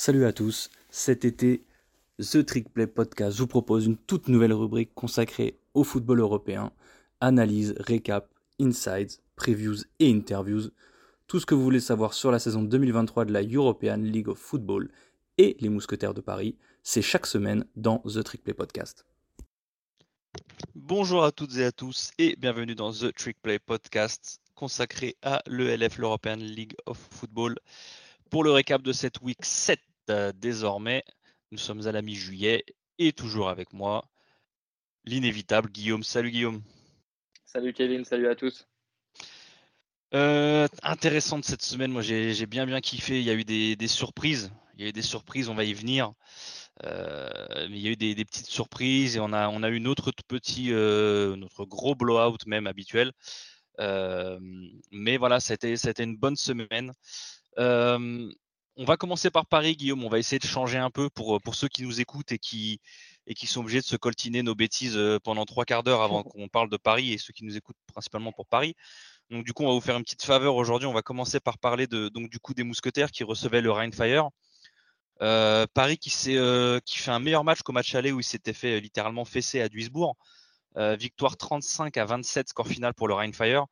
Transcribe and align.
Salut 0.00 0.26
à 0.26 0.32
tous, 0.32 0.70
cet 0.90 1.24
été, 1.24 1.64
The 2.20 2.46
Trick 2.46 2.72
Play 2.72 2.86
Podcast 2.86 3.36
vous 3.36 3.48
propose 3.48 3.84
une 3.84 3.96
toute 3.96 4.28
nouvelle 4.28 4.52
rubrique 4.52 4.94
consacrée 4.94 5.58
au 5.74 5.82
football 5.82 6.20
européen, 6.20 6.70
analyse, 7.20 7.74
récap, 7.80 8.32
insights, 8.60 9.20
previews 9.34 9.78
et 9.98 10.08
interviews, 10.08 10.70
tout 11.26 11.40
ce 11.40 11.46
que 11.46 11.56
vous 11.56 11.64
voulez 11.64 11.80
savoir 11.80 12.14
sur 12.14 12.30
la 12.30 12.38
saison 12.38 12.62
2023 12.62 13.24
de 13.24 13.32
la 13.32 13.42
European 13.42 13.96
League 13.96 14.28
of 14.28 14.38
Football 14.38 14.88
et 15.36 15.56
les 15.58 15.68
Mousquetaires 15.68 16.14
de 16.14 16.20
Paris, 16.20 16.54
c'est 16.84 17.02
chaque 17.02 17.26
semaine 17.26 17.64
dans 17.74 17.98
The 18.06 18.22
Trick 18.22 18.44
Play 18.44 18.54
Podcast. 18.54 19.04
Bonjour 20.76 21.24
à 21.24 21.32
toutes 21.32 21.56
et 21.56 21.64
à 21.64 21.72
tous 21.72 22.12
et 22.18 22.36
bienvenue 22.36 22.76
dans 22.76 22.92
The 22.92 23.12
Trick 23.16 23.42
Play 23.42 23.58
Podcast 23.58 24.40
consacré 24.54 25.16
à 25.22 25.42
l'ELF, 25.48 25.98
l'European 25.98 26.36
League 26.36 26.76
of 26.86 26.98
Football. 27.10 27.56
Pour 28.30 28.44
le 28.44 28.52
récap 28.52 28.82
de 28.82 28.92
cette 28.92 29.22
week 29.22 29.42
7 29.42 29.80
euh, 30.10 30.32
désormais, 30.34 31.04
nous 31.50 31.58
sommes 31.58 31.86
à 31.86 31.92
la 31.92 32.02
mi-juillet 32.02 32.64
et 32.98 33.12
toujours 33.12 33.48
avec 33.48 33.72
moi 33.72 34.04
l'inévitable 35.04 35.70
Guillaume. 35.70 36.02
Salut 36.02 36.30
Guillaume. 36.30 36.62
Salut 37.44 37.72
Kevin, 37.72 38.04
salut 38.04 38.28
à 38.28 38.34
tous. 38.34 38.66
Euh, 40.14 40.66
intéressante 40.82 41.44
cette 41.44 41.62
semaine, 41.62 41.90
moi 41.90 42.02
j'ai 42.02 42.46
bien 42.46 42.66
bien 42.66 42.80
kiffé. 42.80 43.18
Il 43.18 43.24
y 43.24 43.30
a 43.30 43.34
eu 43.34 43.44
des, 43.44 43.88
surprises. 43.88 44.50
Il 44.76 44.82
y 44.82 44.86
a 44.86 44.88
eu 44.88 44.92
des 44.92 45.02
surprises, 45.02 45.48
on 45.48 45.54
va 45.54 45.64
y 45.64 45.74
venir. 45.74 46.12
Euh, 46.84 47.28
mais 47.70 47.78
il 47.78 47.80
y 47.80 47.88
a 47.88 47.92
eu 47.92 47.96
des, 47.96 48.24
petites 48.24 48.46
surprises 48.46 49.16
et 49.16 49.20
on 49.20 49.32
a, 49.32 49.48
on 49.48 49.62
a 49.62 49.70
eu 49.70 49.80
notre 49.80 50.12
petit, 50.12 50.70
notre 50.70 51.64
gros 51.64 51.94
blowout 51.94 52.38
même 52.46 52.66
habituel. 52.66 53.12
mais 53.78 55.16
voilà, 55.16 55.40
c'était 55.40 56.04
une 56.04 56.16
bonne 56.16 56.36
semaine 56.36 56.92
on 58.78 58.84
va 58.84 58.96
commencer 58.96 59.28
par 59.28 59.44
Paris, 59.44 59.76
Guillaume. 59.76 60.04
On 60.04 60.08
va 60.08 60.20
essayer 60.20 60.38
de 60.38 60.46
changer 60.46 60.78
un 60.78 60.90
peu 60.90 61.10
pour, 61.10 61.42
pour 61.42 61.56
ceux 61.56 61.66
qui 61.66 61.82
nous 61.82 62.00
écoutent 62.00 62.30
et 62.30 62.38
qui, 62.38 62.80
et 63.26 63.34
qui 63.34 63.48
sont 63.48 63.60
obligés 63.60 63.80
de 63.80 63.84
se 63.84 63.96
coltiner 63.96 64.44
nos 64.44 64.54
bêtises 64.54 64.98
pendant 65.24 65.44
trois 65.44 65.64
quarts 65.64 65.82
d'heure 65.82 66.00
avant 66.00 66.22
qu'on 66.22 66.48
parle 66.48 66.70
de 66.70 66.76
Paris 66.76 67.12
et 67.12 67.18
ceux 67.18 67.32
qui 67.32 67.44
nous 67.44 67.56
écoutent 67.56 67.76
principalement 67.92 68.30
pour 68.30 68.46
Paris. 68.46 68.76
Donc 69.30 69.44
du 69.44 69.52
coup, 69.52 69.64
on 69.64 69.68
va 69.68 69.74
vous 69.74 69.80
faire 69.80 69.96
une 69.96 70.04
petite 70.04 70.22
faveur 70.22 70.54
aujourd'hui. 70.54 70.86
On 70.86 70.92
va 70.92 71.02
commencer 71.02 71.40
par 71.40 71.58
parler 71.58 71.88
de, 71.88 72.08
donc, 72.08 72.30
du 72.30 72.38
coup 72.38 72.54
des 72.54 72.62
mousquetaires 72.62 73.10
qui 73.10 73.24
recevaient 73.24 73.60
le 73.60 73.72
Rheinfire. 73.72 74.28
Euh, 75.22 75.66
Paris 75.74 75.98
qui, 75.98 76.10
qui 76.10 76.98
fait 76.98 77.10
un 77.10 77.18
meilleur 77.18 77.42
match 77.42 77.62
qu'au 77.62 77.72
match 77.72 77.96
aller 77.96 78.12
où 78.12 78.20
il 78.20 78.24
s'était 78.24 78.52
fait 78.52 78.80
littéralement 78.80 79.24
fessé 79.24 79.60
à 79.60 79.68
Duisbourg. 79.68 80.16
victoire 80.76 81.36
35 81.36 81.96
à 81.96 82.04
27, 82.04 82.50
score 82.50 82.68
final 82.68 82.94
pour 82.94 83.08
le 83.08 83.14
Rheinfire. 83.14 83.66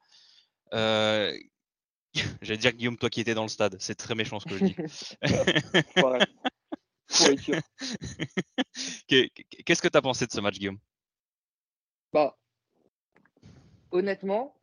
J'allais 2.42 2.58
dire 2.58 2.72
Guillaume, 2.72 2.96
toi 2.96 3.10
qui 3.10 3.20
étais 3.20 3.34
dans 3.34 3.42
le 3.42 3.48
stade, 3.48 3.76
c'est 3.80 3.94
très 3.94 4.14
méchant 4.14 4.40
ce 4.40 4.46
que 4.46 4.56
je 4.58 4.64
dis. 4.64 4.76
Qu'est-ce 9.08 9.82
que 9.82 9.88
tu 9.88 9.96
as 9.96 10.02
pensé 10.02 10.26
de 10.26 10.32
ce 10.32 10.40
match, 10.40 10.58
Guillaume? 10.58 10.78
Bah, 12.12 12.36
honnêtement, 13.90 14.56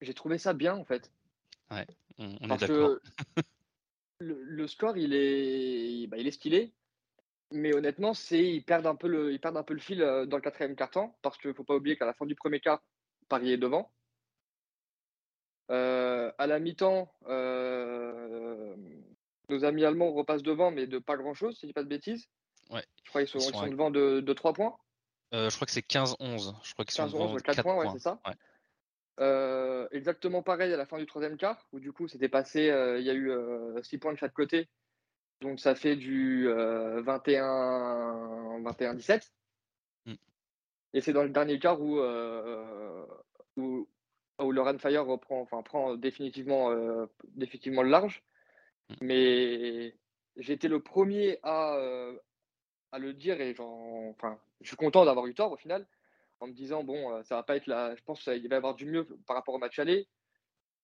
j'ai 0.00 0.14
trouvé 0.14 0.38
ça 0.38 0.52
bien 0.52 0.74
en 0.74 0.84
fait. 0.84 1.10
Ouais, 1.70 1.86
on, 2.18 2.50
est 2.50 2.56
d'accord. 2.58 2.96
Le, 4.18 4.66
score, 4.66 4.96
il 4.96 5.12
est, 5.14 6.06
bah, 6.06 6.16
il 6.16 6.26
est 6.26 6.32
stylé, 6.32 6.72
mais 7.50 7.74
honnêtement, 7.74 8.14
c'est 8.14 8.42
ils 8.42 8.64
perdent 8.64 8.86
un 8.86 8.94
peu 8.94 9.08
le, 9.08 9.32
ils 9.32 9.40
perdent 9.40 9.56
un 9.58 9.62
peu 9.62 9.74
le 9.74 9.80
fil 9.80 10.02
euh, 10.02 10.26
dans 10.26 10.36
le 10.36 10.42
quatrième 10.42 10.76
quart-temps 10.76 11.18
parce 11.22 11.36
qu'il 11.38 11.50
ne 11.50 11.54
faut 11.54 11.64
pas 11.64 11.74
oublier 11.76 11.96
qu'à 11.96 12.06
la 12.06 12.14
fin 12.14 12.24
du 12.24 12.34
premier 12.34 12.60
quart, 12.60 12.82
Paris 13.28 13.52
est 13.52 13.58
devant. 13.58 13.92
Euh, 15.70 16.30
à 16.38 16.46
la 16.46 16.60
mi-temps, 16.60 17.12
euh, 17.26 18.76
nos 19.48 19.64
amis 19.64 19.84
allemands 19.84 20.12
repassent 20.12 20.44
devant, 20.44 20.70
mais 20.70 20.86
de 20.86 20.98
pas 20.98 21.16
grand-chose, 21.16 21.56
si 21.56 21.62
je 21.62 21.66
dis 21.66 21.72
pas 21.72 21.82
de 21.82 21.88
bêtises. 21.88 22.28
Ouais. 22.70 22.84
Je 23.04 23.10
crois 23.10 23.24
qu'ils 23.24 23.40
sont, 23.40 23.66
devant 23.66 23.90
de, 23.90 24.20
de, 24.20 24.32
3 24.32 24.52
points. 24.52 24.76
Euh, 25.34 25.50
je 25.50 25.56
crois 25.56 25.66
que 25.66 25.72
c'est 25.72 25.84
15-11. 25.86 26.54
Je 26.62 26.72
crois 26.72 26.84
qu'ils 26.84 26.94
sont 26.94 27.12
11, 27.12 27.42
4, 27.42 27.62
points, 27.62 27.78
ouais, 27.78 27.88
c'est 27.92 27.98
ça. 27.98 28.20
exactement 29.90 30.42
pareil 30.42 30.72
à 30.72 30.76
la 30.76 30.86
fin 30.86 30.98
du 30.98 31.06
troisième 31.06 31.36
quart, 31.36 31.66
où 31.72 31.80
du 31.80 31.92
coup 31.92 32.06
c'était 32.06 32.28
passé, 32.28 32.66
il 32.98 33.04
y 33.04 33.10
a 33.10 33.14
eu 33.14 33.32
6 33.82 33.98
points 33.98 34.12
de 34.12 34.18
chaque 34.18 34.34
côté. 34.34 34.68
Donc 35.40 35.58
ça 35.60 35.74
fait 35.74 35.96
du 35.96 36.46
21-17. 36.48 39.32
Mm. 40.06 40.14
Et 40.94 41.00
c'est 41.00 41.12
dans 41.12 41.24
le 41.24 41.30
dernier 41.30 41.58
quart 41.58 41.80
où, 41.80 41.98
où, 43.56 43.88
où 44.44 44.52
le 44.52 44.78
Fire 44.78 45.06
reprend, 45.06 45.40
enfin, 45.40 45.62
prend 45.62 45.96
définitivement, 45.96 46.70
euh, 46.70 47.06
définitivement 47.34 47.82
le 47.82 47.90
large. 47.90 48.22
Mmh. 48.88 48.94
Mais 49.00 49.94
été 50.36 50.68
le 50.68 50.80
premier 50.80 51.38
à, 51.42 51.76
euh, 51.76 52.16
à 52.92 52.98
le 52.98 53.14
dire 53.14 53.40
et 53.40 53.54
enfin, 53.58 54.38
je 54.60 54.68
suis 54.68 54.76
content 54.76 55.04
d'avoir 55.04 55.26
eu 55.26 55.34
tort 55.34 55.52
au 55.52 55.56
final 55.56 55.86
en 56.40 56.48
me 56.48 56.52
disant 56.52 56.84
bon, 56.84 57.12
euh, 57.12 57.22
ça 57.22 57.36
va 57.36 57.42
pas 57.42 57.56
être 57.56 57.66
là. 57.66 57.94
Je 57.96 58.02
pense 58.02 58.22
qu'il 58.22 58.48
va 58.48 58.54
y 58.54 58.58
avoir 58.58 58.74
du 58.74 58.86
mieux 58.86 59.06
par 59.26 59.36
rapport 59.36 59.54
au 59.54 59.58
match 59.58 59.78
aller, 59.78 60.06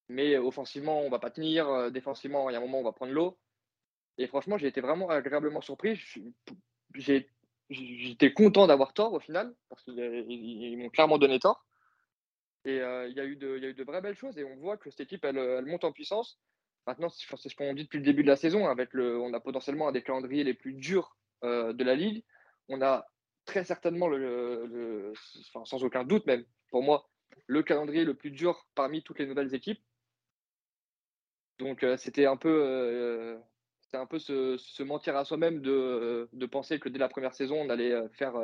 mais 0.08 0.38
offensivement, 0.38 1.00
on 1.00 1.10
va 1.10 1.18
pas 1.18 1.30
tenir. 1.30 1.90
défensivement, 1.90 2.48
il 2.48 2.54
y 2.54 2.56
a 2.56 2.58
un 2.58 2.62
moment, 2.62 2.80
on 2.80 2.84
va 2.84 2.92
prendre 2.92 3.12
l'eau. 3.12 3.38
Et 4.18 4.26
franchement, 4.26 4.58
j'ai 4.58 4.66
été 4.66 4.80
vraiment 4.80 5.08
agréablement 5.08 5.60
surpris. 5.60 6.00
J'étais 6.94 8.32
content 8.32 8.66
d'avoir 8.66 8.92
tort 8.92 9.12
au 9.12 9.20
final, 9.20 9.54
parce 9.68 9.82
qu'ils 9.84 10.78
m'ont 10.78 10.90
clairement 10.90 11.18
donné 11.18 11.38
tort. 11.38 11.64
Et 12.64 12.76
il 12.76 13.14
y, 13.16 13.20
a 13.20 13.24
eu 13.24 13.36
de, 13.36 13.84
vraies 13.84 14.00
belles 14.00 14.16
choses 14.16 14.38
et 14.38 14.44
on 14.44 14.56
voit 14.56 14.76
que 14.76 14.90
cette 14.90 15.00
équipe, 15.00 15.24
elle, 15.24 15.38
elle 15.38 15.66
monte 15.66 15.84
en 15.84 15.92
puissance. 15.92 16.38
Maintenant, 16.86 17.08
c'est 17.08 17.48
ce 17.48 17.56
qu'on 17.56 17.74
dit 17.74 17.84
depuis 17.84 17.98
le 17.98 18.04
début 18.04 18.22
de 18.22 18.28
la 18.28 18.36
saison. 18.36 18.68
Avec 18.68 18.94
on 18.94 19.32
a 19.34 19.40
potentiellement 19.40 19.88
un 19.88 19.92
des 19.92 20.02
calendriers 20.02 20.44
les 20.44 20.54
plus 20.54 20.74
durs 20.74 21.16
de 21.42 21.84
la 21.84 21.94
ligue. 21.94 22.24
On 22.68 22.80
a 22.82 23.06
très 23.44 23.64
certainement, 23.64 24.08
sans 25.64 25.84
aucun 25.84 26.04
doute 26.04 26.26
même, 26.26 26.44
pour 26.70 26.82
moi, 26.82 27.08
le 27.46 27.62
calendrier 27.62 28.04
le 28.04 28.14
plus 28.14 28.30
dur 28.30 28.66
parmi 28.74 29.02
toutes 29.02 29.18
les 29.18 29.26
nouvelles 29.26 29.54
équipes. 29.54 29.80
Donc, 31.58 31.84
c'était 31.96 32.26
un 32.26 32.36
peu, 32.36 33.40
c'était 33.82 33.96
un 33.96 34.06
peu 34.06 34.18
se, 34.18 34.56
se, 34.56 34.82
mentir 34.82 35.16
à 35.16 35.24
soi-même 35.24 35.60
de, 35.60 36.28
de, 36.32 36.46
penser 36.46 36.78
que 36.78 36.88
dès 36.88 36.98
la 36.98 37.08
première 37.08 37.34
saison, 37.34 37.60
on 37.60 37.70
allait 37.70 37.94
faire 38.14 38.34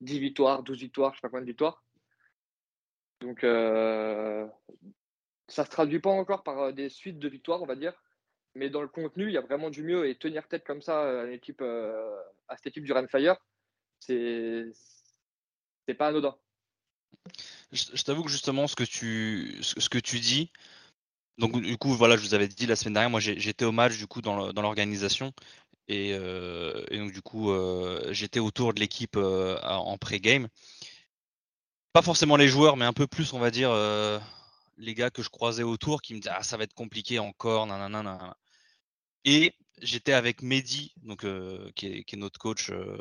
10 0.00 0.18
victoires, 0.18 0.62
12 0.62 0.78
victoires, 0.78 1.12
je 1.12 1.16
ne 1.16 1.18
sais 1.18 1.22
pas 1.22 1.28
combien 1.28 1.42
de 1.42 1.46
victoires. 1.46 1.82
Donc, 3.20 3.44
euh, 3.44 4.46
ça 5.48 5.64
se 5.64 5.70
traduit 5.70 6.00
pas 6.00 6.10
encore 6.10 6.42
par 6.42 6.58
euh, 6.58 6.72
des 6.72 6.88
suites 6.88 7.18
de 7.18 7.28
victoires, 7.28 7.62
on 7.62 7.66
va 7.66 7.76
dire. 7.76 7.94
Mais 8.54 8.70
dans 8.70 8.82
le 8.82 8.88
contenu, 8.88 9.26
il 9.26 9.32
y 9.32 9.38
a 9.38 9.42
vraiment 9.42 9.70
du 9.70 9.82
mieux. 9.82 10.08
Et 10.08 10.14
tenir 10.14 10.46
tête 10.46 10.64
comme 10.64 10.82
ça 10.82 11.22
à, 11.22 11.30
équipe, 11.30 11.60
euh, 11.60 12.16
à 12.48 12.56
cette 12.56 12.68
équipe 12.68 12.84
du 12.84 12.92
Fire, 13.08 13.36
c'est 13.98 14.72
pas 15.98 16.08
anodin. 16.08 16.36
Je, 17.72 18.02
t'avoue 18.04 18.22
que 18.22 18.30
justement, 18.30 18.66
ce 18.66 18.76
que 18.76 18.84
tu, 18.84 19.58
ce 19.62 19.88
que 19.88 19.98
tu 19.98 20.20
dis, 20.20 20.52
donc 21.38 21.60
du 21.60 21.76
coup, 21.78 21.90
voilà, 21.94 22.16
je 22.16 22.22
vous 22.22 22.34
avais 22.34 22.46
dit 22.46 22.66
la 22.66 22.76
semaine 22.76 22.94
dernière, 22.94 23.10
moi 23.10 23.20
j'étais 23.20 23.64
au 23.64 23.72
match 23.72 23.96
du 23.96 24.06
coup 24.06 24.20
dans 24.20 24.52
l'organisation. 24.52 25.32
Et, 25.88 26.10
et, 26.10 26.98
donc 26.98 27.12
du 27.12 27.22
coup, 27.22 27.52
j'étais 28.10 28.40
autour 28.40 28.74
de 28.74 28.80
l'équipe 28.80 29.16
en 29.16 29.96
pré-game 29.98 30.48
pas 31.94 32.02
forcément 32.02 32.36
les 32.36 32.48
joueurs, 32.48 32.76
mais 32.76 32.84
un 32.84 32.92
peu 32.92 33.06
plus, 33.06 33.32
on 33.34 33.38
va 33.38 33.52
dire, 33.52 33.70
euh, 33.70 34.18
les 34.78 34.94
gars 34.94 35.10
que 35.10 35.22
je 35.22 35.30
croisais 35.30 35.62
autour 35.62 36.02
qui 36.02 36.14
me 36.14 36.18
disaient 36.20 36.34
Ah, 36.34 36.42
ça 36.42 36.56
va 36.56 36.64
être 36.64 36.74
compliqué 36.74 37.20
encore, 37.20 37.66
nanana. 37.68 38.36
Et 39.24 39.54
j'étais 39.80 40.12
avec 40.12 40.42
Mehdi, 40.42 40.92
donc, 41.04 41.24
euh, 41.24 41.70
qui, 41.76 41.86
est, 41.86 42.16
notre 42.16 42.38
coach. 42.40 42.70
Euh, 42.70 42.98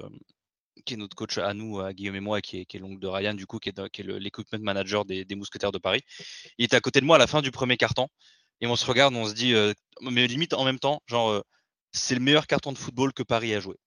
qui 0.86 0.94
est 0.94 0.98
notre 0.98 1.16
coach 1.16 1.40
à 1.40 1.54
nous, 1.56 1.80
à 1.80 1.94
Guillaume 1.94 2.18
et 2.18 2.20
moi, 2.20 2.42
qui 2.42 2.60
est, 2.60 2.74
l'oncle 2.76 3.00
de 3.00 3.08
Ryan, 3.08 3.34
du 3.34 3.48
coup, 3.48 3.58
qui 3.58 3.70
est, 3.70 3.90
qui 3.90 4.04
l'equipment 4.04 4.60
manager 4.60 5.06
des, 5.06 5.26
Mousquetaires 5.36 5.72
de 5.72 5.80
Paris. 5.80 6.02
Il 6.60 6.66
était 6.66 6.76
à 6.76 6.82
côté 6.82 7.02
de 7.02 7.06
moi 7.06 7.16
à 7.16 7.20
la 7.20 7.28
fin 7.28 7.42
du 7.42 7.52
premier 7.52 7.78
carton. 7.78 8.08
Et 8.62 8.68
on 8.68 8.76
se 8.76 8.86
regarde, 8.86 9.16
on 9.16 9.26
se 9.26 9.34
dit, 9.34 9.54
mais 10.02 10.28
limite 10.28 10.54
en 10.54 10.66
même 10.66 10.80
temps, 10.80 11.02
genre, 11.08 11.44
c'est 11.94 12.16
le 12.16 12.22
meilleur 12.22 12.48
carton 12.48 12.72
de 12.72 12.78
football 12.78 13.14
que 13.14 13.24
Paris 13.24 13.56
a 13.56 13.60
joué. 13.60 13.78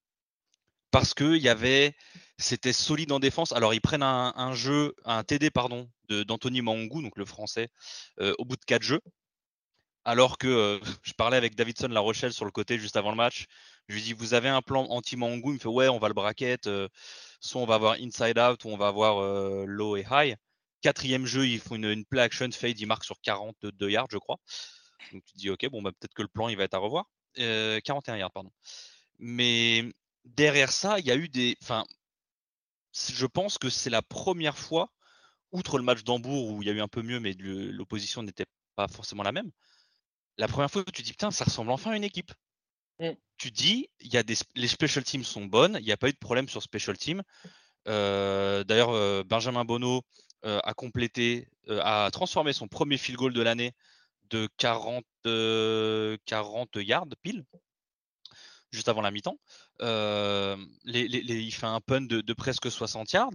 Parce 0.90 1.14
qu'il 1.14 1.36
y 1.36 1.48
avait, 1.48 1.94
c'était 2.38 2.72
solide 2.72 3.12
en 3.12 3.20
défense. 3.20 3.52
Alors, 3.52 3.74
ils 3.74 3.80
prennent 3.80 4.02
un, 4.02 4.52
jeu, 4.54 4.94
un 5.04 5.24
TD, 5.24 5.50
pardon, 5.50 5.88
d'Anthony 6.08 6.62
Mangou, 6.62 7.02
donc 7.02 7.16
le 7.16 7.24
français, 7.24 7.68
euh, 8.20 8.34
au 8.38 8.44
bout 8.44 8.56
de 8.56 8.64
quatre 8.64 8.82
jeux. 8.82 9.00
Alors 10.04 10.38
que 10.38 10.46
euh, 10.46 10.78
je 11.02 11.12
parlais 11.14 11.36
avec 11.36 11.56
Davidson 11.56 11.88
La 11.88 12.00
Rochelle 12.00 12.32
sur 12.32 12.44
le 12.44 12.52
côté 12.52 12.78
juste 12.78 12.96
avant 12.96 13.10
le 13.10 13.16
match. 13.16 13.46
Je 13.88 13.94
lui 13.94 14.02
dis 14.02 14.12
Vous 14.12 14.34
avez 14.34 14.48
un 14.48 14.62
plan 14.62 14.84
anti-Mangou? 14.84 15.50
Il 15.50 15.54
me 15.54 15.58
fait 15.58 15.68
Ouais, 15.68 15.88
on 15.88 15.98
va 15.98 16.08
le 16.08 16.14
bracket. 16.14 16.66
Euh, 16.66 16.88
soit 17.40 17.60
on 17.60 17.66
va 17.66 17.74
avoir 17.74 17.94
inside 17.94 18.38
out, 18.38 18.64
ou 18.64 18.68
on 18.68 18.76
va 18.76 18.88
avoir 18.88 19.66
low 19.66 19.96
et 19.96 20.06
high. 20.10 20.36
Quatrième 20.82 21.26
jeu, 21.26 21.46
ils 21.46 21.58
font 21.58 21.74
une, 21.74 22.04
play 22.04 22.20
action 22.20 22.50
fade. 22.52 22.78
Ils 22.78 22.86
marquent 22.86 23.04
sur 23.04 23.20
42 23.22 23.90
yards, 23.90 24.08
je 24.10 24.18
crois. 24.18 24.36
Donc 25.12 25.24
tu 25.24 25.32
te 25.32 25.38
dis 25.38 25.50
Ok, 25.50 25.66
bon, 25.70 25.82
bah, 25.82 25.90
peut-être 25.92 26.14
que 26.14 26.22
le 26.22 26.28
plan, 26.28 26.48
il 26.48 26.56
va 26.56 26.64
être 26.64 26.74
à 26.74 26.78
revoir. 26.78 27.06
41 27.36 28.16
yards, 28.16 28.32
pardon. 28.32 28.50
Mais 29.18 29.84
derrière 30.26 30.72
ça, 30.72 30.98
il 30.98 31.06
y 31.06 31.10
a 31.10 31.16
eu 31.16 31.28
des. 31.28 31.56
Enfin, 31.62 31.84
je 32.92 33.26
pense 33.26 33.58
que 33.58 33.70
c'est 33.70 33.90
la 33.90 34.02
première 34.02 34.58
fois, 34.58 34.90
outre 35.52 35.78
le 35.78 35.84
match 35.84 36.04
d'Hambourg 36.04 36.50
où 36.50 36.62
il 36.62 36.68
y 36.68 36.70
a 36.70 36.74
eu 36.74 36.80
un 36.80 36.88
peu 36.88 37.02
mieux, 37.02 37.20
mais 37.20 37.34
l'opposition 37.38 38.22
n'était 38.22 38.46
pas 38.74 38.88
forcément 38.88 39.22
la 39.22 39.32
même. 39.32 39.50
La 40.38 40.48
première 40.48 40.70
fois 40.70 40.84
que 40.84 40.90
tu 40.90 41.02
dis 41.02 41.12
putain, 41.12 41.30
ça 41.30 41.44
ressemble 41.44 41.70
enfin 41.70 41.92
à 41.92 41.96
une 41.96 42.04
équipe. 42.04 42.32
mm. 43.00 43.16
tu 43.38 43.50
dis, 43.50 43.88
il 44.00 44.12
y 44.12 44.16
a 44.16 44.22
des, 44.22 44.36
les 44.54 44.68
special 44.68 45.04
teams 45.04 45.24
sont 45.24 45.46
bonnes, 45.46 45.76
il 45.80 45.84
n'y 45.84 45.92
a 45.92 45.96
pas 45.96 46.08
eu 46.08 46.12
de 46.12 46.18
problème 46.18 46.48
sur 46.48 46.62
special 46.62 46.96
teams. 46.98 47.22
D'ailleurs, 47.86 49.24
Benjamin 49.24 49.64
Bonneau 49.64 50.02
a 50.42 50.74
complété, 50.74 51.48
a 51.68 52.10
transformé 52.12 52.52
son 52.52 52.68
premier 52.68 52.98
field 52.98 53.18
goal 53.18 53.32
de 53.32 53.42
l'année 53.42 53.74
de 54.30 54.48
40, 54.56 55.04
40 56.24 56.76
yards 56.76 57.06
pile, 57.22 57.44
juste 58.76 58.88
avant 58.88 59.00
la 59.00 59.10
mi-temps. 59.10 59.38
il 59.80 61.50
fait 61.52 61.66
un 61.66 61.80
punt 61.80 62.02
de, 62.02 62.32
presque 62.32 62.70
60 62.70 63.12
yards. 63.12 63.32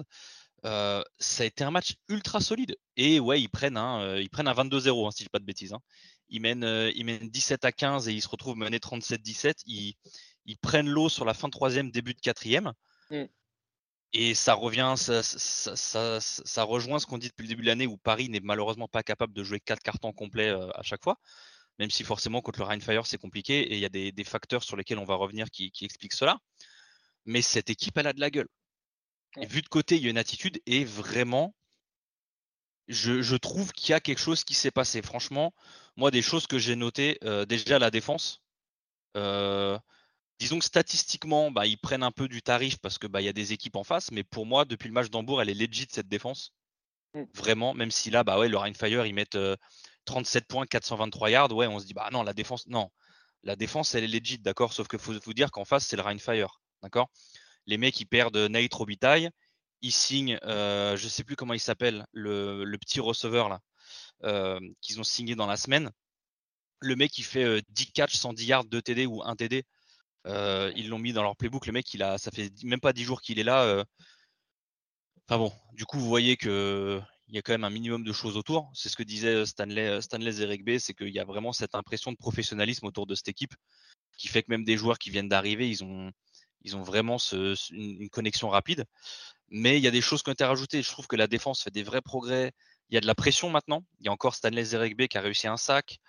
ça 0.63 1.03
a 1.39 1.43
été 1.43 1.63
un 1.63 1.71
match 1.71 1.95
ultra 2.07 2.39
solide. 2.39 2.77
Et 2.95 3.19
ouais, 3.19 3.41
ils 3.41 3.49
prennent 3.49 3.77
un, 3.77 4.17
ils 4.17 4.29
prennent 4.29 4.47
un 4.47 4.53
22-0, 4.53 5.07
hein, 5.07 5.11
si 5.11 5.23
je 5.23 5.25
dis 5.25 5.29
pas 5.29 5.39
de 5.39 5.45
bêtises. 5.45 5.73
Hein. 5.73 5.81
Ils, 6.29 6.41
mènent, 6.41 6.91
ils 6.95 7.03
mènent 7.03 7.29
17 7.29 7.65
à 7.65 7.71
15 7.71 8.07
et 8.07 8.13
ils 8.13 8.21
se 8.21 8.29
retrouvent 8.29 8.57
menés 8.57 8.77
37-17. 8.77 9.63
Ils, 9.65 9.95
ils, 10.45 10.57
prennent 10.57 10.89
l'eau 10.89 11.09
sur 11.09 11.25
la 11.25 11.33
fin 11.33 11.47
de 11.47 11.53
troisième, 11.53 11.91
début 11.91 12.13
de 12.13 12.21
quatrième. 12.21 12.71
Mmh. 13.09 13.25
Et 14.13 14.35
ça 14.35 14.55
revient, 14.55 14.95
ça, 14.97 15.21
ça, 15.23 16.63
rejoint 16.63 16.99
ce 16.99 17.05
qu'on 17.05 17.17
dit 17.17 17.29
depuis 17.29 17.43
le 17.43 17.47
début 17.47 17.61
de 17.61 17.67
l'année 17.67 17.88
où 17.88 17.97
Paris 17.97 18.27
n'est 18.27 18.41
malheureusement 18.41 18.89
pas 18.89 19.03
capable 19.03 19.33
de 19.33 19.41
jouer 19.41 19.61
quatre 19.61 19.81
cartons 19.81 20.11
complets 20.11 20.49
à 20.49 20.81
chaque 20.83 21.01
fois, 21.01 21.17
même 21.81 21.89
si 21.89 22.04
forcément 22.04 22.42
contre 22.42 22.60
le 22.60 22.66
Rheinfire 22.66 23.07
c'est 23.07 23.18
compliqué 23.18 23.60
et 23.62 23.74
il 23.74 23.80
y 23.80 23.86
a 23.86 23.89
des, 23.89 24.24
facteurs 24.24 24.63
sur 24.63 24.78
lesquels 24.78 25.00
on 25.00 25.04
va 25.04 25.16
revenir 25.16 25.50
qui, 25.50 25.72
expliquent 25.81 26.13
cela. 26.13 26.38
Mais 27.25 27.42
cette 27.42 27.72
équipe, 27.72 27.98
elle 27.98 28.06
a 28.06 28.13
de 28.13 28.19
la 28.19 28.30
gueule. 28.30 28.48
Et 29.42 29.48
vu 29.48 29.63
de 29.63 29.68
côté, 29.68 29.95
il 29.95 30.04
y 30.04 30.07
a 30.07 30.12
une 30.12 30.19
attitude 30.19 30.62
et 30.68 30.86
vraiment, 30.86 31.56
je, 32.88 33.36
trouve 33.36 33.72
qu'il 33.72 33.89
y 33.92 33.94
a 33.94 34.00
quelque 34.00 34.19
chose 34.19 34.44
qui 34.44 34.54
s'est 34.54 34.69
passé. 34.69 35.01
Franchement, 35.01 35.56
moi, 35.98 36.12
des 36.12 36.22
choses 36.22 36.45
que 36.45 36.60
j'ai 36.60 36.75
notées, 36.75 37.18
déjà 37.48 37.80
la 37.80 37.89
défense 37.89 38.44
disons 40.39 40.60
que 40.60 40.66
statistiquement, 40.66 41.51
bah, 41.51 41.66
ils 41.66 41.77
prennent 41.77 42.04
un 42.04 42.12
peu 42.12 42.27
du 42.27 42.42
tarif 42.44 42.77
parce 42.80 42.98
que 43.00 43.07
bah, 43.07 43.22
y 43.22 43.27
a 43.27 43.34
des 43.34 43.54
équipes 43.54 43.75
en 43.75 43.84
face, 43.84 44.12
mais 44.12 44.24
pour 44.24 44.45
moi, 44.45 44.66
depuis 44.66 44.88
le 44.88 44.94
match 44.94 45.10
d'Hambourg, 45.10 45.42
elle 45.42 45.50
est 45.50 45.54
legit 45.54 45.88
cette 45.89 46.07
défense. 46.07 46.54
Mmh. 47.13 47.24
Vraiment, 47.36 47.74
même 47.74 47.92
si 47.92 48.10
là, 48.10 48.24
bah 48.24 48.39
ouais, 48.39 48.50
le 48.50 48.57
Rheinfire, 48.57 49.06
ils 49.06 49.13
mettent 49.13 49.38
37 50.06 50.48
points, 50.48 50.65
423 50.65 51.30
yards, 51.30 51.51
ouais, 51.51 51.68
on 51.68 51.80
se 51.80 51.86
dit, 51.86 51.94
bah 51.94 52.09
non, 52.12 52.24
la 52.24 52.33
défense, 52.33 52.68
non. 52.68 52.89
La 53.44 53.56
défense, 53.56 53.95
elle 53.95 54.03
est 54.03 54.19
legit, 54.19 54.38
d'accord 54.38 54.74
Sauf 54.74 54.88
qu'il 54.88 55.00
faut 55.00 55.13
vous 55.24 55.33
dire 55.33 55.51
qu'en 55.51 55.65
face, 55.65 55.86
c'est 55.88 55.95
le 55.95 56.03
Rheinfire, 56.03 56.62
d'accord 56.83 57.09
Les 57.68 57.77
mecs, 57.77 58.00
ils 58.00 58.06
perdent 58.06 58.38
Nate 58.38 58.74
Robitaille, 58.74 59.30
ils 59.81 59.92
signent, 59.92 60.39
je 60.44 60.95
je 60.95 61.07
sais 61.07 61.24
plus 61.24 61.36
comment 61.36 61.53
il 61.53 61.59
s'appelle, 61.59 62.06
le, 62.13 62.75
petit 62.77 63.00
receveur 63.00 63.50
là, 63.50 64.59
qu'ils 64.81 65.00
ont 65.00 65.03
signé 65.03 65.36
dans 65.36 65.48
la 65.48 65.57
semaine. 65.57 65.92
Le 66.80 66.95
mec, 66.95 67.18
il 67.18 67.24
fait 67.24 67.63
10 67.69 67.92
catchs, 67.92 68.15
110 68.15 68.45
yards, 68.45 68.65
2 68.65 68.81
TD 68.81 69.06
ou 69.06 69.24
1 69.24 69.36
TD 69.36 69.65
ils 70.25 70.89
l'ont 70.89 71.00
mis 71.00 71.13
dans 71.13 71.24
leur 71.24 71.36
playbook. 71.36 71.65
Le 71.65 71.74
mec, 71.74 71.94
il 71.94 72.03
a, 72.03 72.18
ça 72.18 72.31
fait 72.31 72.51
même 72.63 72.80
pas 72.80 72.94
10 72.94 73.03
jours 73.03 73.21
qu'il 73.21 73.39
est 73.39 73.44
là. 73.44 73.83
Enfin 75.27 75.38
bon, 75.38 75.53
du 75.74 75.86
coup, 75.86 76.00
vous 76.00 76.07
voyez 76.07 76.38
que 76.38 77.01
il 77.31 77.36
y 77.36 77.39
a 77.39 77.42
quand 77.42 77.54
même 77.54 77.63
un 77.63 77.69
minimum 77.69 78.04
de 78.04 78.12
choses 78.12 78.36
autour. 78.36 78.69
C'est 78.74 78.89
ce 78.89 78.98
que 78.98 79.04
disait 79.04 79.45
Stanley, 79.45 80.01
Stanley 80.01 80.31
Zerigbe, 80.33 80.78
c'est 80.80 80.94
qu'il 80.94 81.10
y 81.10 81.19
a 81.19 81.24
vraiment 81.24 81.54
cette 81.54 81.75
impression 81.75 82.12
de 82.12 82.18
professionnalisme 82.18 82.86
autour 82.86 83.07
de 83.07 83.16
cette 83.16 83.30
équipe 83.30 83.56
qui 84.18 84.28
fait 84.28 84.44
que 84.44 84.51
même 84.51 84.66
des 84.66 84.75
joueurs 84.75 85.00
qui 85.00 85.10
viennent 85.10 85.30
d'arriver, 85.30 85.69
ils 85.69 85.81
ont, 85.83 86.12
ils 86.63 86.75
ont 86.75 86.83
vraiment 86.83 87.18
une, 87.72 88.10
connexion 88.10 88.50
rapide. 88.50 88.86
Mais 89.50 89.78
il 89.78 89.83
y 89.83 89.88
a 89.88 89.92
des 89.92 90.01
choses 90.01 90.24
qui 90.24 90.30
ont 90.30 90.33
été 90.33 90.44
rajoutées. 90.44 90.83
Je 90.83 90.89
trouve 90.89 91.07
que 91.07 91.16
la 91.16 91.28
défense 91.28 91.63
fait 91.63 91.72
des 91.72 91.83
vrais 91.83 92.01
progrès. 92.01 92.51
Il 92.89 92.95
y 92.95 92.98
a 92.98 93.01
de 93.01 93.07
la 93.07 93.16
pression 93.16 93.50
maintenant. 93.50 93.86
Il 94.01 94.07
y 94.07 94.10
a 94.10 94.12
encore 94.12 94.36
Stanley 94.36 94.66
Zerigbe 94.66 95.07
qui 95.07 95.18
a 95.18 95.22
réussi 95.22 95.48
un 95.48 95.57
sac. 95.57 96.00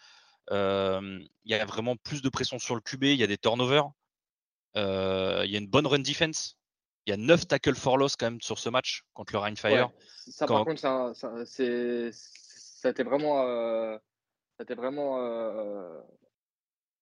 il 0.50 1.28
y 1.44 1.54
a 1.54 1.64
vraiment 1.64 1.96
plus 1.96 2.20
de 2.20 2.28
pression 2.30 2.58
sur 2.58 2.74
le 2.74 2.80
QB. 2.80 3.04
Il 3.04 3.20
y 3.20 3.24
a 3.24 3.28
des 3.28 3.38
turnovers. 3.38 3.90
Euh, 4.76 5.42
il 5.44 5.52
y 5.52 5.54
a 5.54 5.58
une 5.58 5.68
bonne 5.68 5.86
run 5.86 6.00
defense. 6.00 6.56
Il 7.06 7.10
y 7.10 7.12
a 7.12 7.16
9 7.16 7.48
tackles 7.48 7.74
for 7.74 7.98
loss 7.98 8.16
quand 8.16 8.26
même 8.26 8.40
sur 8.40 8.58
ce 8.58 8.68
match 8.68 9.04
contre 9.12 9.32
le 9.32 9.38
Rheinfire. 9.40 9.90
Ça, 10.08 10.46
par 10.46 10.64
contre, 10.64 10.80
ça, 10.80 11.12
ça, 11.14 11.44
ça 11.44 12.88
a 12.88 12.90
été 12.90 13.02
vraiment, 13.02 13.42
euh, 13.42 13.98
vraiment 14.70 15.18
euh, 15.18 16.00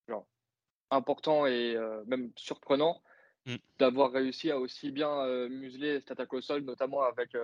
genre, 0.09 0.27
important 0.91 1.47
et 1.47 1.77
même 2.07 2.33
surprenant 2.37 3.03
mmh. 3.47 3.57
d'avoir 3.79 4.13
réussi 4.13 4.51
à 4.51 4.59
aussi 4.59 4.91
bien 4.91 5.27
museler 5.49 6.01
cette 6.01 6.13
attaque 6.13 6.33
au 6.33 6.41
sol, 6.41 6.63
notamment 6.63 7.03
avec, 7.03 7.37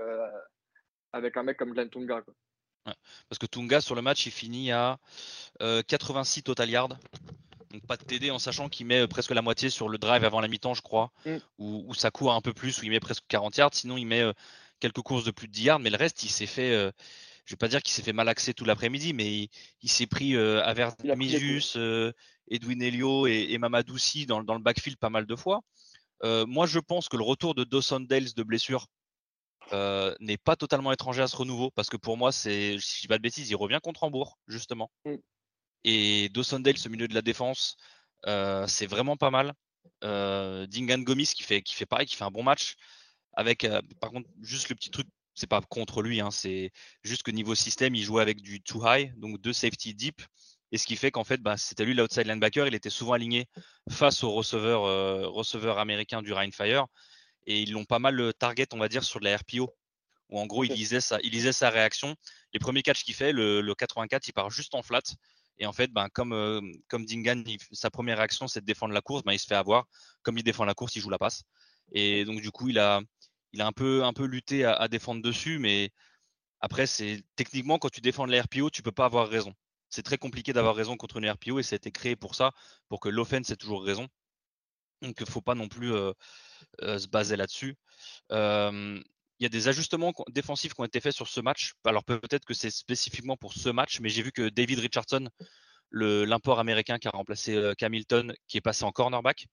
avec 1.12 1.36
un 1.36 1.42
mec 1.42 1.58
comme 1.58 1.72
Glenn 1.72 1.90
Tunga. 1.90 2.22
Parce 2.84 3.38
que 3.38 3.46
Tunga, 3.46 3.80
sur 3.80 3.94
le 3.94 4.02
match, 4.02 4.24
il 4.26 4.32
finit 4.32 4.72
à 4.72 4.98
86 5.60 6.42
total 6.42 6.70
yards 6.70 6.96
pas 7.80 7.96
de 7.96 8.04
TD 8.04 8.30
en 8.30 8.38
sachant 8.38 8.68
qu'il 8.68 8.86
met 8.86 9.00
euh, 9.00 9.06
presque 9.06 9.30
la 9.30 9.42
moitié 9.42 9.70
sur 9.70 9.88
le 9.88 9.98
drive 9.98 10.24
avant 10.24 10.40
la 10.40 10.48
mi-temps, 10.48 10.74
je 10.74 10.82
crois, 10.82 11.12
mm. 11.24 11.36
où, 11.58 11.94
ça 11.94 12.10
court 12.10 12.32
un 12.32 12.40
peu 12.40 12.52
plus, 12.52 12.80
où 12.80 12.84
il 12.84 12.90
met 12.90 13.00
presque 13.00 13.24
40 13.28 13.56
yards. 13.56 13.74
Sinon, 13.74 13.96
il 13.96 14.06
met 14.06 14.22
euh, 14.22 14.32
quelques 14.80 15.00
courses 15.00 15.24
de 15.24 15.30
plus 15.30 15.48
de 15.48 15.52
10 15.52 15.62
yards, 15.62 15.78
mais 15.78 15.90
le 15.90 15.96
reste, 15.96 16.22
il 16.22 16.30
s'est 16.30 16.46
fait. 16.46 16.72
Euh, 16.72 16.90
je 17.44 17.52
vais 17.54 17.58
pas 17.58 17.68
dire 17.68 17.82
qu'il 17.82 17.94
s'est 17.94 18.02
fait 18.02 18.12
malaxer 18.12 18.54
tout 18.54 18.64
l'après-midi, 18.64 19.12
mais 19.12 19.48
il, 19.80 19.88
s'est 19.88 20.08
pris 20.08 20.36
Aver 20.36 20.88
Misius, 21.16 21.78
Edwin 22.50 22.82
Elio 22.82 23.28
et, 23.28 23.46
et 23.50 23.58
Mamadoussi 23.58 24.26
dans, 24.26 24.42
dans, 24.42 24.54
le 24.54 24.60
backfield 24.60 24.98
pas 24.98 25.10
mal 25.10 25.26
de 25.26 25.36
fois. 25.36 25.60
moi, 26.24 26.66
je 26.66 26.80
pense 26.80 27.08
que 27.08 27.16
le 27.16 27.22
retour 27.22 27.54
de 27.54 27.62
Dawson 27.62 28.00
Dales 28.00 28.34
de 28.34 28.42
blessure 28.42 28.88
n'est 29.70 30.38
pas 30.38 30.56
totalement 30.56 30.90
étranger 30.90 31.22
à 31.22 31.28
ce 31.28 31.36
renouveau, 31.36 31.70
parce 31.70 31.88
que 31.88 31.96
pour 31.96 32.16
moi, 32.16 32.32
c'est, 32.32 32.78
si 32.80 32.96
je 32.96 33.00
dis 33.02 33.06
pas 33.06 33.18
de 33.18 33.22
bêtises, 33.22 33.48
il 33.48 33.54
revient 33.54 33.78
contre 33.80 34.02
Hambourg, 34.02 34.38
justement. 34.48 34.90
Mm. 35.04 35.14
Et 35.86 36.28
Dawson 36.30 36.58
Dale, 36.58 36.76
ce 36.76 36.88
milieu 36.88 37.06
de 37.06 37.14
la 37.14 37.22
défense, 37.22 37.76
euh, 38.26 38.66
c'est 38.66 38.86
vraiment 38.86 39.16
pas 39.16 39.30
mal. 39.30 39.54
Euh, 40.02 40.66
Dingan 40.66 40.98
Gomis 40.98 41.28
qui 41.28 41.44
fait, 41.44 41.62
qui 41.62 41.74
fait 41.74 41.86
pareil, 41.86 42.06
qui 42.06 42.16
fait 42.16 42.24
un 42.24 42.30
bon 42.30 42.42
match. 42.42 42.74
Avec, 43.34 43.64
euh, 43.64 43.80
par 44.00 44.10
contre, 44.10 44.28
juste 44.42 44.68
le 44.68 44.74
petit 44.74 44.90
truc, 44.90 45.06
c'est 45.34 45.46
pas 45.46 45.60
contre 45.60 46.02
lui, 46.02 46.20
hein, 46.20 46.30
c'est 46.32 46.72
juste 47.04 47.22
que 47.22 47.30
niveau 47.30 47.54
système, 47.54 47.94
il 47.94 48.02
jouait 48.02 48.22
avec 48.22 48.40
du 48.40 48.60
too 48.62 48.82
high, 48.84 49.16
donc 49.18 49.40
deux 49.40 49.52
safety 49.52 49.94
deep. 49.94 50.22
Et 50.72 50.78
ce 50.78 50.86
qui 50.86 50.96
fait 50.96 51.12
qu'en 51.12 51.22
fait, 51.22 51.40
bah, 51.40 51.56
c'était 51.56 51.84
lui 51.84 51.94
l'outside 51.94 52.26
linebacker. 52.26 52.66
Il 52.66 52.74
était 52.74 52.90
souvent 52.90 53.12
aligné 53.12 53.46
face 53.88 54.24
au 54.24 54.32
receveur, 54.32 54.82
receveur 55.32 55.78
américain 55.78 56.22
du 56.22 56.32
Rheinfire. 56.32 56.86
Et 57.46 57.62
ils 57.62 57.70
l'ont 57.70 57.84
pas 57.84 58.00
mal 58.00 58.34
target, 58.34 58.66
on 58.72 58.78
va 58.78 58.88
dire, 58.88 59.04
sur 59.04 59.20
de 59.20 59.26
la 59.26 59.36
RPO. 59.36 59.72
Où 60.30 60.40
en 60.40 60.46
gros, 60.46 60.64
il 60.64 60.72
lisait 60.72 61.00
sa, 61.00 61.20
il 61.22 61.30
lisait 61.30 61.52
sa 61.52 61.70
réaction. 61.70 62.16
Les 62.52 62.58
premiers 62.58 62.82
catchs 62.82 63.04
qu'il 63.04 63.14
fait, 63.14 63.30
le, 63.32 63.60
le, 63.60 63.74
84, 63.76 64.26
il 64.26 64.32
part 64.32 64.50
juste 64.50 64.74
en 64.74 64.82
flat. 64.82 65.02
Et 65.58 65.66
en 65.66 65.72
fait, 65.72 65.90
ben, 65.92 66.08
comme, 66.10 66.32
euh, 66.32 66.60
Dingan, 66.92 67.42
sa 67.72 67.90
première 67.90 68.18
réaction, 68.18 68.48
c'est 68.48 68.60
de 68.60 68.66
défendre 68.66 68.94
la 68.94 69.00
course, 69.00 69.22
ben, 69.24 69.32
il 69.32 69.38
se 69.38 69.46
fait 69.46 69.54
avoir. 69.54 69.86
Comme 70.22 70.38
il 70.38 70.44
défend 70.44 70.64
la 70.64 70.74
course, 70.74 70.96
il 70.96 71.02
joue 71.02 71.10
la 71.10 71.18
passe. 71.18 71.44
Et 71.92 72.24
donc, 72.24 72.40
du 72.40 72.50
coup, 72.50 72.68
il 72.68 72.78
a, 72.78 73.00
il 73.52 73.60
a 73.62 73.66
un, 73.66 73.72
peu, 73.72 74.04
un 74.04 74.12
peu 74.12 74.24
lutté 74.24 74.64
à, 74.64 74.88
défendre 74.88 75.22
dessus. 75.22 75.58
Mais 75.58 75.92
après, 76.60 76.86
c'est 76.86 77.22
techniquement, 77.36 77.78
quand 77.78 77.90
tu 77.90 78.00
défends 78.00 78.26
la 78.26 78.42
RPO, 78.42 78.70
tu 78.70 78.82
peux 78.82 78.92
pas 78.92 79.06
avoir 79.06 79.28
raison. 79.28 79.54
C'est 79.90 80.02
très 80.02 80.18
compliqué 80.18 80.52
d'avoir 80.52 80.76
raison 80.76 80.96
contre 80.96 81.18
une 81.18 81.30
RPO 81.30 81.58
et 81.60 81.62
ça 81.62 81.74
a 81.74 81.78
été 81.78 81.90
créé 81.92 82.16
pour 82.16 82.34
ça, 82.34 82.52
pour 82.88 83.00
que 83.00 83.08
l'offense 83.08 83.50
ait 83.50 83.56
toujours 83.56 83.84
raison. 83.84 84.08
Donc, 85.02 85.16
il 85.20 85.24
ne 85.24 85.30
faut 85.30 85.42
pas 85.42 85.54
non 85.54 85.68
plus 85.68 85.92
euh, 85.92 86.12
euh, 86.82 86.98
se 86.98 87.08
baser 87.08 87.36
là-dessus 87.36 87.76
il 89.38 89.44
y 89.44 89.46
a 89.46 89.50
des 89.50 89.68
ajustements 89.68 90.12
défensifs 90.30 90.74
qui 90.74 90.80
ont 90.80 90.84
été 90.84 91.00
faits 91.00 91.14
sur 91.14 91.28
ce 91.28 91.40
match. 91.40 91.74
Alors 91.84 92.04
peut-être 92.04 92.44
que 92.44 92.54
c'est 92.54 92.70
spécifiquement 92.70 93.36
pour 93.36 93.52
ce 93.52 93.68
match, 93.68 94.00
mais 94.00 94.08
j'ai 94.08 94.22
vu 94.22 94.32
que 94.32 94.48
David 94.48 94.78
Richardson, 94.78 95.28
l'import 95.92 96.58
américain 96.58 96.98
qui 96.98 97.08
a 97.08 97.10
remplacé 97.10 97.54
euh, 97.54 97.74
Camilton, 97.74 98.32
qui 98.48 98.56
est 98.56 98.62
passé 98.62 98.84
en 98.84 98.92
cornerback, 98.92 99.46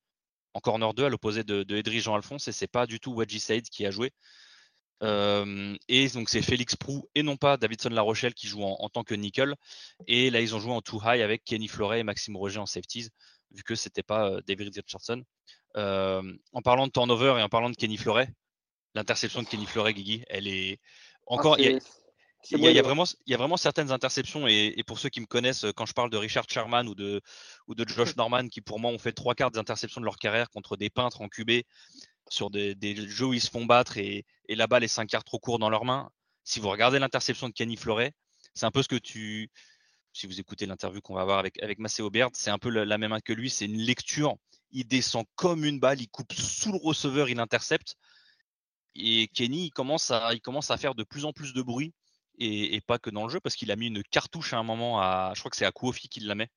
en 0.54 0.60
corner 0.60 0.94
2 0.94 1.06
à 1.06 1.10
l'opposé 1.10 1.44
de, 1.44 1.64
de 1.64 1.92
Jean-Alphonse, 1.92 2.48
et 2.48 2.52
c'est 2.52 2.68
pas 2.68 2.86
du 2.86 3.00
tout 3.00 3.14
Wedgie 3.14 3.40
Said 3.40 3.70
qui 3.70 3.86
a 3.86 3.92
joué. 3.92 4.12
Euh, 5.02 5.76
et 5.90 6.08
donc 6.10 6.30
c'est 6.30 6.42
Félix 6.42 6.78
Prou 6.78 7.10
et 7.14 7.24
non 7.24 7.36
pas 7.36 7.58
Davidson 7.58 7.90
La 7.90 8.02
Rochelle 8.02 8.34
qui 8.34 8.48
joue 8.48 8.64
en, 8.64 8.90
tant 8.90 9.04
que 9.04 9.16
nickel. 9.16 9.56
Et 10.08 10.30
là 10.30 10.40
ils 10.40 10.56
ont 10.56 10.60
joué 10.60 10.72
en 10.72 10.82
too 10.82 11.02
high 11.04 11.22
avec 11.22 11.44
Kenny 11.44 11.68
Floret 11.68 12.00
et 12.00 12.04
Maxime 12.04 12.38
Roger 12.38 12.60
en 12.60 12.66
safeties, 12.66 13.10
vu 13.52 13.64
que 13.64 13.76
c'était 13.76 14.04
pas 14.04 14.30
euh, 14.30 14.42
David 14.48 14.74
Richardson. 14.76 15.24
en 15.76 16.62
parlant 16.64 16.88
de 16.88 16.92
turnover 16.92 17.36
et 17.40 17.44
en 17.44 17.50
parlant 17.50 17.70
de 17.70 17.76
Kenny 17.76 17.98
Floret, 17.98 18.30
l'interception 18.96 19.42
de 19.42 19.48
Kenny 19.48 19.66
Fleuret, 19.66 19.94
Guigui, 19.94 20.24
elle 20.30 20.48
est 20.48 20.80
ah, 21.28 21.34
encore. 21.34 21.60
il, 21.60 21.80
y 22.52 22.80
a, 22.80 22.82
vraiment, 22.82 23.06
il 23.26 23.32
y 23.32 23.34
a 23.34 23.38
vraiment 23.38 23.58
certaines 23.58 23.92
interceptions, 23.92 24.48
et, 24.48 24.84
pour 24.86 25.00
ceux 25.00 25.10
qui 25.10 25.22
me 25.22 25.26
connaissent, 25.26 25.66
quand 25.76 25.86
je 25.86 25.94
parle 25.94 26.10
de 26.10 26.18
Richard 26.18 26.46
Sherman 26.50 26.88
ou 26.88 26.96
de, 26.96 27.22
ou 27.68 27.76
de 27.76 27.88
Josh 27.88 28.16
Norman, 28.18 28.48
qui 28.48 28.62
pour 28.62 28.80
moi 28.80 28.92
ont 28.92 29.00
fait 29.00 29.14
trois 29.14 29.36
quarts 29.36 29.52
des 29.52 29.60
interceptions 29.60 30.02
de 30.02 30.06
leur 30.06 30.18
carrière 30.18 30.50
contre 30.50 30.78
des 30.78 30.90
peintres 30.90 31.22
en 31.22 31.30
QB 31.30 31.64
sur 32.30 32.50
des, 32.50 32.76
jeux 33.08 33.28
où 33.28 33.34
ils 33.34 33.42
se 33.42 33.50
font 33.50 33.66
battre 33.66 33.98
et, 33.98 34.26
là-bas 34.50 34.80
les 34.80 34.88
cinq 34.88 35.08
quarts 35.08 35.24
trop 35.24 35.40
courts 35.40 35.60
dans 35.60 35.70
leurs 35.70 35.86
mains. 35.86 36.10
Si 36.44 36.60
vous 36.60 36.70
regardez 36.70 37.00
l'interception 37.00 37.48
de 37.48 37.54
Kenny 37.54 37.78
Fleuret, 37.78 38.14
c'est 38.54 38.66
un 38.66 38.72
peu 38.72 38.84
ce 38.84 38.88
que 38.88 38.96
tu. 38.96 39.50
Si 40.12 40.28
vous 40.28 40.40
écoutez 40.40 40.68
l'interview 40.68 41.02
qu'on 41.02 41.16
va 41.16 41.22
avoir 41.22 41.40
avec, 41.40 41.62
avec 41.64 41.80
Maceo 41.80 42.12
Baird, 42.12 42.32
c'est 42.36 42.52
un 42.52 42.60
peu 42.60 42.70
la, 42.70 42.86
la 42.86 42.98
même 43.00 43.18
que 43.26 43.34
lui. 43.34 43.50
C'est 43.50 43.66
une 43.66 43.80
lecture. 43.80 44.36
Il 44.72 44.86
descend 44.86 45.26
comme 45.36 45.66
une 45.66 45.80
balle, 45.80 46.02
il 46.02 46.10
coupe 46.10 46.34
sous 46.34 46.72
le 46.72 46.78
receveur, 46.78 47.30
il 47.30 47.40
intercepte. 47.40 47.96
Et 48.96 49.28
Kenny, 49.28 49.66
il 49.66 49.72
commence, 49.72 50.12
à, 50.12 50.34
il 50.34 50.42
commence 50.42 50.72
à 50.72 50.78
faire 50.78 50.96
de 50.96 51.04
plus 51.04 51.26
en 51.26 51.34
plus 51.34 51.54
de 51.54 51.62
bruit, 51.62 51.94
et, 52.40 52.82
pas 52.82 52.98
que 52.98 53.10
dans 53.10 53.24
le 53.24 53.30
jeu, 53.30 53.40
parce 53.40 53.56
qu'il 53.56 53.72
a 53.72 53.76
mis 53.76 53.88
une 53.88 54.04
cartouche 54.04 54.54
à 54.54 54.58
un 54.58 54.64
moment, 54.64 55.00
à, 55.00 55.34
je 55.36 55.40
crois 55.40 55.52
que 55.52 55.58
c'est 55.58 55.66
à 55.66 55.72
Kuofi 55.72 56.10
qu'il 56.10 56.28
la 56.28 56.36
met, 56.36 56.50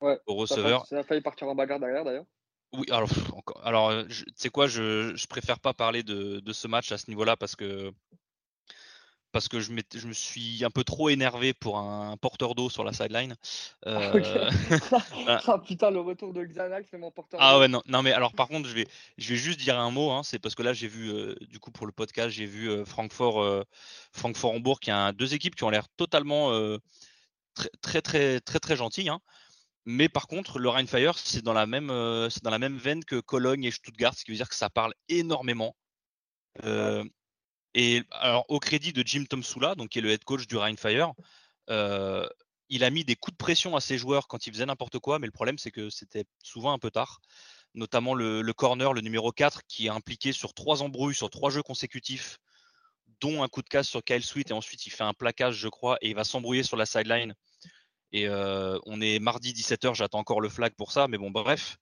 Ouais, 0.00 0.18
au 0.26 0.34
receveur. 0.34 0.84
ça 0.86 0.98
a 0.98 1.02
failli 1.04 1.20
partir 1.20 1.48
en 1.48 1.54
bagarre 1.54 1.78
derrière 1.78 2.04
d'ailleurs. 2.04 2.24
Oui, 2.72 2.86
alors, 2.90 3.08
alors 3.62 3.90
euh, 3.90 4.04
tu 4.04 4.24
sais 4.34 4.48
quoi, 4.48 4.66
je, 4.66 5.14
je 5.14 5.26
préfère 5.26 5.60
pas 5.60 5.74
parler 5.74 6.02
de, 6.02 6.40
de 6.40 6.52
ce 6.52 6.66
match 6.66 6.90
à 6.90 6.98
ce 6.98 7.08
niveau-là 7.10 7.36
parce 7.36 7.54
que 7.54 7.92
parce 9.32 9.48
que 9.48 9.60
je, 9.60 9.72
me 9.72 10.12
suis 10.12 10.64
un 10.64 10.70
peu 10.70 10.84
trop 10.84 11.08
énervé 11.08 11.54
pour 11.54 11.78
un 11.78 12.16
porteur 12.16 12.54
d'eau 12.54 12.70
sur 12.70 12.84
la 12.84 12.92
sideline. 12.92 13.34
Ah. 13.84 14.12
Euh, 14.14 14.50
Ah. 15.26 15.40
ah 15.46 15.58
putain, 15.58 15.90
le 15.90 16.00
retour 16.00 16.32
de 16.32 16.44
Xanax, 16.44 16.88
c'est 16.90 16.98
mon 16.98 17.10
porteur. 17.10 17.40
Ah 17.42 17.54
d'eau. 17.54 17.60
ouais, 17.60 17.68
non, 17.68 17.82
non, 17.86 18.02
mais 18.02 18.12
alors 18.12 18.32
par 18.34 18.48
contre, 18.48 18.68
je 18.68 18.74
vais, 18.74 18.86
je 19.18 19.30
vais 19.30 19.36
juste 19.36 19.58
dire 19.60 19.78
un 19.78 19.90
mot, 19.90 20.10
hein, 20.10 20.22
c'est 20.22 20.38
parce 20.38 20.54
que 20.54 20.62
là, 20.62 20.72
j'ai 20.72 20.88
vu, 20.88 21.10
euh, 21.10 21.34
du 21.48 21.58
coup, 21.58 21.70
pour 21.70 21.86
le 21.86 21.92
podcast, 21.92 22.30
j'ai 22.30 22.46
vu 22.46 22.68
euh, 22.68 22.84
Francfort, 22.84 23.64
Francfort-Hambourg, 24.12 24.80
qui 24.80 24.90
a 24.90 25.12
deux 25.12 25.34
équipes 25.34 25.54
qui 25.54 25.64
ont 25.64 25.70
l'air 25.70 25.88
totalement 25.96 26.50
très, 27.54 27.70
très, 27.80 28.02
très, 28.02 28.40
très, 28.40 28.58
très 28.58 28.76
gentilles. 28.76 29.08
hein. 29.08 29.20
Mais 29.84 30.08
par 30.08 30.28
contre, 30.28 30.58
le 30.58 30.68
Rheinfire, 30.68 31.18
c'est 31.18 31.42
dans, 31.42 31.52
la 31.52 31.66
même, 31.66 31.88
c'est 32.30 32.44
dans 32.44 32.50
la 32.50 32.58
même 32.58 32.76
veine 32.76 33.04
que 33.04 33.18
Cologne 33.20 33.64
et 33.64 33.70
Stuttgart, 33.70 34.14
ce 34.14 34.24
qui 34.24 34.30
veut 34.30 34.36
dire 34.36 34.48
que 34.48 34.54
ça 34.54 34.70
parle 34.70 34.94
énormément. 35.08 35.74
Euh, 36.64 37.04
et 37.74 38.02
alors, 38.10 38.44
au 38.48 38.60
crédit 38.60 38.92
de 38.92 39.02
Jim 39.06 39.24
Tomsula, 39.28 39.74
donc 39.74 39.90
qui 39.90 39.98
est 39.98 40.02
le 40.02 40.10
head 40.10 40.24
coach 40.24 40.46
du 40.46 40.56
Rheinfire, 40.56 41.12
euh, 41.70 42.28
il 42.68 42.84
a 42.84 42.90
mis 42.90 43.04
des 43.04 43.16
coups 43.16 43.34
de 43.34 43.38
pression 43.38 43.76
à 43.76 43.80
ses 43.80 43.98
joueurs 43.98 44.28
quand 44.28 44.46
ils 44.46 44.52
faisaient 44.52 44.66
n'importe 44.66 44.98
quoi, 44.98 45.18
mais 45.18 45.26
le 45.26 45.32
problème, 45.32 45.58
c'est 45.58 45.70
que 45.70 45.90
c'était 45.90 46.24
souvent 46.42 46.72
un 46.72 46.78
peu 46.78 46.90
tard. 46.90 47.20
Notamment 47.74 48.14
le, 48.14 48.42
corner, 48.52 48.92
le 48.92 49.00
numéro 49.00 49.32
4, 49.32 49.62
qui 49.66 49.86
est 49.86 49.90
impliqué 49.90 50.32
sur 50.32 50.52
trois 50.52 50.82
embrouilles, 50.82 51.14
sur 51.14 51.30
trois 51.30 51.50
jeux 51.50 51.62
consécutifs, 51.62 52.38
dont 53.20 53.42
un 53.42 53.48
coup 53.48 53.62
de 53.62 53.68
casse 53.68 53.88
sur 53.88 54.02
Kyle 54.04 54.22
Sweet, 54.22 54.50
et 54.50 54.54
ensuite 54.54 54.86
il 54.86 54.90
fait 54.90 55.04
un 55.04 55.14
plaquage, 55.14 55.56
je 55.56 55.68
crois, 55.68 55.96
et 56.02 56.10
il 56.10 56.14
va 56.14 56.24
s'embrouiller 56.24 56.62
sur 56.62 56.76
la 56.76 56.86
sideline. 56.86 57.34
Et 58.12 58.28
euh, 58.28 58.78
on 58.84 59.00
est 59.00 59.18
mardi 59.18 59.54
17h, 59.54 59.94
j'attends 59.94 60.18
encore 60.18 60.42
le 60.42 60.50
flag 60.50 60.74
pour 60.74 60.92
ça, 60.92 61.08
mais 61.08 61.16
bon, 61.16 61.30
bref. 61.30 61.78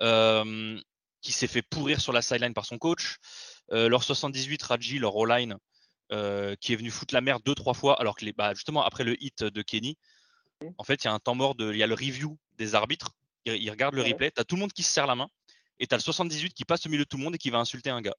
Euh, 0.00 0.78
qui 1.22 1.32
s'est 1.32 1.46
fait 1.46 1.62
pourrir 1.62 2.00
sur 2.00 2.12
la 2.12 2.20
sideline 2.20 2.52
par 2.52 2.66
son 2.66 2.78
coach. 2.78 3.16
Euh, 3.70 3.88
leur 3.88 4.02
78, 4.02 4.62
Raji, 4.62 4.98
leur 4.98 5.16
O-line, 5.16 5.56
euh, 6.10 6.56
qui 6.60 6.72
est 6.72 6.76
venu 6.76 6.90
foutre 6.90 7.14
la 7.14 7.20
merde 7.20 7.42
deux, 7.44 7.54
trois 7.54 7.74
fois, 7.74 7.98
alors 8.00 8.16
que 8.16 8.24
les, 8.24 8.32
bah, 8.32 8.54
justement 8.54 8.82
après 8.84 9.04
le 9.04 9.22
hit 9.22 9.44
de 9.44 9.62
Kenny, 9.62 9.96
en 10.78 10.84
fait, 10.84 11.02
il 11.02 11.06
y 11.06 11.10
a 11.10 11.12
un 11.12 11.18
temps 11.18 11.34
mort, 11.34 11.54
il 11.58 11.76
y 11.76 11.82
a 11.82 11.86
le 11.86 11.94
review 11.94 12.38
des 12.56 12.74
arbitres, 12.74 13.12
ils, 13.46 13.54
ils 13.54 13.70
regardent 13.70 13.94
le 13.94 14.02
Ouais. 14.02 14.12
replay, 14.12 14.30
tu 14.30 14.40
as 14.40 14.44
tout 14.44 14.56
le 14.56 14.60
monde 14.60 14.72
qui 14.72 14.82
se 14.82 14.92
serre 14.92 15.06
la 15.06 15.14
main, 15.14 15.28
et 15.78 15.86
tu 15.86 15.94
as 15.94 15.98
le 15.98 16.02
78 16.02 16.54
qui 16.54 16.64
passe 16.64 16.86
au 16.86 16.88
milieu 16.88 17.04
de 17.04 17.08
tout 17.08 17.16
le 17.16 17.24
monde 17.24 17.34
et 17.34 17.38
qui 17.38 17.50
va 17.50 17.58
insulter 17.58 17.90
un 17.90 18.00
gars. 18.00 18.16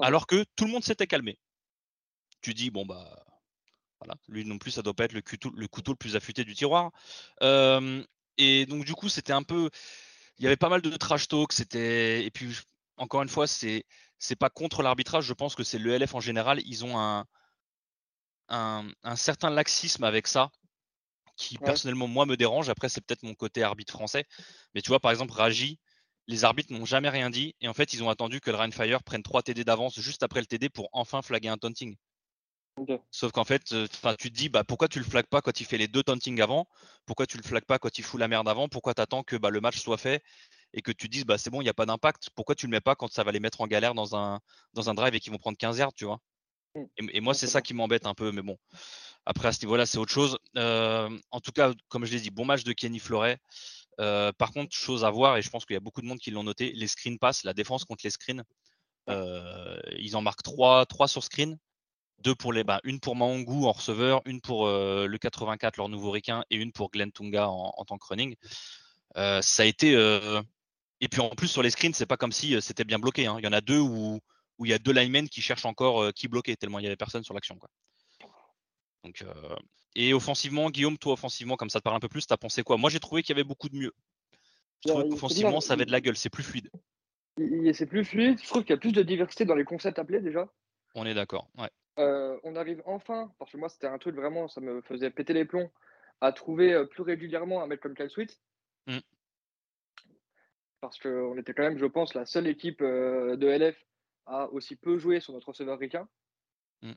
Alors 0.00 0.26
que 0.26 0.44
tout 0.54 0.64
le 0.64 0.70
monde 0.70 0.84
s'était 0.84 1.06
calmé. 1.06 1.38
Tu 2.40 2.54
dis, 2.54 2.70
bon, 2.70 2.86
bah, 2.86 3.24
voilà, 4.00 4.14
lui 4.28 4.44
non 4.44 4.58
plus, 4.58 4.70
ça 4.70 4.82
doit 4.82 4.94
pas 4.94 5.04
être 5.04 5.12
le 5.12 5.22
couteau 5.22 5.50
le, 5.54 5.68
couteau 5.68 5.92
le 5.92 5.96
plus 5.96 6.16
affûté 6.16 6.44
du 6.44 6.54
tiroir. 6.54 6.92
Euh, 7.42 8.04
et 8.36 8.66
donc, 8.66 8.84
du 8.84 8.94
coup, 8.94 9.08
c'était 9.08 9.32
un 9.32 9.42
peu. 9.42 9.70
Il 10.38 10.44
y 10.44 10.46
avait 10.46 10.56
pas 10.56 10.68
mal 10.68 10.82
de 10.82 10.90
trash 10.96 11.28
talk. 11.28 11.52
C'était. 11.52 12.24
Et 12.24 12.30
puis, 12.30 12.56
encore 12.96 13.22
une 13.22 13.28
fois, 13.28 13.46
c'est. 13.46 13.84
C'est 14.18 14.36
pas 14.36 14.50
contre 14.50 14.82
l'arbitrage, 14.82 15.24
je 15.24 15.32
pense 15.34 15.54
que 15.54 15.64
c'est 15.64 15.78
l'ELF 15.78 16.14
en 16.14 16.20
général. 16.20 16.60
Ils 16.66 16.84
ont 16.84 16.98
un, 16.98 17.26
un, 18.48 18.88
un 19.02 19.16
certain 19.16 19.50
laxisme 19.50 20.04
avec 20.04 20.26
ça 20.26 20.50
qui, 21.36 21.58
Ouais. 21.60 21.66
personnellement, 21.66 22.08
moi, 22.08 22.26
me 22.26 22.36
dérange. 22.36 22.68
Après, 22.70 22.88
c'est 22.88 23.00
peut-être 23.02 23.22
mon 23.22 23.34
côté 23.34 23.62
arbitre 23.62 23.92
français. 23.92 24.24
Mais 24.74 24.82
tu 24.82 24.88
vois, 24.88 25.00
par 25.00 25.10
exemple, 25.10 25.32
Raji, 25.32 25.80
les 26.26 26.44
arbitres 26.44 26.72
n'ont 26.72 26.86
jamais 26.86 27.10
rien 27.10 27.30
dit. 27.30 27.54
Et 27.60 27.68
en 27.68 27.74
fait, 27.74 27.92
ils 27.94 28.02
ont 28.02 28.10
attendu 28.10 28.40
que 28.40 28.50
le 28.50 28.56
Rheinfire 28.56 29.02
prenne 29.04 29.22
3 29.22 29.42
TD 29.42 29.64
d'avance 29.64 30.00
juste 30.00 30.22
après 30.22 30.40
le 30.40 30.46
TD 30.46 30.70
pour 30.70 30.88
enfin 30.92 31.22
flaguer 31.22 31.48
un 31.48 31.58
taunting. 31.58 31.96
Sauf 33.10 33.32
qu'en 33.32 33.44
fait, 33.44 33.72
euh, 33.72 33.86
tu 34.18 34.30
te 34.30 34.36
dis, 34.36 34.48
bah, 34.48 34.62
pourquoi 34.64 34.88
tu 34.88 34.98
le 34.98 35.04
flagues 35.04 35.26
pas 35.26 35.40
quand 35.40 35.60
il 35.60 35.64
fait 35.66 35.78
les 35.78 35.88
deux 35.88 36.02
taunting 36.02 36.40
avant? 36.40 36.66
Pourquoi 37.06 37.26
tu 37.26 37.36
le 37.38 37.42
flagues 37.42 37.64
pas 37.64 37.78
quand 37.78 37.98
il 37.98 38.04
fout 38.04 38.20
la 38.20 38.28
merde 38.28 38.48
avant? 38.48 38.68
Pourquoi 38.68 38.94
tu 38.94 39.00
attends 39.00 39.22
que 39.22 39.36
bah, 39.36 39.50
le 39.50 39.60
match 39.60 39.78
soit 39.80 39.96
fait 39.98 40.22
et 40.76 40.82
que 40.82 40.92
tu 40.92 41.08
dises, 41.08 41.24
bah, 41.24 41.38
c'est 41.38 41.50
bon, 41.50 41.60
il 41.62 41.64
n'y 41.64 41.70
a 41.70 41.74
pas 41.74 41.86
d'impact 41.86 42.28
Pourquoi 42.36 42.54
tu 42.54 42.66
le 42.66 42.70
mets 42.70 42.80
pas 42.80 42.94
quand 42.94 43.10
ça 43.10 43.24
va 43.24 43.32
les 43.32 43.40
mettre 43.40 43.62
en 43.62 43.66
galère 43.66 43.94
dans 43.94 44.14
un, 44.14 44.40
dans 44.74 44.90
un 44.90 44.94
drive 44.94 45.14
et 45.14 45.20
qu'ils 45.20 45.32
vont 45.32 45.38
prendre 45.38 45.58
15 45.58 45.78
yards, 45.78 45.94
tu 45.94 46.04
vois? 46.04 46.20
Mm. 46.76 46.84
et, 46.98 47.16
et 47.16 47.20
moi, 47.20 47.34
c'est 47.34 47.46
ça 47.48 47.62
qui 47.62 47.74
m'embête 47.74 48.06
un 48.06 48.14
peu, 48.14 48.30
mais 48.30 48.42
bon. 48.42 48.56
Après, 49.24 49.48
à 49.48 49.52
ce 49.52 49.64
niveau-là, 49.64 49.86
c'est 49.86 49.98
autre 49.98 50.12
chose. 50.12 50.38
Euh, 50.56 51.10
en 51.32 51.40
tout 51.40 51.50
cas, 51.52 51.72
comme 51.88 52.04
je 52.04 52.12
l'ai 52.12 52.20
dit, 52.20 52.30
bon 52.30 52.44
match 52.44 52.62
de 52.62 52.72
Kenny 52.72 53.00
Floret. 53.00 53.38
Euh, 54.00 54.32
par 54.32 54.52
contre, 54.52 54.76
chose 54.76 55.04
à 55.04 55.10
voir, 55.10 55.36
et 55.38 55.42
je 55.42 55.50
pense 55.50 55.64
qu'il 55.64 55.74
y 55.74 55.78
a 55.78 55.80
beaucoup 55.80 56.02
de 56.02 56.06
monde 56.06 56.18
qui 56.18 56.30
l'ont 56.30 56.44
noté, 56.44 56.72
les 56.72 56.86
screen 56.86 57.18
pass, 57.18 57.42
la 57.44 57.54
défense 57.54 57.84
contre 57.84 58.02
les 58.04 58.10
screens. 58.10 58.44
Euh, 59.08 59.80
ils 59.98 60.16
en 60.16 60.22
marquent 60.22 60.42
3, 60.42 60.86
3 60.86 61.08
sur 61.08 61.24
screen. 61.24 61.58
Deux 62.18 62.34
pour 62.34 62.52
les, 62.52 62.64
bah, 62.64 62.80
une 62.84 63.00
pour 63.00 63.16
Maongu 63.16 63.64
en 63.66 63.72
receveur, 63.72 64.22
une 64.26 64.40
pour 64.40 64.66
euh, 64.66 65.06
le 65.06 65.18
84, 65.18 65.76
leur 65.76 65.88
nouveau 65.88 66.10
requin, 66.10 66.44
et 66.50 66.56
une 66.56 66.72
pour 66.72 66.90
Glenn 66.90 67.10
Tunga 67.12 67.48
en, 67.48 67.72
en 67.76 67.84
tant 67.84 67.98
que 67.98 68.06
running. 68.06 68.36
Euh, 69.16 69.40
ça 69.42 69.62
a 69.62 69.66
été. 69.66 69.94
euh, 69.94 70.42
Et 71.00 71.08
puis 71.08 71.20
en 71.20 71.30
plus, 71.30 71.48
sur 71.48 71.62
les 71.62 71.70
screens, 71.70 71.94
c'est 71.94 72.06
pas 72.06 72.16
comme 72.16 72.32
si 72.32 72.54
euh, 72.54 72.60
c'était 72.60 72.84
bien 72.84 72.98
bloqué. 72.98 73.26
hein. 73.26 73.36
Il 73.38 73.44
y 73.44 73.48
en 73.48 73.52
a 73.52 73.60
deux 73.60 73.78
où, 73.78 74.18
où 74.58 74.64
il 74.64 74.70
y 74.70 74.74
a 74.74 74.78
deux 74.78 74.92
linemen 74.92 75.28
qui 75.28 75.42
cherchent 75.42 75.66
encore 75.66 76.02
euh, 76.02 76.10
qui 76.12 76.28
bloquer, 76.28 76.56
tellement 76.56 76.78
il 76.78 76.84
y 76.84 76.86
avait 76.86 76.96
personne 76.96 77.22
sur 77.22 77.34
l'action. 77.34 77.58
quoi. 77.58 77.68
Donc, 79.04 79.22
euh, 79.22 79.56
Et 79.94 80.14
offensivement, 80.14 80.70
Guillaume, 80.70 80.98
toi, 80.98 81.12
offensivement, 81.12 81.56
comme 81.56 81.70
ça 81.70 81.80
te 81.80 81.84
parle 81.84 81.96
un 81.96 82.00
peu 82.00 82.08
plus, 82.08 82.26
t'as 82.26 82.36
pensé 82.36 82.62
quoi? 82.62 82.76
Moi, 82.76 82.90
j'ai 82.90 83.00
trouvé 83.00 83.22
qu'il 83.22 83.34
y 83.34 83.38
avait 83.38 83.44
beaucoup 83.44 83.68
de 83.68 83.76
mieux. 83.76 83.92
Je 84.84 84.90
a- 84.90 84.92
trouvais 84.92 85.08
qu'offensivement, 85.08 85.60
ça 85.60 85.74
avait 85.74 85.86
de 85.86 85.92
la 85.92 86.00
gueule, 86.00 86.16
c'est 86.16 86.30
plus 86.30 86.42
fluide. 86.42 86.70
C'est 87.74 87.86
plus 87.86 88.04
fluide. 88.04 88.40
Je 88.42 88.48
trouve 88.48 88.62
qu'il 88.62 88.70
y 88.70 88.78
a 88.78 88.80
plus 88.80 88.92
de 88.92 89.02
diversité 89.02 89.44
dans 89.44 89.54
les 89.54 89.64
concepts 89.64 89.98
appelés 89.98 90.20
déjà. 90.20 90.48
On 90.94 91.04
est 91.04 91.14
d'accord. 91.14 91.50
Ouais. 91.58 91.70
Euh, 91.98 92.38
on 92.42 92.56
arrive 92.56 92.82
enfin, 92.86 93.32
parce 93.38 93.52
que 93.52 93.56
moi 93.56 93.68
c'était 93.68 93.86
un 93.86 93.98
truc 93.98 94.16
vraiment, 94.16 94.48
ça 94.48 94.60
me 94.60 94.82
faisait 94.82 95.10
péter 95.10 95.32
les 95.32 95.44
plombs, 95.44 95.70
à 96.20 96.32
trouver 96.32 96.84
plus 96.90 97.02
régulièrement 97.02 97.62
un 97.62 97.66
mec 97.66 97.80
comme 97.80 97.94
Kyle 97.94 98.10
Sweet. 98.10 98.38
Mm. 98.86 98.98
Parce 100.80 100.98
qu'on 100.98 101.36
était 101.38 101.54
quand 101.54 101.62
même, 101.62 101.78
je 101.78 101.86
pense, 101.86 102.14
la 102.14 102.26
seule 102.26 102.46
équipe 102.46 102.82
euh, 102.82 103.36
de 103.36 103.48
LF 103.48 103.76
à 104.26 104.50
aussi 104.50 104.76
peu 104.76 104.98
jouer 104.98 105.20
sur 105.20 105.32
notre 105.32 105.48
receveur 105.48 105.78
ricain. 105.78 106.08
Mm. 106.82 106.92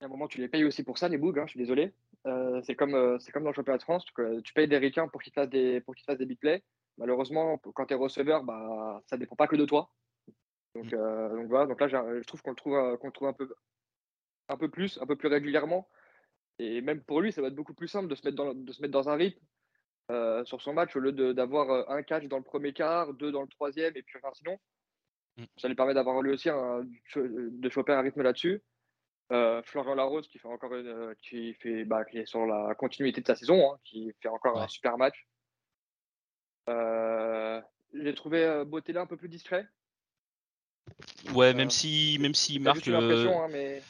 À 0.00 0.04
un 0.04 0.08
moment, 0.08 0.28
tu 0.28 0.40
les 0.40 0.48
payes 0.48 0.64
aussi 0.64 0.82
pour 0.82 0.98
ça, 0.98 1.08
les 1.08 1.18
bougs, 1.18 1.38
hein, 1.38 1.46
je 1.46 1.50
suis 1.50 1.60
désolé. 1.60 1.94
Euh, 2.26 2.60
c'est 2.64 2.74
comme, 2.74 2.94
euh, 2.94 3.18
c'est 3.18 3.32
comme 3.32 3.44
dans 3.44 3.50
le 3.50 3.54
championnat 3.54 3.78
de 3.78 3.82
France, 3.82 4.04
tu 4.44 4.52
payes 4.52 4.68
des 4.68 4.78
ricains 4.78 5.08
pour 5.08 5.22
qu'ils 5.22 5.32
fassent 5.32 5.48
des, 5.48 5.80
pour 5.80 5.94
qu'ils 5.94 6.04
fassent 6.04 6.18
des 6.18 6.26
big 6.26 6.38
plays. 6.38 6.62
Malheureusement, 6.98 7.58
quand 7.58 7.86
tu 7.86 7.94
es 7.94 7.96
receveur, 7.96 8.42
bah, 8.42 9.02
ça 9.06 9.16
dépend 9.16 9.36
pas 9.36 9.46
que 9.46 9.56
de 9.56 9.66
toi. 9.66 9.90
Donc, 10.74 10.92
euh, 10.92 11.28
donc 11.36 11.48
voilà, 11.48 11.66
donc 11.66 11.80
là, 11.80 11.88
je 11.88 12.24
trouve 12.24 12.42
qu'on 12.42 12.50
le 12.50 12.56
trouve, 12.56 12.98
qu'on 12.98 13.06
le 13.06 13.12
trouve 13.12 13.28
un 13.28 13.32
peu, 13.32 13.54
un 14.48 14.56
peu 14.56 14.68
plus, 14.70 14.98
un 15.00 15.06
peu 15.06 15.16
plus 15.16 15.28
régulièrement. 15.28 15.88
Et 16.58 16.80
même 16.80 17.02
pour 17.02 17.20
lui, 17.20 17.32
ça 17.32 17.42
va 17.42 17.48
être 17.48 17.54
beaucoup 17.54 17.74
plus 17.74 17.88
simple 17.88 18.08
de 18.08 18.14
se 18.14 18.26
mettre 18.26 18.36
dans, 18.36 18.54
de 18.54 18.72
se 18.72 18.80
mettre 18.80 18.92
dans 18.92 19.08
un 19.08 19.14
rythme 19.14 19.40
euh, 20.10 20.44
sur 20.44 20.60
son 20.62 20.72
match 20.72 20.94
au 20.96 21.00
lieu 21.00 21.12
de- 21.12 21.32
d'avoir 21.32 21.70
euh, 21.70 21.84
un 21.88 22.02
catch 22.02 22.24
dans 22.24 22.38
le 22.38 22.44
premier 22.44 22.72
quart, 22.72 23.12
deux 23.14 23.32
dans 23.32 23.42
le 23.42 23.48
troisième 23.48 23.92
et 23.96 24.02
puis 24.02 24.18
rien 24.22 24.30
sinon. 24.34 24.58
Mm. 25.36 25.44
Ça 25.58 25.68
lui 25.68 25.74
permet 25.74 25.94
d'avoir 25.94 26.22
lui 26.22 26.32
aussi 26.32 26.48
un- 26.48 26.84
de 27.16 27.68
choper 27.70 27.92
un 27.92 28.00
rythme 28.02 28.22
là-dessus. 28.22 28.62
Euh, 29.32 29.60
Florian 29.64 29.96
Larose 29.96 30.28
qui 30.28 30.38
fait 30.38 30.46
encore 30.48 30.74
une, 30.76 30.86
euh, 30.86 31.14
qui 31.20 31.54
fait 31.54 31.84
bah, 31.84 32.04
qui 32.04 32.18
est 32.18 32.26
sur 32.26 32.46
la 32.46 32.74
continuité 32.76 33.20
de 33.20 33.26
sa 33.26 33.34
saison, 33.34 33.72
hein, 33.72 33.78
qui 33.84 34.12
fait 34.22 34.28
encore 34.28 34.56
un 34.60 34.68
super 34.68 34.96
match. 34.96 35.26
Euh, 36.68 37.60
J'ai 37.94 38.14
trouvé 38.14 38.62
Botella 38.66 39.00
un 39.02 39.06
peu 39.06 39.16
plus 39.16 39.28
discret. 39.28 39.66
Ouais, 41.34 41.54
même 41.54 41.70
si, 41.70 42.18
même 42.20 42.34
s'il 42.34 42.54
J'ai 42.54 42.60
marque. 42.60 42.86
hein, 43.42 43.48
mais 43.50 43.82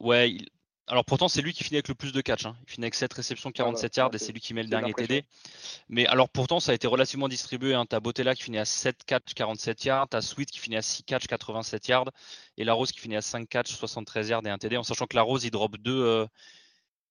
Ouais, 0.00 0.30
il- 0.32 0.48
alors 0.90 1.04
pourtant 1.04 1.28
c'est 1.28 1.40
lui 1.40 1.52
qui 1.54 1.64
finit 1.64 1.76
avec 1.76 1.88
le 1.88 1.94
plus 1.94 2.12
de 2.12 2.20
catch. 2.20 2.44
hein. 2.46 2.56
Il 2.66 2.70
finit 2.72 2.84
avec 2.84 2.94
7 2.94 3.12
réceptions, 3.14 3.50
47 3.52 3.94
voilà, 3.94 4.06
yards 4.08 4.14
et 4.14 4.18
c'est- 4.18 4.32
lui 4.32 4.40
qui 4.40 4.52
met 4.54 4.62
le 4.62 4.68
dernier. 4.68 4.92
TD. 4.92 5.24
Mais 5.88 6.06
alors 6.06 6.28
pourtant 6.28 6.60
ça 6.60 6.72
a 6.72 6.74
été 6.74 6.86
relativement 6.86 7.28
distribué. 7.28 7.74
Hein. 7.74 7.86
T'as 7.88 8.00
Botella 8.00 8.34
qui 8.34 8.42
finit 8.42 8.58
à 8.58 8.64
7 8.64 9.04
catch, 9.06 9.32
47 9.34 9.84
yards. 9.84 10.08
T'as 10.08 10.20
Sweet 10.20 10.50
qui 10.50 10.58
finit 10.58 10.76
à 10.76 10.82
6 10.82 11.04
catch, 11.04 11.26
87 11.26 11.88
yards. 11.88 12.10
Et 12.58 12.64
Larose 12.64 12.92
qui 12.92 13.00
finit 13.00 13.16
à 13.16 13.22
5 13.22 13.48
catch, 13.48 13.72
73 13.72 14.28
yards 14.28 14.46
et 14.46 14.50
un 14.50 14.58
TD. 14.58 14.76
En 14.76 14.82
sachant 14.82 15.06
que 15.06 15.16
Larose 15.16 15.44
il 15.44 15.50
drop 15.50 15.76
deux, 15.78 16.02
euh, 16.02 16.26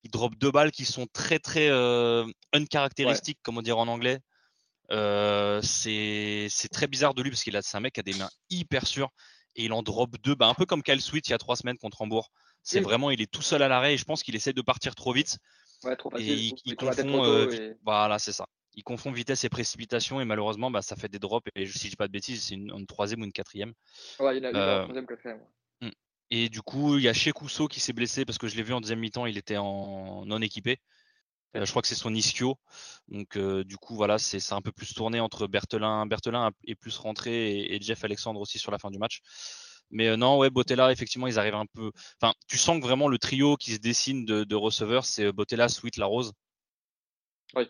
il 0.03 0.11
drop 0.11 0.35
deux 0.35 0.51
balles 0.51 0.71
qui 0.71 0.85
sont 0.85 1.07
très 1.11 1.39
très 1.39 1.69
euh, 1.69 2.25
uncaractéristiques, 2.53 3.39
comme 3.43 3.57
on 3.57 3.61
dirait 3.61 3.79
en 3.79 3.87
anglais. 3.87 4.19
Euh, 4.91 5.61
c'est 5.61 6.47
c'est 6.49 6.69
très 6.69 6.87
bizarre 6.87 7.13
de 7.13 7.21
lui 7.21 7.29
parce 7.29 7.43
qu'il 7.43 7.55
a 7.55 7.61
c'est 7.61 7.77
un 7.77 7.79
mec 7.79 7.93
qui 7.93 7.99
a 7.99 8.03
des 8.03 8.15
mains 8.15 8.29
hyper 8.49 8.87
sûres 8.87 9.09
et 9.55 9.65
il 9.65 9.73
en 9.73 9.83
drop 9.83 10.17
deux, 10.23 10.33
bah, 10.35 10.47
un 10.47 10.53
peu 10.55 10.65
comme 10.65 10.81
Kyle 10.81 10.99
Sweet 11.01 11.27
il 11.27 11.31
y 11.31 11.33
a 11.33 11.37
trois 11.37 11.55
semaines 11.55 11.77
contre 11.77 12.01
Hambourg. 12.01 12.31
C'est 12.63 12.81
vraiment, 12.81 13.09
il 13.09 13.21
est 13.21 13.31
tout 13.31 13.41
seul 13.41 13.61
à 13.63 13.67
l'arrêt 13.67 13.93
et 13.93 13.97
je 13.97 14.05
pense 14.05 14.23
qu'il 14.23 14.35
essaie 14.35 14.53
de 14.53 14.61
partir 14.61 14.95
trop 14.95 15.13
vite. 15.13 15.37
ouais, 15.83 15.95
trop 15.95 16.09
Et 16.11 16.23
facile. 16.23 16.57
il, 16.65 16.75
confond, 16.75 17.23
euh, 17.23 17.51
et- 17.51 17.75
voilà, 17.83 18.19
c'est 18.19 18.33
ça. 18.33 18.45
Il 18.75 18.83
confond 18.83 19.11
vitesse 19.11 19.43
et 19.43 19.49
précipitation 19.49 20.21
et 20.21 20.25
malheureusement, 20.25 20.71
bah, 20.71 20.81
ça 20.81 20.95
fait 20.95 21.09
des 21.09 21.19
drops. 21.19 21.49
Et 21.55 21.65
si 21.65 21.85
je 21.85 21.89
dis 21.91 21.95
pas 21.95 22.07
de 22.07 22.11
bêtises, 22.13 22.43
c'est 22.43 22.55
une, 22.55 22.71
une 22.71 22.85
troisième 22.85 23.21
ou 23.21 23.25
une 23.25 23.31
quatrième. 23.33 23.73
Ouais, 24.19 24.37
il 24.37 24.43
y 24.43 24.47
en 24.47 24.49
a 24.49 24.51
eu 24.51 24.55
Euh, 24.55 24.79
un 24.79 24.83
troisième 24.83 25.07
quatrième. 25.07 25.41
Et 26.31 26.49
du 26.49 26.61
coup, 26.61 26.97
il 26.97 27.03
y 27.03 27.09
a 27.09 27.13
Ousso 27.41 27.67
qui 27.67 27.79
s'est 27.79 27.93
blessé 27.93 28.23
parce 28.23 28.37
que 28.37 28.47
je 28.47 28.55
l'ai 28.55 28.63
vu 28.63 28.73
en 28.73 28.81
deuxième 28.81 28.99
mi-temps, 28.99 29.25
il 29.25 29.37
était 29.37 29.57
en 29.57 30.25
non 30.25 30.39
équipé. 30.41 30.77
Euh, 31.55 31.65
je 31.65 31.71
crois 31.71 31.81
que 31.81 31.87
c'est 31.87 31.95
son 31.95 32.13
ischio. 32.13 32.57
Donc, 33.07 33.37
euh, 33.37 33.63
du 33.63 33.77
coup, 33.77 33.95
voilà, 33.95 34.19
c'est 34.19 34.39
c'est 34.39 34.53
un 34.53 34.61
peu 34.61 34.71
plus 34.71 34.93
tourné 34.93 35.19
entre 35.19 35.47
Berthelin. 35.47 36.05
Berthelin 36.05 36.51
est 36.67 36.75
plus 36.75 36.97
rentré 36.97 37.57
et, 37.59 37.75
et 37.75 37.81
Jeff 37.81 38.03
Alexandre 38.03 38.39
aussi 38.39 38.59
sur 38.59 38.71
la 38.71 38.79
fin 38.79 38.91
du 38.91 38.99
match. 38.99 39.21
Mais 39.91 40.07
euh, 40.07 40.17
non, 40.17 40.37
ouais, 40.37 40.49
Botella, 40.49 40.91
effectivement, 40.91 41.27
ils 41.27 41.39
arrivent 41.39 41.55
un 41.55 41.65
peu. 41.65 41.91
Enfin, 42.21 42.33
tu 42.47 42.57
sens 42.57 42.79
que 42.79 42.83
vraiment 42.83 43.07
le 43.07 43.17
trio 43.17 43.55
qui 43.57 43.73
se 43.73 43.79
dessine 43.79 44.25
de, 44.25 44.43
de 44.43 44.55
receveurs, 44.55 45.05
c'est 45.05 45.25
euh, 45.25 45.31
Botella, 45.31 45.69
Sweet, 45.69 45.97
Larose. 45.97 46.33
Oui. 47.55 47.67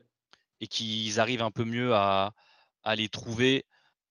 et 0.60 0.68
qu'ils 0.68 1.20
arrivent 1.20 1.42
un 1.42 1.52
peu 1.52 1.64
mieux 1.64 1.94
à, 1.94 2.34
à 2.84 2.96
les 2.96 3.10
trouver. 3.10 3.66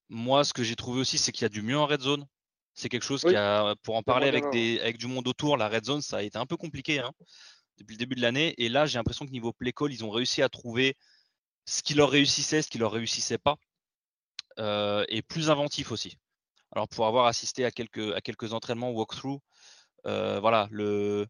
Moi, 0.09 0.45
ce 0.45 0.53
que 0.53 0.65
j'ai 0.65 0.77
trouvé 0.77 1.01
aussi, 1.01 1.19
c'est 1.19 1.33
qu'il 1.33 1.43
y 1.43 1.47
a 1.47 1.51
du 1.51 1.63
mieux 1.63 1.77
en 1.79 1.87
red 1.87 2.01
zone. 2.01 2.27
C'est 2.75 2.89
quelque 2.89 3.05
chose 3.05 3.23
qui 3.23 3.35
a, 3.37 3.75
pour 3.83 3.97
en 3.97 4.03
parler 4.03 4.29
avec, 4.29 4.49
des, 4.51 4.81
avec 4.81 4.99
du 4.99 5.09
monde 5.09 5.27
autour, 5.29 5.57
la 5.57 5.69
red 5.69 5.85
zone, 5.85 6.01
ça 6.01 6.19
a 6.19 6.23
été 6.23 6.39
un 6.39 6.47
peu 6.47 6.57
compliqué 6.57 7.01
hein, 7.01 7.13
depuis 7.77 7.95
le 7.95 7.99
début 7.99 8.15
de 8.15 8.23
l'année. 8.23 8.55
Et 8.57 8.69
là, 8.69 8.87
j'ai 8.87 8.99
l'impression 8.99 9.27
que 9.27 9.31
niveau 9.33 9.53
play 9.53 9.73
call, 9.73 9.93
ils 9.93 10.05
ont 10.05 10.11
réussi 10.11 10.43
à 10.43 10.49
trouver 10.49 10.97
ce 11.67 11.83
qui 11.83 11.95
leur 11.95 12.09
réussissait, 12.09 12.63
ce 12.63 12.69
qui 12.69 12.79
leur 12.79 12.93
réussissait 12.93 13.37
pas, 13.37 13.57
euh, 14.59 15.05
et 15.09 15.21
plus 15.23 15.51
inventif 15.51 15.93
aussi. 15.93 16.17
Alors 16.73 16.89
pour 16.89 17.07
avoir 17.07 17.27
assisté 17.27 17.65
à 17.65 17.71
quelques, 17.71 18.53
entraînements 18.53 18.91
walkthrough, 18.91 19.41
euh, 20.07 20.41
voilà, 20.41 20.69
le, 20.71 21.27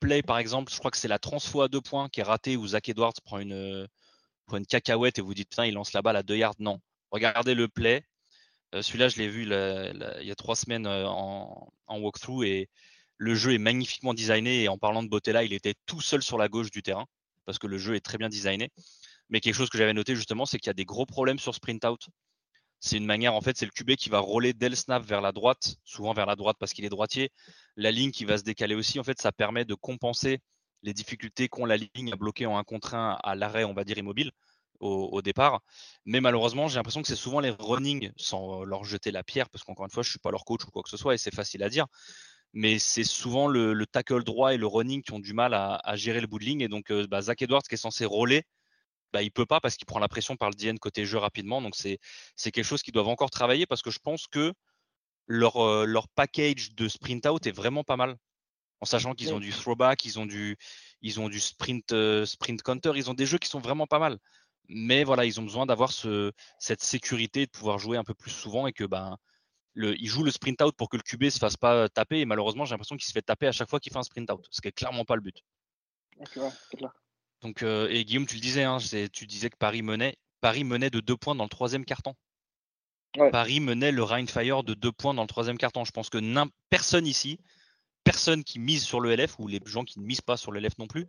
play 0.00 0.22
par 0.22 0.38
exemple, 0.38 0.72
je 0.72 0.78
crois 0.78 0.90
que 0.90 0.96
c'est 0.96 1.08
la 1.08 1.18
transfo 1.18 1.62
à 1.62 1.68
deux 1.68 1.80
points 1.80 2.08
qui 2.08 2.20
est 2.20 2.24
ratée 2.24 2.56
où 2.56 2.66
Zach 2.66 2.88
Edwards 2.88 3.14
prend 3.24 3.38
une, 3.38 3.88
prend 4.46 4.56
une 4.58 4.66
cacahuète 4.66 5.18
et 5.18 5.22
vous 5.22 5.34
dites 5.34 5.48
putain 5.50 5.66
il 5.66 5.74
lance 5.74 5.92
la 5.92 6.02
balle 6.02 6.16
à 6.16 6.22
deux 6.22 6.36
yards. 6.36 6.54
Non, 6.58 6.80
regardez 7.10 7.54
le 7.54 7.68
play, 7.68 8.04
euh, 8.74 8.82
celui-là, 8.82 9.08
je 9.08 9.18
l'ai 9.18 9.28
vu 9.28 9.42
il 9.42 10.26
y 10.26 10.30
a 10.30 10.34
trois 10.34 10.56
semaines 10.56 10.86
euh, 10.86 11.06
en, 11.06 11.70
walkthrough 11.88 12.44
et 12.44 12.68
le 13.18 13.34
jeu 13.34 13.52
est 13.54 13.58
magnifiquement 13.58 14.14
designé. 14.14 14.62
Et 14.62 14.68
en 14.68 14.78
parlant 14.78 15.02
de 15.02 15.30
là, 15.30 15.44
il 15.44 15.52
était 15.52 15.74
tout 15.86 16.00
seul 16.00 16.22
sur 16.22 16.38
la 16.38 16.48
gauche 16.48 16.70
du 16.70 16.82
terrain 16.82 17.06
parce 17.44 17.58
que 17.58 17.66
le 17.66 17.78
jeu 17.78 17.94
est 17.94 18.00
très 18.00 18.18
bien 18.18 18.28
designé. 18.28 18.70
Mais 19.28 19.40
quelque 19.40 19.54
chose 19.54 19.70
que 19.70 19.78
j'avais 19.78 19.94
noté 19.94 20.16
justement, 20.16 20.46
c'est 20.46 20.58
qu'il 20.58 20.68
y 20.68 20.70
a 20.70 20.74
des 20.74 20.84
gros 20.84 21.06
problèmes 21.06 21.38
sur 21.38 21.54
sprint 21.54 21.84
out. 21.84 22.08
C'est 22.84 22.96
une 22.96 23.06
manière, 23.06 23.34
en 23.34 23.40
fait, 23.40 23.56
c'est 23.56 23.64
le 23.64 23.70
QB 23.70 23.94
qui 23.94 24.08
va 24.08 24.18
rouler 24.18 24.54
dès 24.54 24.68
le 24.68 24.74
snap 24.74 25.04
vers 25.04 25.20
la 25.20 25.30
droite, 25.30 25.76
souvent 25.84 26.12
vers 26.14 26.26
la 26.26 26.34
droite 26.34 26.56
parce 26.58 26.72
qu'il 26.72 26.84
est 26.84 26.88
droitier. 26.88 27.30
La 27.76 27.92
ligne 27.92 28.10
qui 28.10 28.24
va 28.24 28.36
se 28.36 28.42
décaler 28.42 28.74
aussi, 28.74 28.98
en 28.98 29.04
fait, 29.04 29.20
ça 29.22 29.30
permet 29.30 29.64
de 29.64 29.74
compenser 29.74 30.40
les 30.82 30.92
difficultés 30.92 31.48
qu'ont 31.48 31.64
la 31.64 31.76
ligne 31.76 32.12
à 32.12 32.16
bloquer 32.16 32.44
en 32.46 32.58
un 32.58 32.64
contre 32.64 32.94
un 32.96 33.20
à 33.22 33.36
l'arrêt, 33.36 33.62
on 33.62 33.72
va 33.72 33.84
dire, 33.84 33.98
immobile 33.98 34.32
au, 34.80 35.22
départ. 35.22 35.60
Mais 36.06 36.20
malheureusement, 36.20 36.66
j'ai 36.66 36.74
l'impression 36.74 37.02
que 37.02 37.06
c'est 37.06 37.14
souvent 37.14 37.38
les 37.38 37.50
running, 37.50 38.10
sans 38.16 38.64
leur 38.64 38.82
jeter 38.82 39.12
la 39.12 39.22
pierre, 39.22 39.48
parce 39.48 39.62
qu'encore 39.62 39.84
une 39.84 39.92
fois, 39.92 40.02
je 40.02 40.08
ne 40.08 40.12
suis 40.14 40.18
pas 40.18 40.32
leur 40.32 40.44
coach 40.44 40.64
ou 40.64 40.72
quoi 40.72 40.82
que 40.82 40.88
ce 40.88 40.96
soit, 40.96 41.14
et 41.14 41.18
c'est 41.18 41.32
facile 41.32 41.62
à 41.62 41.68
dire. 41.68 41.86
Mais 42.52 42.80
c'est 42.80 43.04
souvent 43.04 43.46
le, 43.46 43.86
tackle 43.86 44.24
droit 44.24 44.54
et 44.54 44.56
le 44.56 44.66
running 44.66 45.02
qui 45.02 45.12
ont 45.12 45.20
du 45.20 45.34
mal 45.34 45.54
à, 45.54 45.80
gérer 45.94 46.20
le 46.20 46.26
bout 46.26 46.40
de 46.40 46.44
ligne. 46.44 46.62
Et 46.62 46.68
donc, 46.68 46.90
euh, 46.90 47.06
bah, 47.06 47.22
Zach 47.22 47.42
Edwards, 47.42 47.62
qui 47.62 47.76
est 47.76 47.78
censé 47.78 48.04
rouler, 48.04 48.42
bah, 49.12 49.22
il 49.22 49.30
peut 49.30 49.46
pas 49.46 49.60
parce 49.60 49.76
qu'il 49.76 49.86
prend 49.86 49.98
la 49.98 50.08
pression 50.08 50.36
par 50.36 50.50
le 50.50 50.54
DN 50.54 50.78
côté 50.78 51.04
jeu 51.04 51.18
rapidement. 51.18 51.60
Donc, 51.62 51.74
c'est 51.76 51.98
quelque 52.36 52.62
chose 52.62 52.82
qu'ils 52.82 52.94
doivent 52.94 53.08
encore 53.08 53.30
travailler 53.30 53.66
parce 53.66 53.82
que 53.82 53.90
je 53.90 53.98
pense 53.98 54.26
que 54.26 54.52
leur, 55.26 55.56
euh, 55.56 55.84
leur 55.86 56.08
package 56.08 56.74
de 56.74 56.88
sprint 56.88 57.26
out 57.26 57.46
est 57.46 57.52
vraiment 57.52 57.84
pas 57.84 57.96
mal. 57.96 58.16
En 58.80 58.84
sachant 58.84 59.14
qu'ils 59.14 59.32
ont 59.32 59.38
du 59.38 59.52
throwback, 59.52 60.04
ils 60.04 60.18
ont 60.18 60.26
du, 60.26 60.56
ils 61.02 61.20
ont 61.20 61.28
du 61.28 61.38
sprint, 61.38 61.92
euh, 61.92 62.26
sprint 62.26 62.62
counter, 62.62 62.92
ils 62.96 63.10
ont 63.10 63.14
des 63.14 63.26
jeux 63.26 63.38
qui 63.38 63.48
sont 63.48 63.60
vraiment 63.60 63.86
pas 63.86 64.00
mal. 64.00 64.18
Mais 64.68 65.04
voilà, 65.04 65.24
ils 65.24 65.38
ont 65.38 65.44
besoin 65.44 65.66
d'avoir 65.66 65.92
ce, 65.92 66.32
cette 66.58 66.82
sécurité 66.82 67.46
de 67.46 67.50
pouvoir 67.50 67.78
jouer 67.78 67.96
un 67.96 68.02
peu 68.02 68.14
plus 68.14 68.32
souvent 68.32 68.66
et 68.66 68.72
que 68.72 68.82
ben, 68.82 69.16
le, 69.74 69.96
il 70.00 70.08
joue 70.08 70.24
le 70.24 70.32
sprint 70.32 70.60
out 70.62 70.74
pour 70.76 70.88
que 70.88 70.96
le 70.96 71.02
QB 71.02 71.30
se 71.30 71.38
fasse 71.38 71.56
pas 71.56 71.88
taper. 71.88 72.20
Et 72.20 72.24
malheureusement, 72.24 72.64
j'ai 72.64 72.72
l'impression 72.72 72.96
qu'il 72.96 73.06
se 73.06 73.12
fait 73.12 73.22
taper 73.22 73.46
à 73.46 73.52
chaque 73.52 73.70
fois 73.70 73.78
qu'il 73.78 73.92
fait 73.92 73.98
un 73.98 74.02
sprint 74.02 74.30
out, 74.32 74.46
ce 74.50 74.60
qui 74.60 74.68
est 74.68 74.72
clairement 74.72 75.04
pas 75.04 75.14
le 75.14 75.22
but. 75.22 75.44
Donc, 77.42 77.62
euh, 77.62 77.88
et 77.90 78.04
Guillaume, 78.04 78.26
tu 78.26 78.36
le 78.36 78.40
disais, 78.40 78.62
hein, 78.62 78.78
tu 79.12 79.26
disais 79.26 79.50
que 79.50 79.56
Paris 79.56 79.82
menait, 79.82 80.16
Paris 80.40 80.64
menait 80.64 80.90
de 80.90 81.00
deux 81.00 81.16
points 81.16 81.34
dans 81.34 81.44
le 81.44 81.50
troisième 81.50 81.84
carton. 81.84 82.14
Paris 83.30 83.60
menait 83.60 83.92
le 83.92 84.02
Rhine 84.02 84.28
Fire 84.28 84.62
de 84.62 84.74
deux 84.74 84.92
points 84.92 85.12
dans 85.12 85.22
le 85.22 85.28
troisième 85.28 85.58
carton. 85.58 85.84
Je 85.84 85.90
pense 85.90 86.08
que 86.08 86.18
personne 86.70 87.06
ici, 87.06 87.38
personne 88.04 88.42
qui 88.42 88.58
mise 88.58 88.84
sur 88.84 89.00
le 89.00 89.14
LF 89.14 89.38
ou 89.38 89.48
les 89.48 89.60
gens 89.66 89.84
qui 89.84 90.00
ne 90.00 90.04
misent 90.04 90.22
pas 90.22 90.36
sur 90.36 90.50
le 90.50 90.60
LF 90.60 90.78
non 90.78 90.86
plus, 90.86 91.06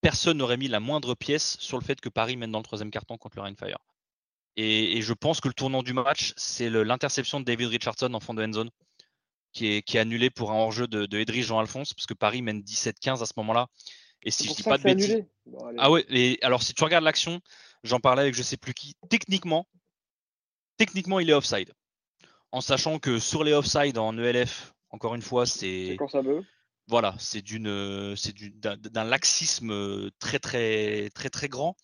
personne 0.00 0.38
n'aurait 0.38 0.56
mis 0.56 0.68
la 0.68 0.80
moindre 0.80 1.14
pièce 1.14 1.56
sur 1.60 1.78
le 1.78 1.84
fait 1.84 2.00
que 2.00 2.08
Paris 2.08 2.36
mène 2.36 2.50
dans 2.50 2.58
le 2.58 2.64
troisième 2.64 2.90
carton 2.90 3.16
contre 3.18 3.36
le 3.36 3.42
Rainfire. 3.42 3.78
Et, 4.56 4.96
et 4.98 5.02
je 5.02 5.12
pense 5.12 5.40
que 5.40 5.48
le 5.48 5.54
tournant 5.54 5.84
du 5.84 5.92
match, 5.92 6.32
c'est 6.36 6.68
l'interception 6.68 7.38
de 7.38 7.44
David 7.44 7.68
Richardson 7.68 8.12
en 8.12 8.20
fond 8.20 8.34
de 8.34 8.44
end 8.44 8.52
zone, 8.52 8.70
qui 9.52 9.68
est, 9.68 9.82
qui 9.82 9.96
est 9.96 10.00
annulé 10.00 10.30
pour 10.30 10.50
un 10.50 10.56
hors-jeu 10.56 10.88
de, 10.88 11.06
de 11.06 11.32
Jean-Alphonse, 11.32 11.94
parce 11.94 12.06
que 12.06 12.14
Paris 12.14 12.42
mène 12.42 12.62
17-15 12.62 13.22
à 13.22 13.26
ce 13.26 13.34
moment-là. 13.36 13.68
Et 14.22 14.30
si 14.30 14.48
je 14.48 14.54
dis 14.54 14.62
pas 14.62 14.78
de 14.78 14.82
bêtises. 14.82 15.24
ah 15.78 15.90
ouais, 15.90 16.04
et 16.08 16.38
alors 16.42 16.62
si 16.62 16.74
tu 16.74 16.84
regardes 16.84 17.04
l'action, 17.04 17.40
j'en 17.84 18.00
parlais 18.00 18.22
avec 18.22 18.34
je 18.34 18.42
sais 18.42 18.56
plus 18.56 18.74
qui, 18.74 18.94
techniquement, 19.08 19.66
techniquement 20.76 21.20
il 21.20 21.30
est 21.30 21.34
offside. 21.34 21.72
En 22.50 22.60
sachant 22.60 22.98
que 22.98 23.18
sur 23.18 23.44
les 23.44 23.52
offside 23.52 23.98
en 23.98 24.16
ELF, 24.18 24.74
encore 24.90 25.14
une 25.14 25.22
fois, 25.22 25.46
c'est. 25.46 25.96
quand 25.98 26.08
ça 26.08 26.22
veut 26.22 26.44
voilà, 26.88 27.14
c'est 27.18 27.42
d'une, 27.42 28.16
c'est 28.16 28.34
d'un 28.34 29.04
laxisme 29.04 30.10
très 30.18 30.38
très 30.38 31.10
très 31.10 31.28
très 31.28 31.48
grand. 31.48 31.76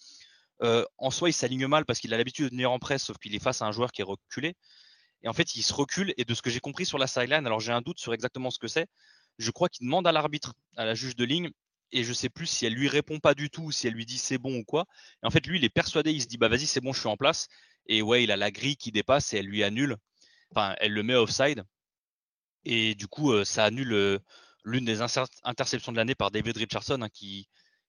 en 0.61 1.11
soi, 1.11 1.29
il 1.29 1.35
s'aligne 1.35 1.67
mal 1.67 1.85
parce 1.85 1.99
qu'il 2.01 2.15
a 2.15 2.17
l'habitude 2.17 2.47
de 2.47 2.51
tenir 2.51 2.73
en 2.73 2.79
presse, 2.79 3.05
sauf 3.05 3.19
qu'il 3.19 3.35
est 3.35 3.43
face 3.43 3.61
à 3.61 3.67
un 3.67 3.73
joueur 3.73 3.93
qui 3.93 4.01
est 4.01 4.05
reculé. 4.05 4.57
Et 5.23 5.29
en 5.29 5.35
fait, 5.35 5.55
il 5.57 5.63
se 5.63 5.75
recule. 5.75 6.15
Et 6.17 6.25
de 6.25 6.35
ce 6.35 6.43
que 6.43 6.51
j'ai 6.51 6.61
compris 6.61 6.87
sur 6.87 6.99
la 6.99 7.07
sideline, 7.07 7.47
alors 7.47 7.61
j'ai 7.61 7.73
un 7.73 7.83
doute 7.83 7.99
sur 7.99 8.15
exactement 8.15 8.51
ce 8.51 8.59
que 8.59 8.69
c'est. 8.69 8.87
Je 9.39 9.51
crois 9.51 9.69
qu'il 9.69 9.87
demande 9.87 10.07
à 10.07 10.13
l'arbitre, 10.13 10.55
à 10.77 10.87
la 10.87 10.95
juge 10.95 11.17
de 11.17 11.25
ligne, 11.25 11.51
et 11.95 12.05
je 12.05 12.13
sais 12.13 12.29
plus 12.29 12.47
si 12.47 12.67
elle 12.67 12.75
lui 12.75 12.89
répond 12.89 13.21
pas 13.21 13.35
du 13.35 13.51
tout, 13.51 13.71
si 13.73 13.87
elle 13.87 13.95
lui 13.95 14.07
dit 14.07 14.19
c'est 14.19 14.39
bon 14.39 14.59
ou 14.59 14.65
quoi. 14.65 14.87
Et 15.23 15.27
en 15.27 15.31
fait, 15.31 15.47
lui, 15.47 15.59
il 15.59 15.65
est 15.65 15.71
persuadé, 15.71 16.13
il 16.13 16.23
se 16.23 16.27
dit 16.27 16.39
bah 16.39 16.49
vas-y, 16.49 16.67
c'est 16.67 16.81
bon, 16.81 16.93
je 16.93 17.01
suis 17.01 17.09
en 17.09 17.17
place. 17.17 17.49
Et 17.87 18.03
ouais, 18.03 18.25
il 18.25 18.31
a 18.31 18.37
la 18.37 18.51
grille 18.51 18.77
qui 18.77 18.93
dépasse 18.93 19.33
et 19.33 19.39
elle 19.39 19.47
lui 19.47 19.65
annule. 19.65 19.97
Enfin, 20.51 20.75
elle 20.81 20.93
le 20.93 21.03
met 21.03 21.15
offside. 21.15 21.65
Et 22.65 22.95
du 22.95 23.07
coup, 23.09 23.45
ça 23.45 23.65
annule 23.65 24.21
l'une 24.65 24.85
des 24.85 25.01
interceptions 25.03 25.93
de 25.93 25.97
l'année 25.97 26.15
par 26.15 26.31
David 26.31 26.57
Richardson, 26.57 27.03
hein, 27.03 27.09
qui, 27.11 27.49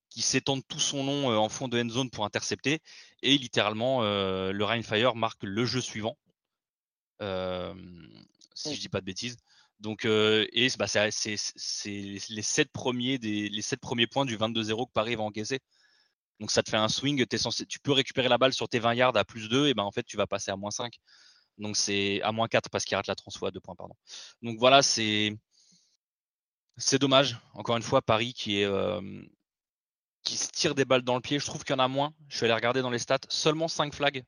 qui 0.09 0.21
s'étend 0.21 0.61
tout 0.61 0.79
son 0.79 1.05
long 1.05 1.31
euh, 1.31 1.35
en 1.35 1.49
fond 1.49 1.67
de 1.67 1.81
end 1.81 1.89
zone 1.89 2.09
pour 2.09 2.25
intercepter. 2.25 2.79
Et 3.21 3.37
littéralement, 3.37 4.03
euh, 4.03 4.51
le 4.51 4.63
Rainfire 4.63 5.15
marque 5.15 5.43
le 5.43 5.65
jeu 5.65 5.81
suivant. 5.81 6.17
Euh, 7.21 7.73
si 8.53 8.75
je 8.75 8.79
dis 8.79 8.89
pas 8.89 9.01
de 9.01 9.05
bêtises. 9.05 9.37
Donc, 9.79 10.05
et 10.05 10.69
bah, 10.79 10.87
c'est 10.87 11.09
les 11.85 12.41
sept 12.41 12.71
premiers 12.71 13.17
des 13.17 13.49
les 13.49 13.61
sept 13.61 13.79
premiers 13.79 14.07
points 14.07 14.25
du 14.25 14.37
22-0 14.37 14.87
que 14.87 14.93
Paris 14.93 15.15
va 15.15 15.23
encaisser. 15.23 15.59
Donc 16.39 16.51
ça 16.51 16.63
te 16.63 16.69
fait 16.69 16.77
un 16.77 16.89
swing, 16.89 17.25
tu 17.69 17.79
peux 17.79 17.93
récupérer 17.93 18.27
la 18.27 18.37
balle 18.37 18.53
sur 18.53 18.67
tes 18.67 18.79
20 18.79 18.93
yards 18.95 19.15
à 19.15 19.23
plus 19.23 19.47
2, 19.47 19.67
et 19.67 19.73
ben 19.73 19.83
en 19.83 19.91
fait 19.91 20.03
tu 20.03 20.17
vas 20.17 20.27
passer 20.27 20.51
à 20.51 20.57
moins 20.57 20.71
5. 20.71 20.93
Donc 21.57 21.77
c'est 21.77 22.21
à 22.23 22.33
moins 22.33 22.49
4 22.49 22.69
parce 22.69 22.83
qu'il 22.83 22.97
rate 22.97 23.07
la 23.07 23.15
transfo 23.15 23.45
à 23.45 23.51
2 23.51 23.61
points, 23.61 23.75
pardon. 23.75 23.95
Donc 24.41 24.59
voilà, 24.59 24.81
c'est 24.81 25.37
dommage. 26.99 27.37
Encore 27.53 27.77
une 27.77 27.83
fois, 27.83 28.01
Paris 28.01 28.33
qui 28.33 28.65
qui 30.23 30.37
se 30.37 30.49
tire 30.49 30.75
des 30.75 30.83
balles 30.85 31.03
dans 31.03 31.15
le 31.15 31.21
pied. 31.21 31.39
Je 31.39 31.45
trouve 31.45 31.63
qu'il 31.63 31.73
y 31.73 31.77
en 31.77 31.83
a 31.83 31.87
moins. 31.87 32.13
Je 32.27 32.35
suis 32.37 32.45
allé 32.45 32.53
regarder 32.53 32.81
dans 32.81 32.89
les 32.89 32.99
stats. 32.99 33.19
Seulement 33.29 33.67
5 33.67 33.93
flags. 33.93 34.23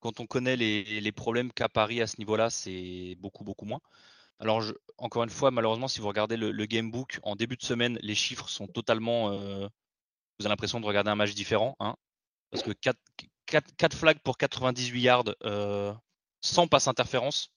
Quand 0.00 0.20
on 0.20 0.26
connaît 0.26 0.56
les, 0.56 1.12
problèmes 1.12 1.52
qu'a 1.52 1.68
Paris 1.68 2.00
à 2.00 2.06
ce 2.06 2.16
niveau-là, 2.18 2.50
c'est 2.50 3.16
beaucoup, 3.18 3.44
beaucoup 3.44 3.64
moins. 3.64 3.80
Alors, 4.38 4.62
encore 4.98 5.24
une 5.24 5.30
fois, 5.30 5.50
malheureusement, 5.50 5.88
si 5.88 6.00
vous 6.00 6.08
regardez 6.08 6.36
le, 6.36 6.66
gamebook 6.66 7.18
en 7.22 7.36
début 7.36 7.56
de 7.56 7.62
semaine, 7.62 7.98
les 8.02 8.14
chiffres 8.14 8.48
sont 8.48 8.68
totalement. 8.68 9.30
vous 9.30 9.66
avez 10.40 10.48
l'impression 10.48 10.80
de 10.80 10.86
regarder 10.86 11.10
un 11.10 11.16
match 11.16 11.34
différent. 11.34 11.76
Hein, 11.80 11.96
parce 12.50 12.62
que 12.62 12.70
4, 12.70 12.98
4, 13.76 13.96
flags 13.96 14.20
pour 14.20 14.38
98 14.38 15.00
yards 15.00 15.34
sans 16.40 16.68
passe 16.68 16.88
interférence. 16.88 17.50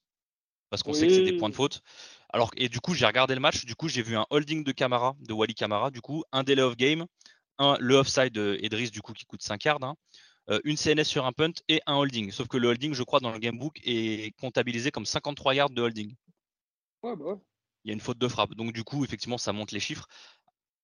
Parce 0.69 0.83
qu'on 0.83 0.93
sait 0.93 1.07
que 1.07 1.13
c'est 1.13 1.23
des 1.23 1.37
points 1.37 1.49
de 1.49 1.55
faute. 1.55 1.81
Alors, 2.29 2.49
et 2.55 2.69
du 2.69 2.79
coup, 2.79 2.93
j'ai 2.93 3.05
regardé 3.05 3.35
le 3.35 3.41
match. 3.41 3.65
Du 3.65 3.75
coup, 3.75 3.89
j'ai 3.89 4.01
vu 4.01 4.15
un 4.15 4.25
holding 4.29 4.63
de 4.63 4.71
Camara, 4.71 5.15
de 5.19 5.33
Wally 5.33 5.53
Camara. 5.53 5.91
Du 5.91 5.99
coup, 5.99 6.23
un 6.31 6.43
délai 6.43 6.61
of 6.61 6.77
game, 6.77 7.05
un, 7.57 7.77
le 7.79 7.95
offside 7.95 8.31
de 8.31 8.57
Edris, 8.61 8.89
du 8.89 9.01
coup, 9.01 9.11
qui 9.11 9.25
coûte 9.25 9.43
5 9.43 9.63
yards. 9.65 9.83
Hein, 9.83 9.95
euh, 9.95 10.15
une 10.63 10.75
CNS 10.75 11.05
sur 11.05 11.25
un 11.25 11.31
punt 11.31 11.53
et 11.69 11.81
un 11.85 11.95
holding. 11.95 12.31
Sauf 12.31 12.47
que 12.47 12.57
le 12.57 12.67
holding, 12.69 12.93
je 12.93 13.03
crois, 13.03 13.19
dans 13.19 13.31
le 13.31 13.39
gamebook 13.39 13.79
est 13.83 14.35
comptabilisé 14.37 14.91
comme 14.91 15.05
53 15.05 15.55
yards 15.55 15.69
de 15.69 15.81
holding. 15.81 16.15
Ouais, 17.03 17.15
bah 17.15 17.25
ouais. 17.25 17.35
Il 17.83 17.87
y 17.87 17.91
a 17.91 17.93
une 17.93 18.01
faute 18.01 18.17
de 18.17 18.27
frappe. 18.27 18.53
Donc, 18.55 18.73
du 18.73 18.83
coup, 18.83 19.03
effectivement, 19.03 19.37
ça 19.37 19.53
monte 19.53 19.71
les 19.71 19.79
chiffres. 19.79 20.07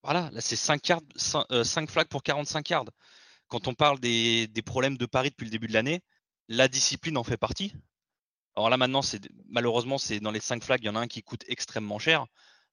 Voilà, 0.04 0.30
là, 0.32 0.42
c'est 0.42 0.56
5, 0.56 0.88
yards, 0.88 1.02
5, 1.16 1.46
euh, 1.52 1.88
flags 1.88 2.08
pour 2.08 2.24
45 2.24 2.70
yards. 2.70 2.86
Quand 3.48 3.68
on 3.68 3.74
parle 3.74 4.00
des, 4.00 4.48
des 4.48 4.62
problèmes 4.62 4.98
de 4.98 5.06
Paris 5.06 5.30
depuis 5.30 5.46
le 5.46 5.52
début 5.52 5.68
de 5.68 5.74
l'année, 5.74 6.02
la 6.48 6.68
discipline 6.68 7.18
en 7.18 7.24
fait 7.24 7.38
partie. 7.38 7.74
Alors 8.56 8.70
là 8.70 8.78
maintenant, 8.78 9.02
c'est 9.02 9.22
malheureusement, 9.50 9.98
c'est 9.98 10.20
dans 10.20 10.32
les 10.32 10.40
5 10.40 10.64
flags, 10.64 10.82
il 10.82 10.88
y 10.88 10.90
en 10.90 10.96
a 10.96 11.00
un 11.00 11.08
qui 11.08 11.22
coûte 11.22 11.44
extrêmement 11.48 12.00
cher, 12.00 12.26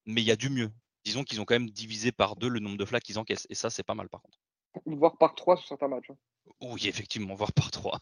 mais 0.06 0.22
il 0.22 0.24
y 0.24 0.30
a 0.30 0.36
du 0.36 0.48
mieux. 0.48 0.70
Disons 1.04 1.24
qu'ils 1.24 1.40
ont 1.40 1.44
quand 1.44 1.54
même 1.54 1.70
divisé 1.70 2.10
par 2.10 2.36
deux 2.36 2.48
le 2.48 2.60
nombre 2.60 2.78
de 2.78 2.84
flags 2.84 3.02
qu'ils 3.02 3.18
encaissent. 3.18 3.46
Et 3.50 3.54
ça, 3.54 3.68
c'est 3.68 3.82
pas 3.82 3.94
mal 3.94 4.08
par 4.08 4.22
contre. 4.22 4.38
Voire 4.86 5.18
par 5.18 5.34
3 5.34 5.58
sur 5.58 5.68
certains 5.68 5.88
matchs. 5.88 6.10
Hein. 6.10 6.16
Oui, 6.60 6.88
effectivement, 6.88 7.34
voire 7.34 7.52
par 7.52 7.70
3. 7.70 7.98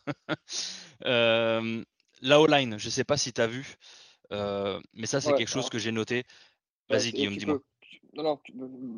euh, 1.07 1.85
la 2.21 2.41
O-line, 2.41 2.79
je 2.79 2.87
ne 2.87 2.91
sais 2.91 3.05
pas 3.05 3.17
si 3.17 3.33
tu 3.33 3.41
as 3.41 3.47
vu, 3.47 3.77
euh, 4.33 4.81
mais 4.93 5.07
ça, 5.07 5.21
c'est 5.21 5.35
quelque 5.35 5.49
chose 5.49 5.71
que 5.71 5.79
j'ai 5.79 5.93
noté. 5.93 6.25
Vas-y, 6.89 7.13
Guillaume, 7.13 7.37
dis-moi. 7.37 7.61
Non, 8.15 8.23
non, 8.23 8.41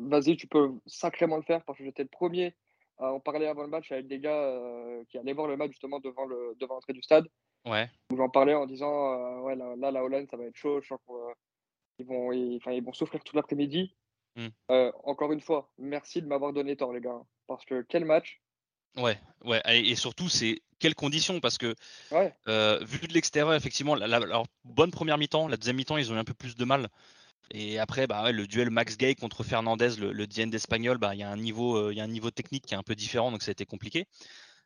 vas-y, 0.09 0.35
tu 0.35 0.47
peux 0.47 0.71
sacrément 0.85 1.37
le 1.37 1.43
faire 1.43 1.63
parce 1.63 1.77
que 1.77 1.85
j'étais 1.85 2.03
le 2.03 2.09
premier. 2.09 2.53
à 2.97 3.11
en 3.11 3.19
parler 3.19 3.45
avant 3.45 3.63
le 3.63 3.69
match 3.69 3.91
avec 3.91 4.07
des 4.07 4.19
gars 4.19 4.43
euh, 4.43 5.03
qui 5.09 5.17
allaient 5.17 5.33
voir 5.33 5.47
le 5.47 5.57
match 5.57 5.71
justement 5.71 5.99
devant 5.99 6.25
le 6.25 6.55
devant 6.59 6.75
l'entrée 6.75 6.93
du 6.93 7.01
stade. 7.01 7.25
Ouais. 7.65 7.89
J'en 8.15 8.29
parlais 8.29 8.53
en 8.53 8.65
disant, 8.65 9.41
ouais, 9.41 9.55
là, 9.55 9.91
la 9.91 10.03
Hollande, 10.03 10.27
ça 10.29 10.37
va 10.37 10.45
être 10.45 10.55
chaud. 10.55 10.81
Je 10.81 10.87
sens 10.87 10.99
qu'ils 11.97 12.05
vont, 12.05 12.31
ils, 12.31 12.59
ils, 12.67 12.83
vont 12.83 12.93
souffrir 12.93 13.23
tout 13.23 13.35
l'après-midi. 13.35 13.95
Euh, 14.69 14.91
encore 15.03 15.31
une 15.31 15.41
fois, 15.41 15.71
merci 15.77 16.21
de 16.21 16.27
m'avoir 16.27 16.53
donné 16.53 16.75
tort, 16.75 16.93
les 16.93 17.01
gars. 17.01 17.21
Parce 17.47 17.65
que 17.65 17.85
quel 17.87 18.05
match 18.05 18.41
Ouais, 18.97 19.19
ouais, 19.43 19.61
et 19.67 19.95
surtout, 19.95 20.29
c'est 20.29 20.61
quelles 20.79 20.95
conditions 20.95 21.39
Parce 21.39 21.57
que, 21.57 21.75
vu 22.85 23.07
de 23.07 23.13
l'extérieur, 23.13 23.53
effectivement, 23.53 23.95
la, 23.95 24.43
bonne 24.63 24.91
première 24.91 25.17
mi-temps, 25.17 25.47
la 25.47 25.57
deuxième 25.57 25.75
mi-temps, 25.75 25.97
ils 25.97 26.11
ont 26.11 26.15
eu 26.15 26.19
un 26.19 26.23
peu 26.23 26.33
plus 26.33 26.55
de 26.55 26.65
mal. 26.65 26.89
Et 27.51 27.77
après, 27.77 28.07
bah, 28.07 28.31
le 28.31 28.47
duel 28.47 28.71
Max 28.71 28.97
Gay 28.97 29.13
contre 29.13 29.43
Fernandez, 29.43 29.97
le, 29.99 30.11
le 30.11 30.27
DN 30.27 30.49
d'Espagnol, 30.49 30.97
bah, 30.97 31.13
il 31.13 31.19
y, 31.19 31.23
a 31.23 31.29
un 31.29 31.37
niveau, 31.37 31.91
y 31.91 31.99
a 31.99 32.03
un 32.03 32.07
niveau 32.07 32.31
technique 32.31 32.65
qui 32.65 32.73
est 32.73 32.77
un 32.77 32.83
peu 32.83 32.95
différent, 32.95 33.31
donc 33.31 33.43
ça 33.43 33.49
a 33.49 33.53
été 33.53 33.65
compliqué. 33.65 34.07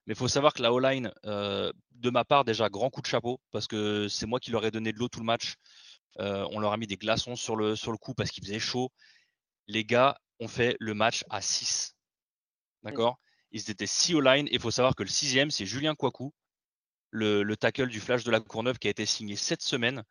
Mais 0.07 0.13
il 0.13 0.17
faut 0.17 0.27
savoir 0.27 0.53
que 0.53 0.61
la 0.61 0.71
O-line, 0.71 1.11
de 1.23 2.09
ma 2.09 2.23
part, 2.23 2.45
déjà, 2.45 2.69
grand 2.69 2.89
coup 2.89 3.01
de 3.01 3.07
chapeau, 3.07 3.39
parce 3.51 3.67
que 3.67 4.07
c'est 4.07 4.25
moi 4.25 4.39
qui 4.39 4.51
leur 4.51 4.65
ai 4.65 4.71
donné 4.71 4.93
de 4.93 4.97
l'eau 4.97 5.09
tout 5.09 5.19
le 5.19 5.25
match. 5.25 5.55
on 6.17 6.59
leur 6.59 6.71
a 6.71 6.77
mis 6.77 6.87
des 6.87 6.97
glaçons 6.97 7.35
sur 7.35 7.55
le, 7.55 7.75
sur 7.75 7.91
le 7.91 7.97
coup 7.97 8.13
parce 8.13 8.31
qu'il 8.31 8.43
faisait 8.43 8.59
chaud. 8.59 8.91
Les 9.67 9.83
gars 9.83 10.17
ont 10.39 10.47
fait 10.47 10.75
le 10.79 10.93
match 10.93 11.23
à 11.29 11.41
6. 11.41 11.95
Mmh. 12.83 12.89
Ils 13.51 13.69
étaient 13.71 13.87
6 13.87 14.15
O-line, 14.15 14.47
et 14.47 14.53
il 14.53 14.59
faut 14.59 14.71
savoir 14.71 14.95
que 14.95 15.03
le 15.03 15.09
sixième, 15.09 15.51
c'est 15.51 15.65
Julien 15.65 15.95
Kouakou, 15.95 16.33
le, 17.11 17.43
le, 17.43 17.57
tackle 17.57 17.87
du 17.87 17.99
Flash 17.99 18.23
de 18.23 18.31
la 18.31 18.39
Courneuve 18.39 18.77
qui 18.77 18.87
a 18.87 18.91
été 18.91 19.05
signé 19.05 19.35
cette 19.35 19.63
semaine. 19.63 20.03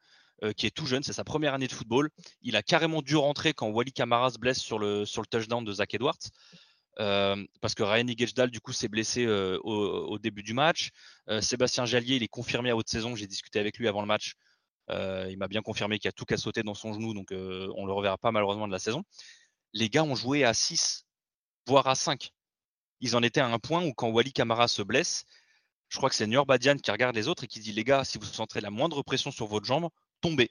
Euh, 0.44 0.53
qui 0.53 0.66
est 0.66 0.70
tout 0.70 0.87
jeune, 0.87 1.03
c'est 1.03 1.12
sa 1.12 1.24
première 1.24 1.55
année 1.55 1.66
de 1.66 1.72
football. 1.72 2.11
Il 2.42 2.55
a 2.55 2.62
carrément 2.62 3.03
dû 3.03 3.16
rentrer 3.16 3.55
quand 3.55 3.68
Wally 3.70 3.92
Kamara 3.92 4.31
se 4.31 4.38
blesse 4.38 4.59
sur 4.59 4.79
le, 4.79 5.05
touchdown 5.29 5.64
de 5.64 5.72
Zach 5.72 5.94
Edwards. 5.94 6.18
Euh, 7.01 7.44
parce 7.61 7.74
que 7.74 7.85
Ryan 7.85 8.07
Higedal 8.09 8.51
du 8.51 8.61
coup 8.61 8.72
s'est 8.72 8.88
blessé 8.88 9.24
euh, 9.24 9.59
au, 9.62 10.18
début 10.18 10.42
du 10.42 10.55
match. 10.55 10.90
Sébastien 11.40 11.87
Jallier, 11.87 12.16
il 12.16 12.22
est 12.22 12.29
confirmé 12.29 12.70
à 12.70 12.77
haute 12.77 12.88
saison. 12.88 13.16
J'ai 13.16 13.27
discuté 13.27 13.59
avec 13.59 13.79
lui 13.79 13.88
avant 13.88 14.01
le 14.01 14.07
match. 14.07 14.35
il 14.90 15.37
m'a 15.38 15.48
bien 15.48 15.62
confirmé 15.62 15.98
qu'il 15.98 16.09
a 16.09 16.12
tout 16.12 16.24
qu'à 16.24 16.37
sauter 16.37 16.62
dans 16.62 16.74
son 16.74 16.92
genou, 16.92 17.14
donc 17.14 17.29
on 17.31 17.87
le 17.87 17.92
reverra 17.92 18.18
pas 18.18 18.31
malheureusement 18.33 18.68
de 18.68 18.72
la 18.72 18.79
saison. 18.79 19.03
Les 19.74 19.88
gars 19.88 20.05
ont 20.05 20.14
joué 20.14 20.44
à 20.44 20.55
6, 20.55 21.05
voire 21.66 21.87
à 21.88 21.94
5. 21.94 22.33
Ils 23.00 23.16
en 23.16 23.22
étaient 23.22 23.40
à 23.40 23.48
un 23.48 23.58
point 23.58 23.84
où 23.84 23.92
quand 23.94 24.08
Wally 24.08 24.32
Kamara 24.32 24.68
se 24.68 24.82
blesse, 24.82 25.24
je 25.88 25.96
crois 25.96 26.11
que 26.11 26.16
c'est 26.16 26.26
Nur 26.26 26.46
Badian 26.46 26.76
qui 26.76 26.90
regarde 26.90 27.14
les 27.14 27.28
autres 27.28 27.44
et 27.44 27.46
qui 27.46 27.61
dit 27.61 27.72
les 27.72 27.84
gars, 27.84 28.04
si 28.04 28.18
vous 28.18 28.26
sentez 28.26 28.61
la 28.61 28.70
moindre 28.70 29.02
pression 29.02 29.30
sur 29.30 29.46
votre 29.46 29.66
jambe, 29.66 29.88
tomber. 30.20 30.50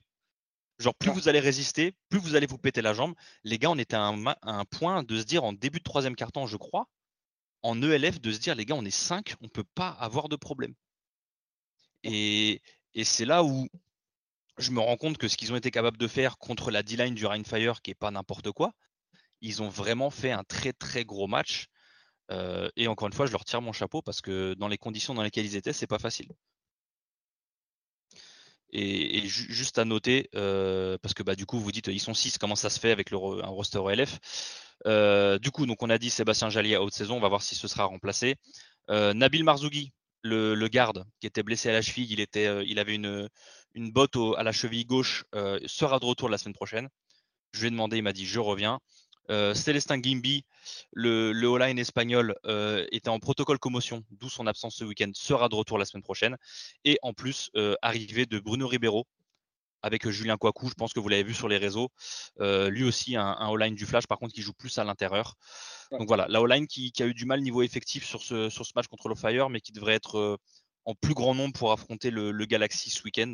Genre, 0.80 0.94
plus 0.96 1.10
vous 1.10 1.28
allez 1.28 1.40
résister, 1.40 1.96
plus 2.10 2.20
vous 2.20 2.36
allez 2.36 2.48
vous 2.48 2.58
péter 2.58 2.82
la 2.82 2.94
jambe. 2.94 3.16
Les 3.44 3.58
gars, 3.58 3.72
on 3.72 3.78
était 3.78 3.96
à 3.96 4.04
un, 4.04 4.66
point 4.66 5.04
de 5.04 5.20
se 5.20 5.24
dire 5.24 5.44
en 5.44 5.54
début 5.54 5.80
de 5.80 5.84
troisième 5.84 6.16
carton, 6.16 6.46
je 6.46 6.58
crois, 6.58 6.88
en 7.64 7.82
ELF, 7.82 8.22
de 8.22 8.32
se 8.32 8.40
dire 8.40 8.56
les 8.56 8.66
gars, 8.66 8.76
on 8.76 8.86
est 8.86 8.92
5, 8.92 9.36
on 9.42 9.46
ne 9.46 9.50
peut 9.50 9.64
pas 9.64 9.90
avoir 9.90 10.30
de 10.30 10.36
problème. 10.36 10.74
Et, 12.04 12.62
c'est 13.04 13.26
là 13.26 13.44
où 13.44 13.68
je 14.58 14.72
me 14.72 14.80
rends 14.80 14.98
compte 14.98 15.18
que 15.18 15.28
ce 15.28 15.38
qu'ils 15.38 15.54
ont 15.54 15.56
été 15.56 15.72
capables 15.72 15.98
de 15.98 16.08
faire 16.08 16.38
contre 16.38 16.72
la 16.72 16.84
D-line 16.84 17.16
du 17.16 17.26
Rainfire, 17.26 17.82
qui 17.82 17.92
n'est 17.92 17.96
pas 17.96 18.12
n'importe 18.12 18.52
quoi, 18.52 18.74
ils 19.42 19.62
ont 19.62 19.70
vraiment 19.70 20.10
fait 20.10 20.32
un 20.32 20.44
très 20.44 20.74
très 20.74 21.06
gros 21.06 21.28
match. 21.28 21.68
Et 22.30 22.88
encore 22.88 23.08
une 23.08 23.14
fois, 23.14 23.26
je 23.26 23.32
leur 23.32 23.46
tire 23.46 23.62
mon 23.62 23.74
chapeau 23.74 24.02
parce 24.02 24.22
que 24.22 24.54
dans 24.56 24.68
les 24.68 24.78
conditions 24.78 25.14
dans 25.14 25.24
lesquelles 25.24 25.46
ils 25.46 25.56
étaient, 25.56 25.74
c'est 25.74 25.88
pas 25.88 26.00
facile. 26.00 26.28
Et, 28.72 29.28
juste 29.28 29.80
à 29.80 29.86
noter, 29.86 30.30
parce 30.34 31.14
que 31.14 31.24
bah, 31.24 31.36
du 31.36 31.46
coup, 31.46 31.60
vous 31.60 31.72
dites, 31.72 31.88
ils 31.88 32.00
sont 32.00 32.14
6, 32.14 32.38
comment 32.38 32.56
ça 32.56 32.70
se 32.70 32.80
fait 32.80 32.92
avec 32.92 33.12
le, 33.12 33.18
un 33.18 33.48
roster 33.48 33.80
OLF 33.80 34.20
euh, 34.86 35.40
Du 35.40 35.52
coup, 35.52 35.66
donc 35.66 35.82
on 35.84 35.90
a 35.90 35.98
dit 35.98 36.10
Sébastien 36.10 36.50
Jallier 36.50 36.76
à 36.76 36.84
haute 36.84 36.94
saison, 36.94 37.18
on 37.18 37.22
va 37.22 37.30
voir 37.30 37.42
si 37.42 37.56
ce 37.56 37.68
sera 37.68 37.86
remplacé. 37.86 38.36
Nabil 38.90 39.44
Marzougui, 39.44 39.94
le, 40.24 40.68
garde, 40.68 41.06
qui 41.20 41.28
était 41.28 41.44
blessé 41.44 41.70
à 41.70 41.74
la 41.74 41.82
cheville, 41.82 42.12
il, 42.12 42.20
était, 42.20 42.66
il 42.66 42.80
avait 42.80 42.96
une, 42.96 43.30
une 43.74 43.92
botte 43.92 44.18
à 44.38 44.44
la 44.44 44.52
cheville 44.52 44.86
gauche, 44.86 45.24
sera 45.66 46.00
de 46.00 46.06
retour 46.06 46.30
la 46.30 46.38
semaine 46.38 46.56
prochaine. 46.56 46.90
Je 47.54 47.62
lui 47.62 47.68
ai 47.68 47.72
demandé, 47.72 47.98
il 47.98 48.04
m'a 48.04 48.14
dit, 48.14 48.26
je 48.26 48.40
reviens. 48.40 48.80
Euh, 49.30 49.54
Célestin 49.54 50.00
Gimbi, 50.00 50.46
le, 50.94 51.32
le 51.32 51.58
line 51.58 51.80
espagnol, 51.80 52.36
euh, 52.46 52.86
était 52.92 53.10
en 53.10 53.20
protocole 53.20 53.60
commotion, 53.60 54.04
d'où 54.12 54.30
son 54.30 54.48
absence 54.48 54.76
ce 54.76 54.86
week-end, 54.86 55.12
sera 55.14 55.50
de 55.50 55.56
retour 55.56 55.78
la 55.78 55.86
semaine 55.86 56.04
prochaine. 56.04 56.38
Et 56.86 56.98
en 57.02 57.14
plus, 57.14 57.50
euh, 57.56 57.76
arrivée 57.82 58.26
de 58.26 58.40
Bruno 58.40 58.68
Ribeiro 58.68 59.06
avec 59.84 60.10
Julien 60.10 60.38
Kouakou, 60.38 60.70
je 60.70 60.74
pense 60.74 60.92
que 60.92 61.00
vous 61.00 61.08
l'avez 61.08 61.24
vu 61.24 61.34
sur 61.34 61.48
les 61.48 61.58
réseaux. 61.58 61.90
lui 62.40 62.84
aussi, 62.84 63.16
un, 63.16 63.38
un 63.40 63.58
line 63.58 63.76
du 63.76 63.86
Flash, 63.86 64.08
par 64.08 64.18
contre, 64.18 64.34
qui 64.34 64.42
joue 64.42 64.54
plus 64.54 64.78
à 64.80 64.84
l'intérieur. 64.84 65.36
Donc 65.92 66.08
voilà, 66.08 66.26
la 66.30 66.42
O-line 66.42 66.68
qui, 66.68 66.92
a 67.00 67.06
eu 67.06 67.14
du 67.14 67.26
mal 67.26 67.42
niveau 67.42 67.62
effectif 67.62 68.04
sur 68.06 68.22
ce, 68.22 68.50
sur 68.50 68.66
ce 68.66 68.72
match 68.76 68.88
contre 68.88 69.08
le 69.08 69.16
Fire, 69.16 69.50
mais 69.50 69.62
qui 69.62 69.72
devrait 69.72 69.94
être 69.94 70.40
en 70.86 70.96
plus 70.96 71.14
grand 71.14 71.36
nombre 71.36 71.54
pour 71.54 71.72
affronter 71.72 72.10
le, 72.10 72.32
le 72.32 72.46
Galaxy 72.46 72.90
ce 72.90 73.04
week-end. 73.04 73.34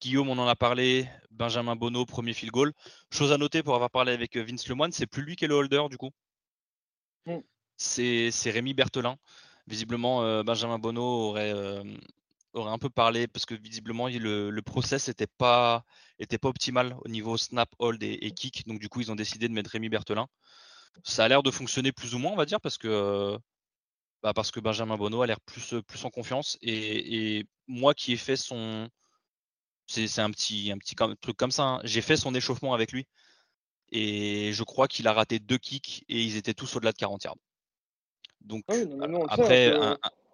Guillaume, 0.00 0.28
on 0.28 0.38
en 0.38 0.46
a 0.46 0.56
parlé. 0.56 1.08
Benjamin 1.30 1.76
Bonneau, 1.76 2.06
premier 2.06 2.32
field 2.32 2.52
goal. 2.52 2.72
Chose 3.10 3.32
à 3.32 3.38
noter 3.38 3.62
pour 3.62 3.74
avoir 3.74 3.90
parlé 3.90 4.12
avec 4.12 4.36
euh, 4.36 4.42
Vince 4.42 4.68
Lemoine, 4.68 4.92
c'est 4.92 5.06
plus 5.06 5.22
lui 5.22 5.36
qui 5.36 5.44
est 5.44 5.48
le 5.48 5.54
holder 5.54 5.84
du 5.90 5.98
coup. 5.98 6.10
Mm. 7.26 7.40
C'est 7.76 8.50
Rémi 8.50 8.74
Berthelin. 8.74 9.16
Visiblement, 9.66 10.22
euh, 10.22 10.42
Benjamin 10.42 10.78
Bonneau 10.78 11.36
euh, 11.36 11.84
aurait, 12.54 12.70
un 12.70 12.78
peu 12.78 12.88
parlé 12.88 13.26
parce 13.26 13.44
que 13.46 13.54
visiblement, 13.54 14.08
le, 14.08 14.60
process 14.62 15.08
n'était 15.08 15.26
pas, 15.26 15.84
était 16.18 16.38
pas 16.38 16.48
optimal 16.48 16.96
au 17.04 17.08
niveau 17.08 17.36
snap, 17.36 17.68
hold 17.78 18.02
et, 18.02 18.30
kick. 18.32 18.66
Donc 18.66 18.80
du 18.80 18.88
coup, 18.88 19.00
ils 19.00 19.12
ont 19.12 19.16
décidé 19.16 19.48
de 19.48 19.52
mettre 19.52 19.70
Rémi 19.70 19.88
Berthelin. 19.88 20.28
Ça 21.04 21.24
a 21.24 21.28
l'air 21.28 21.42
de 21.42 21.50
fonctionner 21.50 21.92
plus 21.92 22.14
ou 22.14 22.18
moins, 22.18 22.32
on 22.32 22.36
va 22.36 22.46
dire, 22.46 22.60
parce 22.60 22.78
que, 22.78 23.38
bah, 24.22 24.32
parce 24.34 24.50
que 24.50 24.60
Benjamin 24.60 24.96
Bonneau 24.96 25.22
a 25.22 25.26
l'air 25.26 25.40
plus, 25.40 25.74
plus 25.86 26.04
en 26.04 26.10
confiance. 26.10 26.56
et 26.62 27.46
moi 27.68 27.94
qui 27.94 28.12
ai 28.12 28.16
fait 28.16 28.36
son, 28.36 28.88
c'est 29.86 30.20
un 30.20 30.30
petit, 30.30 30.70
un 30.72 30.78
petit 30.78 30.94
truc 31.20 31.36
comme 31.36 31.50
ça. 31.50 31.62
Hein. 31.64 31.80
J'ai 31.84 32.02
fait 32.02 32.16
son 32.16 32.34
échauffement 32.34 32.74
avec 32.74 32.92
lui. 32.92 33.06
Et 33.92 34.52
je 34.52 34.64
crois 34.64 34.88
qu'il 34.88 35.06
a 35.06 35.12
raté 35.12 35.38
deux 35.38 35.58
kicks 35.58 36.04
et 36.08 36.20
ils 36.20 36.36
étaient 36.36 36.54
tous 36.54 36.74
au-delà 36.76 36.92
de 36.92 36.96
40 36.96 37.24
yards. 37.24 37.36
Donc 38.40 38.64
ah 38.68 38.74
après, 39.28 39.72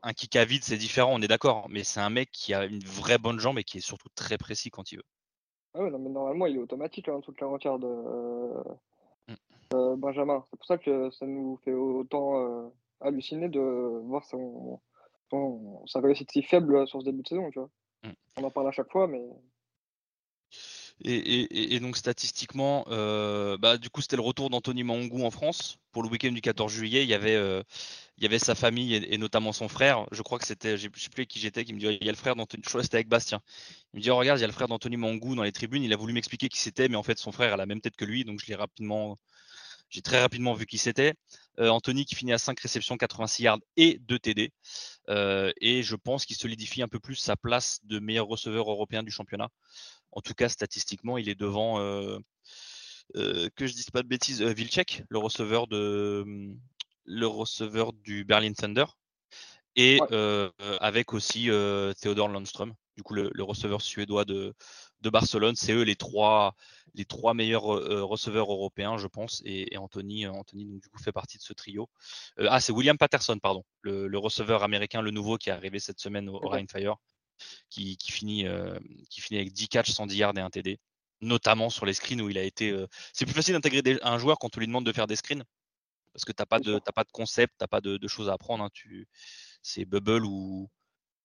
un, 0.03 0.13
kick 0.13 0.37
à 0.37 0.45
vide, 0.45 0.65
c'est 0.65 0.77
différent, 0.77 1.13
on 1.15 1.21
est 1.21 1.29
d'accord. 1.29 1.69
Mais 1.69 1.85
c'est 1.85 2.01
un 2.01 2.11
mec 2.11 2.31
qui 2.31 2.55
a 2.55 2.65
une 2.65 2.83
vraie 2.83 3.19
bonne 3.19 3.39
jambe 3.39 3.59
et 3.59 3.65
qui 3.65 3.79
est 3.79 3.83
surtout 3.83 4.09
très 4.15 4.39
précis 4.39 4.71
quand 4.71 4.91
il 4.93 4.97
veut. 4.97 5.05
Ah 5.75 5.81
non, 5.91 5.99
mais 5.99 6.11
normalement, 6.11 6.47
il 6.47 6.57
est 6.57 6.61
automatique 6.61 7.09
en 7.09 7.21
dessous 7.21 7.33
de 7.33 7.37
40 7.37 7.65
yards, 7.65 7.79
euh, 7.83 8.63
mmh. 9.29 9.35
euh, 9.75 9.97
Benjamin. 9.97 10.45
C'est 10.51 10.57
pour 10.57 10.67
ça 10.67 10.79
que 10.79 11.11
ça 11.11 11.27
nous 11.27 11.59
fait 11.65 11.73
autant 11.73 12.37
euh, 12.37 12.69
halluciner 13.01 13.49
de 13.49 13.61
voir 14.05 14.25
son, 14.27 14.81
sa 15.87 16.01
réussite 16.01 16.31
si 16.31 16.43
faible 16.43 16.87
sur 16.87 17.01
ce 17.01 17.07
début 17.07 17.23
de 17.23 17.29
saison. 17.29 17.51
Tu 17.51 17.59
vois. 17.59 17.71
On 18.37 18.45
en 18.45 18.51
parle 18.51 18.69
à 18.69 18.73
chaque 18.73 18.91
fois, 18.91 19.07
mais. 19.07 19.23
Et, 21.05 21.81
donc 21.81 21.97
statistiquement, 21.97 22.85
euh, 22.89 23.57
bah, 23.59 23.77
du 23.77 23.91
coup 23.91 24.01
c'était 24.03 24.17
le 24.17 24.23
retour 24.23 24.51
d'Anthony 24.51 24.85
Mangou 24.85 25.25
en 25.25 25.31
France 25.31 25.79
pour 25.91 26.03
le 26.03 26.09
week-end 26.09 26.31
du 26.31 26.41
14 26.41 26.71
juillet. 26.73 27.03
Il 27.03 27.09
y 27.09 27.15
avait, 27.15 27.35
euh, 27.35 27.63
il 28.19 28.23
y 28.23 28.27
avait 28.27 28.39
sa 28.39 28.55
famille 28.55 28.95
et, 28.95 29.19
notamment 29.19 29.53
son 29.53 29.69
frère. 29.69 30.07
Je 30.13 30.23
crois 30.23 30.39
que 30.39 30.47
c'était, 30.47 30.77
je 30.77 30.87
ne 30.87 30.93
sais 30.95 31.11
plus 31.11 31.27
qui 31.27 31.41
j'étais, 31.41 31.65
qui 31.65 31.73
me 31.75 31.81
dit 31.81 31.87
il 32.01 32.07
y 32.07 32.09
a 32.09 32.13
le 32.13 32.17
frère 32.17 32.35
c'était 32.83 32.97
avec 32.97 33.09
Bastien. 33.09 33.41
Il 33.93 33.97
me 33.99 34.03
dit 34.03 34.11
oh, 34.11 34.17
regarde, 34.17 34.39
il 34.39 34.43
y 34.43 34.45
a 34.45 34.49
le 34.49 34.53
frère 34.53 34.69
d'Anthony 34.69 34.97
Mangou 34.97 35.35
dans 35.35 35.43
les 35.43 35.53
tribunes. 35.53 35.83
Il 35.83 35.93
a 35.93 35.97
voulu 35.97 36.13
m'expliquer 36.13 36.49
qui 36.49 36.61
c'était, 36.61 36.89
mais 36.89 36.97
en 36.97 37.03
fait 37.03 37.19
son 37.19 37.33
frère 37.33 37.55
a 37.55 37.57
la 37.57 37.67
même 37.67 37.81
tête 37.81 37.97
que 37.97 38.05
lui, 38.05 38.25
donc 38.25 38.41
je 38.41 38.47
l'ai 38.47 38.55
rapidement, 38.55 39.19
j'ai 39.93 40.01
très 40.01 40.21
rapidement 40.21 40.55
vu 40.55 40.65
qui 40.65 40.79
c'était. 40.79 41.15
Euh, 41.59 41.69
Anthony 41.69 42.07
qui 42.07 42.15
finit 42.15 42.33
à 42.33 42.39
5 42.39 42.59
réceptions, 42.59 42.97
86 42.97 43.43
yards 43.43 43.59
et 43.77 43.99
2 44.01 44.19
TD. 44.19 44.51
Euh, 45.11 45.53
et 45.61 45.83
je 45.83 45.97
pense 45.97 46.25
qu'il 46.25 46.35
solidifie 46.35 46.83
un 46.83 46.89
peu 46.89 46.99
plus 46.99 47.17
sa 47.17 47.37
place 47.37 47.81
de 47.85 47.99
meilleur 47.99 48.27
receveur 48.27 48.71
européen 48.71 49.03
du 49.03 49.11
championnat. 49.11 49.51
En 50.11 50.23
tout 50.23 50.33
cas, 50.33 50.49
statistiquement, 50.49 51.19
il 51.19 51.29
est 51.29 51.35
devant, 51.35 51.79
euh, 51.79 52.19
que 53.15 53.67
je 53.67 53.75
dise 53.75 53.91
pas 53.91 54.03
de 54.03 54.09
bêtises, 54.09 54.41
Vilcek, 54.41 55.05
le 55.11 55.19
receveur, 55.19 55.67
de, 55.67 56.25
le 57.05 57.27
receveur 57.27 57.93
du 57.93 58.25
Berlin 58.25 58.55
Thunder. 58.55 58.87
Et 59.77 60.01
avec 60.81 61.13
aussi 61.13 61.49
Theodor 62.01 62.29
Landström, 62.29 62.75
du 62.97 63.03
coup 63.03 63.15
le, 63.15 63.43
receveur 63.43 63.81
suédois 63.83 64.25
de, 64.25 64.55
de 65.03 65.11
Barcelone. 65.11 65.57
C'est 65.57 65.73
eux 65.73 65.83
les 65.83 65.97
trois, 65.97 66.55
les 66.95 67.05
trois 67.05 67.35
meilleurs 67.35 67.75
euh, 67.75 68.05
receveurs 68.05 68.51
européens, 68.51 68.97
je 68.99 69.07
pense, 69.07 69.43
et, 69.45 69.77
Anthony, 69.77 70.27
euh, 70.27 70.33
Anthony 70.33 70.67
donc, 70.67 70.81
du 70.83 70.89
coup, 70.89 70.99
fait 71.03 71.13
partie 71.13 71.39
de 71.39 71.43
ce 71.43 71.53
trio. 71.53 71.89
Euh, 72.39 72.47
ah, 72.51 72.61
c'est 72.61 72.73
William 72.73 72.97
Patterson, 72.99 73.39
pardon, 73.39 73.65
le, 73.83 74.19
receveur 74.19 74.63
américain, 74.63 75.03
le 75.03 75.11
nouveau 75.11 75.37
qui 75.37 75.51
est 75.51 75.53
arrivé 75.53 75.79
cette 75.79 76.01
semaine 76.01 76.29
au, 76.29 76.49
Rainfire, 76.49 76.97
qui, 77.71 77.97
finit, 78.01 78.47
qui 79.11 79.21
finit 79.21 79.41
avec 79.41 79.53
10 79.53 79.69
catchs, 79.69 79.91
110 79.91 80.17
yards 80.17 80.39
et 80.39 80.41
un 80.41 80.51
TD, 80.51 80.79
notamment 81.21 81.71
sur 81.71 81.87
les 81.87 81.95
screens 81.95 82.21
où 82.21 82.31
il 82.31 82.39
a 82.39 82.43
été. 82.43 82.75
c'est 83.13 83.25
plus 83.25 83.35
facile 83.35 83.55
d'intégrer 83.55 83.99
un 84.03 84.19
joueur 84.19 84.39
quand 84.39 84.57
on 84.57 84.61
lui 84.61 84.67
demande 84.67 84.87
de 84.87 84.93
faire 84.93 85.07
des 85.07 85.17
screens, 85.17 85.43
parce 86.13 86.25
que 86.25 86.33
tu 86.33 86.41
n'as 86.41 86.47
pas, 86.47 86.61
de, 86.61 86.79
pas 86.79 87.05
de 87.05 87.11
concept, 87.11 87.55
tu 87.59 87.65
n'as 87.65 87.69
pas 87.69 87.81
de, 87.81 88.07
choses 88.09 88.29
à 88.29 88.35
apprendre. 88.35 88.65
Hein. 88.65 88.71
tu, 88.73 89.09
c'est 89.63 89.85
Bubble 89.85 90.25
ou, 90.25 90.71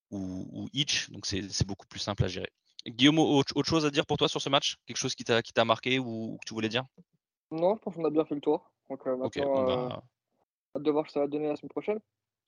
ou, 0.09 0.47
ou 0.51 0.69
Itch, 0.73 1.09
donc 1.11 1.25
c'est 1.27 1.67
beaucoup 1.67 1.87
plus 1.87 1.99
simple 1.99 2.23
à 2.23 2.27
gérer. 2.27 2.51
Guillaume, 2.87 3.19
autre, 3.19 3.63
chose 3.63 3.85
à 3.85 3.91
dire 3.91 4.05
pour 4.05 4.17
toi 4.17 4.27
sur 4.27 4.41
ce 4.41 4.49
match? 4.49 4.77
Quelque 4.85 4.97
chose 4.97 5.15
qui 5.15 5.23
t'a 5.23 5.65
marqué 5.65 5.99
ou 5.99 6.37
que 6.41 6.47
tu 6.47 6.53
voulais 6.53 6.69
dire? 6.69 6.85
Non, 7.51 7.75
je 7.75 7.79
pense 7.79 7.95
qu'on 7.95 8.05
a 8.05 8.09
bien 8.09 8.25
fait 8.25 8.35
le 8.35 8.41
tour. 8.41 8.69
Donc 8.89 9.05
euh, 9.07 9.15
maintenant, 9.17 9.69
euh, 9.69 9.89
hâte 10.75 10.83
de 10.83 10.91
voir 10.91 11.05
ce 11.05 11.09
que 11.09 11.13
ça 11.13 11.19
va 11.21 11.27
donner 11.27 11.47
la 11.47 11.55
semaine 11.55 11.69
prochaine. 11.69 11.99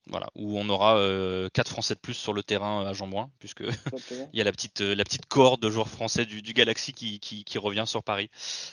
Voilà, 0.08 0.28
où 0.34 0.58
on 0.58 0.68
aura 0.70 0.94
4 0.94 1.00
euh, 1.00 1.50
Français 1.66 1.94
de 1.94 2.00
plus 2.00 2.16
sur 2.16 2.34
le 2.34 2.42
terrain 2.42 2.86
à 2.86 2.94
Jean-Bouin, 2.94 3.30
puisque 3.38 3.62
il 4.34 4.38
y 4.38 4.42
a 4.42 4.44
la 4.44 4.52
petite, 4.52 4.82
la 4.82 5.04
petite 5.04 5.28
corde 5.28 5.62
de 5.62 5.70
joueurs 5.70 5.90
français 5.90 6.26
du, 6.26 6.42
Galaxy 6.54 6.94
qui, 6.94 7.20
qui, 7.20 7.58
revient 7.58 7.84
sur 7.86 8.04
Paris. 8.04 8.30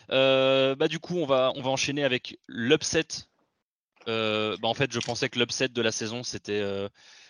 bah, 0.09 0.89
du 0.89 0.99
coup, 0.99 1.17
on 1.17 1.27
va, 1.27 1.53
on 1.57 1.63
va 1.63 1.71
enchaîner 1.71 2.05
avec 2.05 2.39
l'upset 2.47 3.27
bah, 4.07 4.57
en 4.63 4.75
fait, 4.75 4.93
je 4.93 5.01
pensais 5.01 5.29
que 5.29 5.39
l'upset 5.39 5.69
de 5.69 5.83
la 5.83 5.93
saison, 5.93 6.23
c'était 6.23 6.63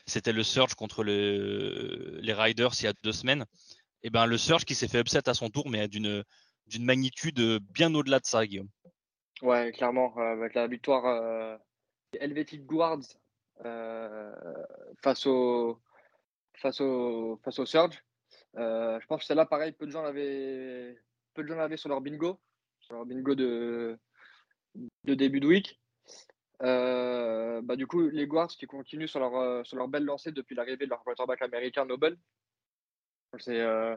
c'était 0.05 0.33
le 0.33 0.45
Surge 0.45 0.75
contre 0.75 1.03
les 1.03 2.33
Riders 2.33 2.73
il 2.79 2.85
y 2.85 2.89
a 2.89 2.93
deux 3.03 3.13
semaines. 3.13 3.45
Et 4.07 4.11
ben 4.11 4.25
le 4.25 4.39
Surge 4.39 4.65
qui 4.65 4.77
s'est 4.77 4.87
fait 4.87 5.01
upset 5.01 5.29
à 5.29 5.35
son 5.35 5.51
tour, 5.51 5.69
mais 5.69 5.89
d'une 5.89 6.23
d'une 6.69 6.85
magnitude 6.85 7.59
bien 7.73 7.93
au-delà 7.93 8.21
de 8.21 8.25
ça, 8.25 8.47
Guillaume. 8.47 8.69
Ouais, 9.43 9.73
clairement, 9.73 10.17
avec 10.17 10.55
la 10.55 10.69
victoire 10.69 11.59
Helvetic 12.13 12.65
Guards 12.67 13.03
face 15.03 15.27
au 15.27 15.81
face 16.55 16.81
au 16.81 17.41
face 17.43 17.59
au 17.59 17.67
Surge. 17.67 18.01
je 18.55 19.07
pense 19.07 19.23
que 19.23 19.27
celle-là, 19.27 19.45
pareil, 19.45 19.73
peu 19.73 19.87
de 19.87 19.91
gens 19.91 20.03
l'avaient 20.03 20.97
peu 21.35 21.43
de 21.43 21.49
gens 21.49 21.57
l'avaient 21.57 21.77
sur 21.77 21.89
leur 21.89 22.01
bingo, 22.01 22.39
sur 22.79 22.95
leur 22.95 23.07
bingo 23.07 23.35
de 23.35 23.99
de 25.03 25.15
début 25.15 25.41
de 25.41 25.49
week. 25.49 25.81
Euh, 26.63 27.61
bah, 27.61 27.75
du 27.75 27.89
coup, 27.89 28.09
les 28.09 28.29
Guards 28.29 28.49
qui 28.49 28.67
continuent 28.67 29.09
sur 29.09 29.21
leur, 29.21 29.35
euh, 29.37 29.65
sur 29.65 29.77
leur 29.77 29.89
belle 29.89 30.05
lancée 30.05 30.31
depuis 30.31 30.55
l'arrivée 30.55 30.85
de 30.85 30.91
leur 30.91 31.03
quarterback 31.03 31.43
américain 31.43 31.85
Noble. 31.85 32.17
Euh, 33.49 33.97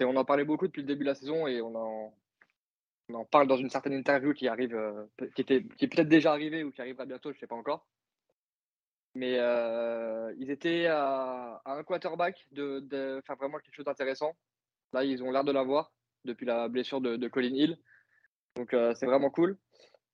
on 0.00 0.16
en 0.16 0.24
parlait 0.24 0.44
beaucoup 0.44 0.66
depuis 0.66 0.82
le 0.82 0.86
début 0.86 1.04
de 1.04 1.10
la 1.10 1.14
saison 1.14 1.46
et 1.46 1.60
on 1.60 1.74
en, 1.74 3.24
parle 3.30 3.48
dans 3.48 3.56
une 3.56 3.70
certaine 3.70 3.92
interview 3.92 4.32
qui 4.32 4.48
arrive, 4.48 4.78
qui, 5.34 5.42
était, 5.42 5.64
qui 5.76 5.84
est 5.84 5.88
peut-être 5.88 6.08
déjà 6.08 6.30
arrivée 6.30 6.64
ou 6.64 6.70
qui 6.70 6.80
arrivera 6.80 7.04
bientôt, 7.04 7.30
je 7.32 7.36
ne 7.36 7.40
sais 7.40 7.46
pas 7.46 7.56
encore. 7.56 7.86
Mais 9.14 9.34
ils 10.38 10.50
étaient 10.50 10.86
à, 10.86 11.60
un 11.66 11.82
quarterback 11.82 12.46
de, 12.52 13.20
faire 13.26 13.36
vraiment 13.36 13.58
quelque 13.58 13.74
chose 13.74 13.84
d'intéressant. 13.84 14.36
Là, 14.92 15.04
ils 15.04 15.22
ont 15.22 15.30
l'air 15.30 15.44
de 15.44 15.52
l'avoir 15.52 15.92
depuis 16.24 16.46
la 16.46 16.68
blessure 16.68 17.00
de, 17.00 17.16
de 17.16 17.28
Colin 17.28 17.54
Hill. 17.54 17.78
Donc, 18.56 18.70
c'est 18.70 19.06
vraiment 19.06 19.30
cool. 19.30 19.58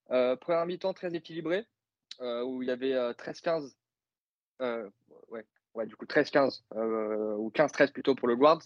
première 0.09 0.67
mi-temps 0.67 0.95
très 0.95 1.15
équilibré. 1.15 1.67
Euh, 2.21 2.43
où 2.45 2.63
il 2.63 2.69
y 2.69 2.71
avait 2.71 2.95
13-15. 3.13 3.75
Euh, 5.77 5.81
euh, 5.81 5.83
ouais, 5.83 5.87
du 5.87 5.97
coup 5.97 6.05
13-15 6.07 6.63
ou 7.39 7.51
15-13 7.51 7.93
plutôt 7.93 8.15
pour 8.15 8.29
le 8.29 8.37
Guards, 8.37 8.63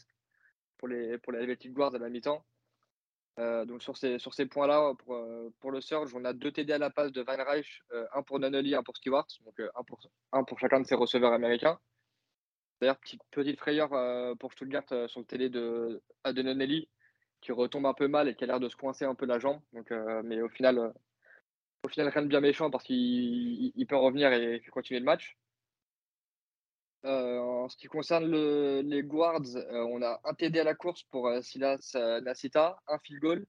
pour 0.79 0.89
les, 0.89 1.19
pour 1.19 1.33
les 1.33 1.57
Guards 1.67 1.95
à 1.95 1.99
la 1.99 2.09
mi-temps. 2.09 2.45
donc 3.39 3.83
sur 3.83 3.97
ces, 3.97 4.19
sur 4.19 4.35
ces 4.35 4.47
points-là, 4.47 4.95
pour, 4.99 5.19
pour, 5.61 5.71
le 5.71 5.81
Surge, 5.81 6.15
on 6.15 6.25
a 6.25 6.33
deux 6.33 6.53
TD 6.53 6.73
à 6.73 6.79
la 6.79 6.91
passe 6.91 7.13
de 7.13 7.23
Van 7.23 7.37
un 8.13 8.23
pour 8.23 8.39
Nunnally, 8.39 8.75
un 8.75 8.83
pour 8.83 8.97
Stewart, 8.97 9.27
donc 9.45 9.61
un, 9.61 9.83
pour, 9.85 10.01
un 10.33 10.45
pour 10.45 10.59
chacun 10.59 10.81
de 10.81 10.87
ses 10.87 10.95
receveurs 10.95 11.33
américains. 11.33 11.79
D'ailleurs, 12.81 12.99
petite, 12.99 13.23
petite 13.31 13.59
frayeur 13.59 13.91
pour 14.39 14.53
Stuttgart 14.53 14.87
sur 15.09 15.21
le 15.21 15.27
TD 15.27 15.51
de, 15.51 16.03
de 16.25 16.43
Nunnally, 16.43 16.89
qui 17.41 17.53
retombe 17.53 17.87
un 17.87 17.95
peu 17.95 18.09
mal 18.09 18.29
et 18.29 18.35
qui 18.35 18.45
a 18.45 18.47
l'air 18.47 18.61
de 18.61 18.69
se 18.69 18.77
coincer 18.77 19.05
un 19.05 19.15
peu 19.15 19.27
la 19.27 19.39
jambe. 19.39 19.61
Donc, 19.73 19.91
mais 20.25 20.41
au 20.41 20.49
final, 20.49 20.93
au 21.83 21.89
final, 21.89 22.09
rien 22.09 22.23
de 22.23 22.29
bien 22.29 22.41
méchant 22.41 22.71
parce 22.71 22.85
qu'il 22.85 23.87
peut 23.89 23.97
revenir 23.97 24.33
et 24.33 24.63
continuer 24.71 25.01
le 25.01 25.07
match. 25.07 25.37
Euh, 27.05 27.39
en 27.39 27.69
ce 27.69 27.77
qui 27.77 27.87
concerne 27.87 28.31
les 28.81 29.03
guards, 29.03 29.57
euh, 29.57 29.87
on 29.91 30.03
a 30.03 30.21
un 30.25 30.35
TD 30.35 30.61
à 30.61 30.65
la 30.65 30.75
course 30.75 31.03
pour 31.05 31.29
euh, 31.29 31.41
Silas 31.41 31.97
Nasita, 32.23 32.79
un 32.89 32.99
field 32.99 33.21
goal 33.21 33.47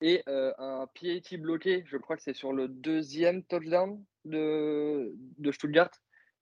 et 0.00 0.22
un 0.26 0.88
PAT 1.00 1.36
bloqué, 1.38 1.84
je 1.86 1.96
crois 1.96 2.16
que 2.16 2.22
c'est 2.24 2.34
sur 2.34 2.52
le 2.52 2.66
deuxième 2.66 3.44
touchdown 3.44 4.04
de, 4.24 5.14
Stuttgart, 5.52 5.92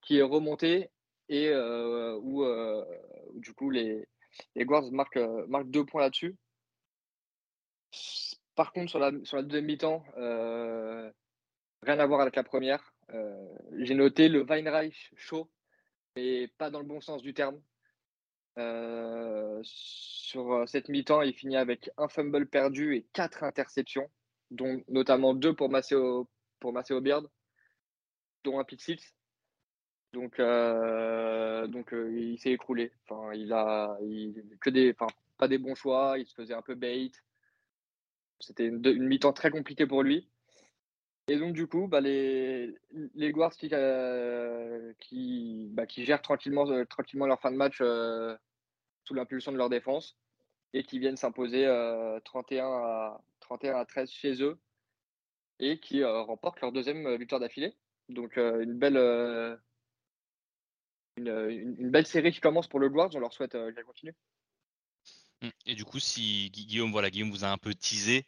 qui 0.01 0.17
est 0.17 0.23
remonté 0.23 0.89
et 1.29 1.53
où, 1.53 2.43
du 3.35 3.53
coup 3.53 3.69
les, 3.69 4.07
guards 4.57 4.91
marquent, 4.91 5.19
marquent 5.47 5.69
deux 5.69 5.85
points 5.85 6.01
là-dessus. 6.01 6.35
Par 8.55 8.73
contre, 8.73 8.89
sur 8.89 8.99
la, 8.99 9.11
sur 9.23 9.37
la 9.37 9.43
deuxième 9.43 9.65
mi-temps, 9.65 10.03
euh, 10.17 11.09
rien 11.83 11.99
à 11.99 12.05
voir 12.05 12.21
avec 12.21 12.35
la 12.35 12.43
première. 12.43 12.93
Euh, 13.13 13.47
j'ai 13.79 13.95
noté 13.95 14.27
le 14.27 14.43
Weinreich 14.43 15.11
chaud, 15.15 15.49
mais 16.15 16.47
pas 16.57 16.69
dans 16.69 16.79
le 16.79 16.85
bon 16.85 17.01
sens 17.01 17.21
du 17.21 17.33
terme. 17.33 17.61
Euh, 18.57 19.59
sur 19.63 20.67
cette 20.67 20.89
mi-temps, 20.89 21.21
il 21.21 21.33
finit 21.33 21.57
avec 21.57 21.89
un 21.97 22.07
fumble 22.07 22.47
perdu 22.47 22.95
et 22.95 23.03
quatre 23.13 23.43
interceptions, 23.43 24.09
dont 24.49 24.83
notamment 24.87 25.33
deux 25.33 25.55
pour 25.55 25.69
Maceo, 25.69 26.29
pour 26.59 26.73
Beard, 26.73 27.29
dont 28.43 28.59
un 28.59 28.63
pick 28.63 28.81
six. 28.81 29.15
Donc, 30.13 30.37
donc 30.37 31.93
il 31.93 32.37
s'est 32.39 32.51
écroulé. 32.51 32.91
Enfin, 33.07 33.33
il 33.33 33.53
a 33.53 33.97
que 34.59 34.69
des, 34.69 34.93
enfin, 34.99 35.07
pas 35.37 35.47
des 35.47 35.57
bons 35.57 35.75
choix. 35.75 36.17
Il 36.17 36.27
se 36.27 36.35
faisait 36.35 36.53
un 36.53 36.61
peu 36.61 36.75
bait. 36.75 37.11
C'était 38.39 38.67
une, 38.67 39.07
mi-temps 39.07 39.33
très 39.33 39.51
compliquée 39.51 39.87
pour 39.87 40.03
lui. 40.03 40.29
Et 41.27 41.37
donc, 41.37 41.53
du 41.53 41.67
coup, 41.67 41.87
bah, 41.87 42.01
les, 42.01 42.75
Guards 43.31 43.55
qui, 43.55 43.69
euh, 43.71 44.93
bah, 45.69 45.85
gèrent 45.87 46.21
tranquillement, 46.21 46.69
euh, 46.69 46.85
tranquillement 46.85 47.27
leur 47.27 47.39
fin 47.39 47.51
de 47.51 47.57
match 47.57 47.77
euh, 47.81 48.35
sous 49.03 49.13
l'impulsion 49.13 49.51
de 49.51 49.57
leur 49.57 49.69
défense 49.69 50.17
et 50.73 50.83
qui 50.83 50.99
viennent 50.99 51.17
s'imposer 51.17 51.65
31, 52.25 52.65
à, 52.65 53.21
31 53.41 53.75
à 53.75 53.85
13 53.85 54.09
chez 54.09 54.41
eux 54.41 54.59
et 55.59 55.79
qui 55.79 56.03
remportent 56.03 56.61
leur 56.61 56.71
deuxième 56.71 57.17
victoire 57.17 57.41
d'affilée. 57.41 57.75
Donc, 58.09 58.37
une, 58.37 58.77
belle, 58.77 58.97
une, 61.17 61.91
belle 61.91 62.07
série 62.07 62.31
qui 62.31 62.39
commence 62.39 62.67
pour 62.67 62.79
le 62.79 62.89
Guards. 62.89 63.11
On 63.15 63.19
leur 63.19 63.33
souhaite 63.33 63.51
qu'elle 63.51 63.85
continue. 63.85 64.15
Mmh. 65.41 65.49
Et 65.65 65.75
du 65.75 65.83
coup, 65.83 65.99
si 65.99 66.49
Guillaume, 66.51 66.91
voilà, 66.91 67.09
Guillaume 67.09 67.31
vous 67.31 67.43
a 67.43 67.49
un 67.49 67.57
peu 67.57 67.73
teasé, 67.73 68.25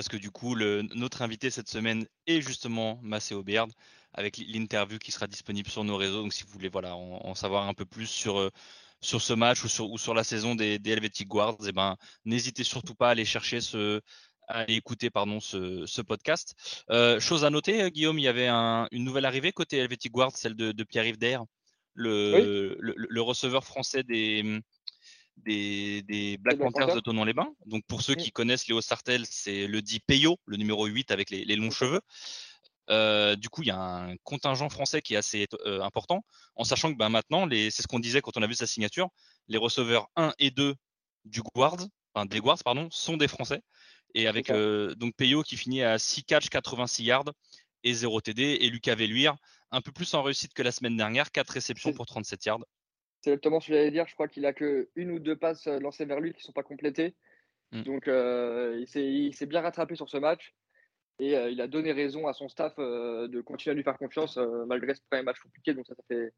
parce 0.00 0.08
que 0.08 0.16
du 0.16 0.30
coup, 0.30 0.54
le, 0.54 0.80
notre 0.94 1.20
invité 1.20 1.50
cette 1.50 1.68
semaine 1.68 2.06
est 2.26 2.40
justement 2.40 2.98
Maceo 3.02 3.42
Beard, 3.42 3.68
avec 4.14 4.38
l'interview 4.38 4.98
qui 4.98 5.12
sera 5.12 5.26
disponible 5.26 5.68
sur 5.68 5.84
nos 5.84 5.98
réseaux. 5.98 6.22
Donc, 6.22 6.32
si 6.32 6.42
vous 6.42 6.48
voulez 6.48 6.70
voilà, 6.70 6.96
en, 6.96 7.34
savoir 7.34 7.68
un 7.68 7.74
peu 7.74 7.84
plus 7.84 8.06
sur, 8.06 8.38
euh, 8.38 8.50
sur 9.02 9.20
ce 9.20 9.34
match 9.34 9.62
ou 9.62 9.68
sur, 9.68 9.90
ou 9.90 9.98
sur 9.98 10.14
la 10.14 10.24
saison 10.24 10.54
des, 10.54 10.78
des 10.78 10.92
Helvetic 10.92 11.28
Guards, 11.28 11.58
eh 11.66 11.72
ben, 11.72 11.98
n'hésitez 12.24 12.64
surtout 12.64 12.94
pas 12.94 13.08
à 13.08 13.10
aller 13.10 13.26
chercher 13.26 13.60
ce, 13.60 14.00
à 14.48 14.66
écouter 14.70 15.10
pardon, 15.10 15.38
ce, 15.38 15.84
ce 15.84 16.00
podcast. 16.00 16.54
Euh, 16.88 17.20
chose 17.20 17.44
à 17.44 17.50
noter, 17.50 17.90
Guillaume, 17.90 18.18
il 18.18 18.22
y 18.22 18.28
avait 18.28 18.48
une 18.48 19.04
nouvelle 19.04 19.26
arrivée 19.26 19.52
côté 19.52 19.76
Helvetic 19.76 20.12
Guards, 20.12 20.34
celle 20.34 20.54
de, 20.54 20.72
de 20.72 20.82
Pierre-Yves 20.82 21.18
le, 21.92 22.74
le, 22.80 22.94
le, 22.96 23.20
receveur 23.20 23.64
français 23.64 24.02
des, 24.02 24.62
des, 25.44 26.38
Black 26.40 26.58
Panthers 26.58 26.94
de 26.94 27.00
Tonon-les-Bains. 27.00 27.52
Donc 27.66 27.84
pour 27.86 28.02
ceux 28.02 28.14
qui 28.14 28.30
connaissent 28.30 28.68
Léo 28.68 28.80
Sartel, 28.80 29.24
c'est 29.26 29.66
le 29.66 29.82
dit 29.82 30.00
Peyo, 30.00 30.38
le 30.46 30.56
numéro 30.56 30.86
8 30.86 31.10
avec 31.10 31.30
les, 31.30 31.56
longs 31.56 31.70
cheveux. 31.70 32.00
Euh, 32.90 33.36
du 33.36 33.48
coup, 33.48 33.62
il 33.62 33.68
y 33.68 33.70
a 33.70 33.78
un 33.78 34.16
contingent 34.24 34.68
français 34.68 35.00
qui 35.00 35.14
est 35.14 35.16
assez 35.16 35.46
euh, 35.64 35.80
important, 35.80 36.24
en 36.56 36.64
sachant 36.64 36.92
que 36.92 36.98
ben, 36.98 37.08
maintenant, 37.08 37.48
c'est 37.48 37.70
ce 37.70 37.86
qu'on 37.86 38.00
disait 38.00 38.20
quand 38.20 38.36
on 38.36 38.42
a 38.42 38.46
vu 38.46 38.54
sa 38.54 38.66
signature, 38.66 39.08
les 39.48 39.58
receveurs 39.58 40.08
1 40.16 40.32
et 40.40 40.50
2 40.50 40.74
du 41.24 41.42
Guard, 41.42 41.76
enfin, 42.14 42.26
des 42.26 42.40
Guards, 42.40 42.64
pardon, 42.64 42.88
sont 42.90 43.16
des 43.16 43.28
Français. 43.28 43.62
Et 44.14 44.26
avec 44.26 44.50
euh, 44.50 44.94
donc 44.96 45.14
Peyo 45.16 45.42
qui 45.42 45.56
finit 45.56 45.82
à 45.82 45.98
6 45.98 46.24
catch, 46.24 46.48
86 46.48 47.04
yards 47.04 47.32
et 47.84 47.94
0 47.94 48.20
TD, 48.20 48.42
et 48.60 48.68
Lucas 48.68 48.96
Velluire, 48.96 49.36
un 49.70 49.80
peu 49.80 49.92
plus 49.92 50.12
en 50.14 50.22
réussite 50.22 50.52
que 50.52 50.62
la 50.62 50.72
semaine 50.72 50.96
dernière, 50.96 51.30
4 51.30 51.48
réceptions 51.50 51.92
pour 51.92 52.06
37 52.06 52.44
yards. 52.44 52.64
C'est 53.20 53.30
exactement 53.30 53.60
ce 53.60 53.68
que 53.68 53.74
j'allais 53.74 53.90
dire. 53.90 54.06
Je 54.08 54.14
crois 54.14 54.28
qu'il 54.28 54.46
a 54.46 54.52
que 54.52 54.88
une 54.94 55.10
ou 55.10 55.18
deux 55.18 55.36
passes 55.36 55.66
euh, 55.66 55.78
lancées 55.78 56.06
vers 56.06 56.20
lui 56.20 56.32
qui 56.32 56.38
ne 56.38 56.44
sont 56.44 56.52
pas 56.52 56.62
complétées. 56.62 57.14
Mm. 57.72 57.82
Donc, 57.82 58.08
euh, 58.08 58.82
il 58.94 59.34
s'est 59.34 59.46
bien 59.46 59.60
rattrapé 59.60 59.94
sur 59.94 60.08
ce 60.08 60.16
match. 60.16 60.54
Et 61.18 61.36
euh, 61.36 61.50
il 61.50 61.60
a 61.60 61.66
donné 61.66 61.92
raison 61.92 62.26
à 62.26 62.32
son 62.32 62.48
staff 62.48 62.76
de 62.78 63.40
continuer 63.42 63.72
à 63.72 63.74
lui 63.74 63.82
faire 63.82 63.98
confiance 63.98 64.38
malgré 64.66 64.94
ce 64.94 65.00
premier 65.10 65.22
match 65.22 65.38
compliqué. 65.40 65.74
Donc, 65.74 65.86
ça, 65.86 65.94
fait, 66.08 66.32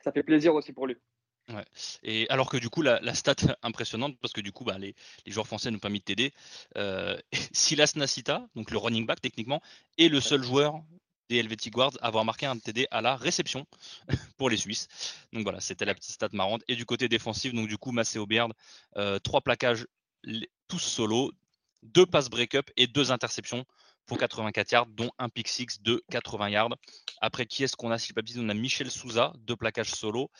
ça 0.00 0.12
fait 0.12 0.22
plaisir 0.22 0.54
aussi 0.54 0.72
pour 0.72 0.86
lui. 0.86 0.96
Ouais. 1.48 1.64
Et 2.02 2.28
alors 2.28 2.50
que 2.50 2.58
du 2.58 2.68
coup, 2.68 2.82
la, 2.82 3.14
stat 3.14 3.36
impressionnante, 3.62 4.18
parce 4.20 4.34
que 4.34 4.42
du 4.42 4.52
coup, 4.52 4.64
bah, 4.64 4.76
les, 4.76 4.94
les, 5.24 5.32
joueurs 5.32 5.46
français 5.46 5.70
n'ont 5.70 5.78
pas 5.78 5.88
mis 5.88 6.00
de 6.00 6.04
TD. 6.04 6.32
Silas 7.52 7.94
Nasita, 7.96 8.46
donc 8.54 8.70
le 8.70 8.76
running 8.76 9.06
back 9.06 9.22
techniquement, 9.22 9.62
est 9.96 10.08
le 10.08 10.20
seul 10.20 10.42
joueur 10.42 10.82
des 11.28 11.36
Helvetic 11.38 11.72
Guards 11.72 11.92
avoir 12.00 12.24
marqué 12.24 12.46
un 12.46 12.58
TD 12.58 12.86
à 12.90 13.00
la 13.00 13.16
réception 13.16 13.66
pour 14.36 14.50
les 14.50 14.56
Suisses. 14.56 14.88
Donc 15.32 15.42
voilà, 15.42 15.60
c'était 15.60 15.84
la 15.84 15.94
petite 15.94 16.12
stat 16.12 16.28
marrante. 16.32 16.62
Et 16.68 16.76
du 16.76 16.84
côté 16.84 17.08
défensif, 17.08 17.52
donc 17.52 17.68
du 17.68 17.78
coup, 17.78 17.92
Maceo 17.92 18.26
Beard, 18.26 18.52
euh, 18.96 19.18
trois 19.18 19.40
plaquages 19.40 19.86
tous 20.68 20.78
solo, 20.78 21.32
deux 21.82 22.06
passes 22.06 22.28
break-up 22.28 22.70
et 22.76 22.86
deux 22.86 23.12
interceptions 23.12 23.64
pour 24.06 24.18
84 24.18 24.72
yards, 24.72 24.86
dont 24.86 25.10
un 25.18 25.28
pick 25.28 25.48
six 25.48 25.82
de 25.82 26.02
80 26.10 26.48
yards. 26.48 26.76
Après, 27.20 27.44
qui 27.44 27.62
est-ce 27.62 27.76
qu'on 27.76 27.90
a 27.90 27.98
Si 27.98 28.14
pas 28.14 28.22
on 28.36 28.48
a 28.48 28.54
Michel 28.54 28.90
Souza, 28.90 29.34
deux 29.40 29.54
plaquages 29.54 29.90
solo, 29.90 30.30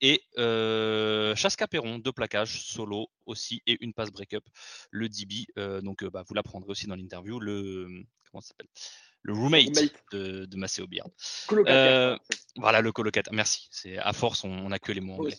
et 0.00 0.24
euh, 0.38 1.34
Perron, 1.70 1.98
deux 2.00 2.12
plaquages 2.12 2.64
solo 2.64 3.08
aussi, 3.24 3.62
et 3.66 3.78
une 3.80 3.94
passe 3.94 4.10
break-up. 4.10 4.44
Le 4.90 5.08
DB, 5.08 5.46
euh, 5.56 5.80
donc 5.80 6.04
bah, 6.04 6.24
vous 6.26 6.34
l'apprendrez 6.34 6.70
aussi 6.70 6.88
dans 6.88 6.96
l'interview, 6.96 7.38
le 7.38 7.88
comment 8.30 8.40
s'appelle? 8.40 8.68
Le 9.22 9.34
roommate, 9.34 9.92
de, 10.12 10.46
de 10.46 10.56
Maceo 10.56 10.86
Beard. 10.86 11.08
Euh, 11.68 12.16
voilà, 12.56 12.80
le 12.80 12.92
colocataire. 12.92 13.32
Merci. 13.32 13.68
C'est 13.70 13.98
à 13.98 14.12
force, 14.12 14.44
on 14.44 14.68
n'a 14.68 14.78
que 14.78 14.92
les 14.92 15.00
mots 15.00 15.14
anglais. 15.14 15.36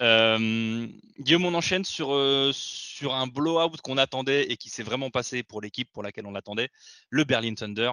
Euh, 0.00 0.86
Guillaume, 1.20 1.44
on 1.46 1.54
enchaîne 1.54 1.84
sur, 1.84 2.12
euh, 2.12 2.50
sur 2.52 3.14
un 3.14 3.26
blowout 3.26 3.76
qu'on 3.82 3.96
attendait 3.96 4.50
et 4.50 4.56
qui 4.56 4.68
s'est 4.68 4.82
vraiment 4.82 5.10
passé 5.10 5.42
pour 5.42 5.60
l'équipe 5.60 5.88
pour 5.92 6.02
laquelle 6.02 6.26
on 6.26 6.32
l'attendait, 6.32 6.68
le 7.10 7.24
Berlin 7.24 7.54
Thunder. 7.54 7.92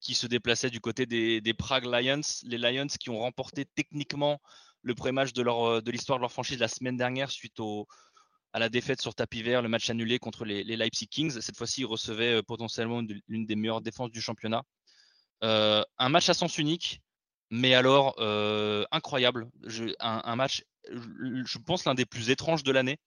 qui 0.00 0.14
se 0.14 0.26
déplaçait 0.26 0.70
du 0.70 0.80
côté 0.80 1.04
des, 1.04 1.54
Prague 1.54 1.84
Lions. 1.84 2.22
Les 2.44 2.58
Lions 2.58 2.86
qui 2.86 3.10
ont 3.10 3.18
remporté 3.18 3.66
techniquement 3.66 4.40
le 4.82 4.94
premier 4.94 5.12
match 5.12 5.34
de, 5.34 5.42
leur, 5.42 5.82
de 5.82 5.90
l'histoire 5.90 6.18
de 6.18 6.22
leur 6.22 6.32
franchise 6.32 6.58
la 6.58 6.68
semaine 6.68 6.96
dernière 6.96 7.30
suite 7.30 7.60
au, 7.60 7.86
à 8.52 8.58
la 8.58 8.68
défaite 8.68 9.00
sur 9.00 9.14
tapis 9.14 9.42
vert, 9.42 9.62
le 9.62 9.68
match 9.68 9.88
annulé 9.90 10.18
contre 10.18 10.44
les, 10.44 10.64
Leipzig 10.64 11.06
Kings. 11.06 11.40
Cette 11.40 11.56
fois-ci, 11.56 11.82
ils 11.82 11.86
recevaient 11.86 12.38
euh, 12.38 12.42
potentiellement 12.42 13.02
l'une 13.28 13.46
des 13.46 13.56
meilleures 13.56 13.80
défenses 13.80 14.10
du 14.10 14.20
championnat. 14.20 14.62
Euh, 15.44 15.82
un 15.98 16.08
match 16.08 16.28
à 16.28 16.34
sens 16.34 16.58
unique, 16.58 17.00
mais 17.50 17.74
alors 17.74 18.16
euh, 18.18 18.84
incroyable. 18.90 19.48
un, 20.00 20.36
match, 20.36 20.64
je 20.88 21.58
pense, 21.58 21.84
l'un 21.84 21.94
des 21.94 22.06
plus 22.06 22.30
étranges 22.30 22.62
de 22.64 22.72
l'année. 22.72 22.98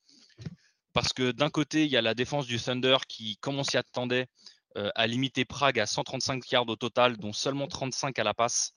Parce 0.93 1.11
que 1.11 1.31
d'un 1.31 1.49
côté, 1.49 1.85
il 1.85 1.91
y 1.91 1.97
a 1.97 2.01
la 2.01 2.13
défense 2.13 2.45
du 2.45 2.59
Thunder 2.59 2.97
qui, 3.07 3.37
comme 3.37 3.57
on 3.57 3.63
s'y 3.63 3.77
attendait, 3.77 4.27
a 4.75 5.07
limité 5.07 5.45
Prague 5.45 5.79
à 5.79 5.85
135 5.85 6.51
yards 6.51 6.67
au 6.67 6.75
total, 6.75 7.17
dont 7.17 7.33
seulement 7.33 7.67
35 7.67 8.17
à 8.19 8.23
la 8.23 8.33
passe. 8.33 8.73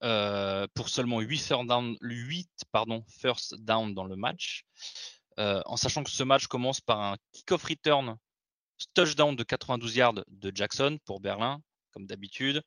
pour 0.00 0.88
seulement 0.88 1.20
8, 1.20 1.38
first 1.38 1.66
down, 1.66 1.96
8 2.00 2.48
pardon, 2.72 3.04
first 3.08 3.54
down 3.60 3.94
dans 3.94 4.04
le 4.04 4.16
match. 4.16 4.64
Euh, 5.38 5.62
en 5.66 5.76
sachant 5.76 6.02
que 6.02 6.10
ce 6.10 6.22
match 6.22 6.46
commence 6.46 6.80
par 6.80 7.00
un 7.00 7.16
kick-off 7.32 7.64
return 7.64 8.16
touchdown 8.94 9.36
de 9.36 9.42
92 9.42 9.96
yards 9.96 10.24
de 10.28 10.52
Jackson 10.54 10.98
pour 11.04 11.20
Berlin, 11.20 11.60
comme 11.92 12.06
d'habitude, 12.06 12.62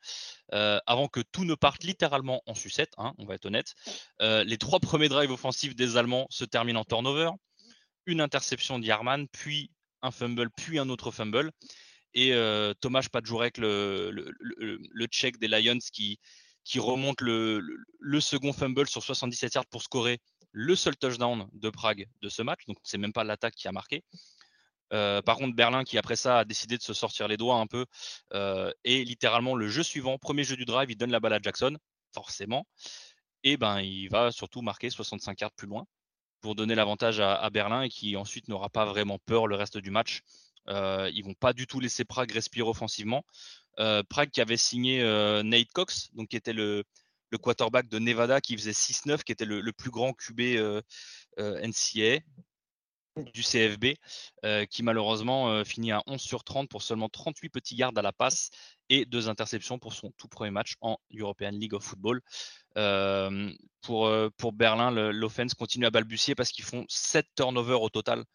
euh, 0.54 0.80
avant 0.86 1.08
que 1.08 1.20
tout 1.32 1.46
ne 1.46 1.56
parte 1.56 1.84
littéralement 1.84 2.42
en 2.46 2.56
sucette, 2.56 2.94
hein, 2.98 3.14
on 3.18 3.26
va 3.26 3.36
être 3.36 3.46
honnête. 3.46 3.74
Euh, 4.22 4.44
les 4.44 4.58
trois 4.58 4.80
premiers 4.80 5.10
drives 5.10 5.32
offensifs 5.32 5.76
des 5.76 5.98
Allemands 5.98 6.28
se 6.30 6.46
terminent 6.46 6.80
en 6.80 6.86
turnover, 6.86 7.32
une 8.06 8.22
interception 8.22 8.80
d'Yarman, 8.80 9.28
puis 9.28 9.72
un 10.02 10.12
fumble, 10.12 10.50
puis 10.56 10.80
un 10.80 10.90
autre 10.90 11.12
fumble. 11.12 11.52
Et 12.14 12.32
Thomas 12.80 13.06
Pajurek, 13.12 13.58
le, 13.58 14.10
le, 14.12 15.06
check 15.08 15.38
des 15.38 15.50
Lions, 15.50 15.80
qui 15.92 16.80
remonte 16.80 17.22
le, 17.22 17.62
second 18.20 18.52
fumble 18.52 18.88
sur 18.88 19.04
77 19.04 19.54
yards 19.54 19.66
pour 19.68 19.84
scorer 19.84 20.20
le 20.58 20.74
seul 20.74 20.96
touchdown 20.96 21.50
de 21.52 21.70
Prague 21.70 22.08
de 22.22 22.30
ce 22.30 22.42
match. 22.42 22.62
Donc, 22.66 22.78
c'est 22.82 22.98
même 22.98 23.12
pas 23.12 23.26
l'attaque 23.26 23.56
qui 23.56 23.68
a 23.68 23.74
marqué. 23.74 24.06
Euh, 24.94 25.22
par 25.22 25.36
contre, 25.36 25.54
Berlin, 25.54 25.84
qui 25.84 25.98
après 25.98 26.16
ça 26.16 26.40
a 26.40 26.46
décidé 26.46 26.78
de 26.78 26.82
se 26.82 26.94
sortir 26.94 27.28
les 27.28 27.36
doigts 27.36 27.58
un 27.58 27.68
peu, 27.68 27.86
euh, 28.34 28.72
et 28.86 29.04
littéralement 29.04 29.56
le 29.56 29.68
jeu 29.68 29.84
suivant, 29.84 30.18
premier 30.18 30.46
jeu 30.46 30.56
du 30.56 30.64
drive, 30.64 30.90
il 30.90 30.96
donne 30.96 31.12
la 31.12 31.20
balle 31.20 31.34
à 31.34 31.42
Jackson, 31.42 31.78
forcément, 32.14 32.66
et 33.44 33.58
ben 33.58 33.82
il 33.82 34.08
va 34.08 34.32
surtout 34.32 34.62
marquer 34.62 34.90
65 34.90 35.42
yards 35.42 35.52
plus 35.52 35.68
loin 35.68 35.86
pour 36.40 36.56
donner 36.56 36.76
l'avantage 36.76 37.20
à, 37.20 37.50
Berlin 37.50 37.82
et 37.82 37.90
qui 37.90 38.16
ensuite 38.16 38.48
n'aura 38.48 38.70
pas 38.70 38.86
vraiment 38.86 39.20
peur 39.26 39.48
le 39.48 39.56
reste 39.56 39.78
du 39.78 39.92
match. 39.92 40.22
Euh, 40.70 41.12
ils 41.14 41.26
vont 41.26 41.34
pas 41.34 41.52
du 41.52 41.68
tout 41.68 41.82
laisser 41.82 42.06
Prague 42.06 42.32
respirer 42.32 42.70
offensivement. 42.70 43.26
Prague 44.10 44.30
qui 44.30 44.40
avait 44.40 44.56
signé 44.56 45.04
Nate 45.44 45.72
Cox, 45.74 46.14
donc 46.14 46.30
qui 46.30 46.38
était 46.38 46.54
le, 46.54 46.86
le 47.32 47.38
quarterback 47.38 47.88
de 47.90 48.00
Nevada 48.00 48.42
qui 48.42 48.58
faisait 48.58 48.72
6-9, 48.72 49.24
qui 49.24 49.32
était 49.32 49.46
le, 49.46 49.74
plus 49.74 49.92
grand 49.92 50.14
QB 50.14 50.40
euh, 50.42 50.82
euh, 51.40 51.68
NCA 51.68 52.22
du 53.34 53.44
CFB, 53.44 53.96
euh, 54.44 54.66
qui 54.66 54.84
malheureusement 54.84 55.64
finit 55.64 55.94
à 55.94 56.04
11 56.06 56.20
sur 56.20 56.44
30 56.44 56.68
pour 56.68 56.82
seulement 56.82 57.08
38 57.08 57.50
petits 57.50 57.76
yards 57.76 57.94
à 57.96 58.02
la 58.02 58.12
passe 58.12 58.50
et 58.90 59.06
deux 59.06 59.30
interceptions 59.30 59.80
pour 59.80 59.94
son 59.94 60.12
tout 60.18 60.28
premier 60.28 60.52
match 60.52 60.76
en 60.82 60.98
European 61.14 61.52
League 61.52 61.74
of 61.74 61.84
Football. 61.84 62.22
pour, 63.82 64.12
pour 64.38 64.52
Berlin, 64.52 64.92
l'offense 65.12 65.54
continue 65.54 65.86
à 65.86 65.92
balbutier 65.92 66.36
parce 66.36 66.52
qu'ils 66.52 66.66
font 66.66 66.86
7 66.90 67.26
turnovers 67.38 67.82
au 67.82 67.90
total. 67.90 68.26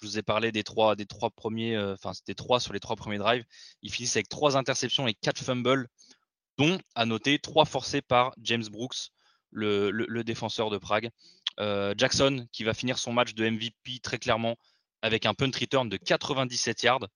Je 0.00 0.06
vous 0.06 0.16
ai 0.16 0.22
parlé 0.22 0.52
des 0.52 0.62
trois, 0.62 0.94
des 0.94 1.06
trois 1.06 1.30
premiers, 1.30 1.76
enfin 1.76 2.14
c'était 2.14 2.34
trois 2.34 2.60
sur 2.60 2.72
les 2.72 2.80
trois 2.80 2.94
premiers 2.94 3.18
drives. 3.18 3.44
Ils 3.82 3.92
finissent 3.92 4.14
avec 4.14 4.28
trois 4.28 4.56
interceptions 4.56 5.08
et 5.08 5.14
quatre 5.14 5.42
fumbles 5.42 5.88
dont 6.60 6.78
à 6.94 7.06
noter 7.06 7.38
trois 7.38 7.64
forcés 7.64 8.02
par 8.02 8.34
James 8.42 8.66
Brooks, 8.70 9.08
le, 9.50 10.22
défenseur 10.22 10.68
de 10.68 10.76
Prague. 10.76 11.08
Euh, 11.58 11.94
Jackson 11.96 12.46
qui 12.52 12.64
va 12.64 12.74
finir 12.74 12.98
son 12.98 13.14
match 13.14 13.32
de 13.32 13.48
MVP 13.48 14.00
très 14.02 14.18
clairement 14.18 14.56
avec 15.00 15.24
un 15.24 15.32
punt 15.32 15.50
return 15.58 15.88
de 15.88 15.96
97 15.96 16.82
yards 16.82 17.08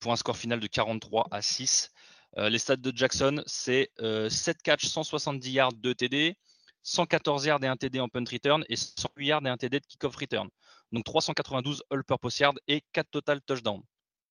pour 0.00 0.12
un 0.12 0.16
score 0.16 0.38
final 0.38 0.60
de 0.60 0.66
43 0.66 1.28
à 1.30 1.42
6. 1.42 1.90
Euh, 2.38 2.48
les 2.48 2.58
stats 2.58 2.76
de 2.76 2.90
Jackson, 2.96 3.42
c'est 3.46 3.90
7 3.98 4.00
euh, 4.00 4.28
catchs, 4.64 4.86
170 4.86 5.50
yards 5.50 5.72
de 5.74 5.92
TD, 5.92 6.34
114 6.82 7.44
yards 7.44 7.64
et 7.64 7.68
un 7.68 7.76
TD 7.76 8.00
en 8.00 8.08
punt 8.08 8.24
return 8.30 8.64
et 8.70 8.76
108 8.76 9.26
yards 9.26 9.46
et 9.46 9.50
un 9.50 9.58
TD 9.58 9.80
de 9.80 9.86
kickoff 9.86 10.16
return. 10.16 10.48
Donc 10.92 11.04
392 11.04 11.82
all-purpose 11.90 12.38
yards 12.38 12.58
et 12.66 12.82
4 12.92 13.10
total 13.10 13.42
touchdowns. 13.42 13.82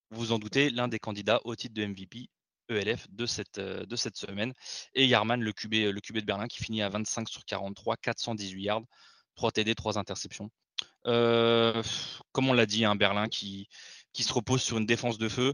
Vous 0.10 0.22
vous 0.22 0.32
en 0.32 0.40
doutez, 0.40 0.72
l'un 0.72 0.88
des 0.88 1.00
candidats 1.00 1.40
au 1.44 1.56
titre 1.56 1.76
de 1.76 1.86
MVP 1.86 2.30
ELF 2.70 3.08
de 3.12 3.26
cette, 3.26 3.58
euh, 3.58 3.86
de 3.86 3.96
cette 3.96 4.18
semaine. 4.18 4.54
Et 4.94 5.06
Yarman, 5.06 5.42
le 5.42 5.52
QB, 5.54 5.74
le 5.74 6.00
QB 6.00 6.18
de 6.20 6.26
Berlin, 6.26 6.48
qui 6.48 6.64
finit 6.64 6.82
à 6.82 6.90
25 6.90 7.30
sur 7.30 7.46
43, 7.46 7.98
418 7.98 8.64
yards, 8.64 8.84
3 9.36 9.52
TD, 9.52 9.76
3 9.76 9.98
interceptions. 9.98 10.50
Euh, 11.08 11.84
comme 12.32 12.50
on 12.50 12.54
l'a 12.54 12.66
dit, 12.66 12.86
un 12.86 12.92
hein, 12.92 12.96
Berlin 12.96 13.28
qui, 13.28 13.68
qui 14.14 14.24
se 14.24 14.34
repose 14.34 14.62
sur 14.62 14.78
une 14.78 14.86
défense 14.86 15.18
de 15.18 15.30
feu 15.30 15.54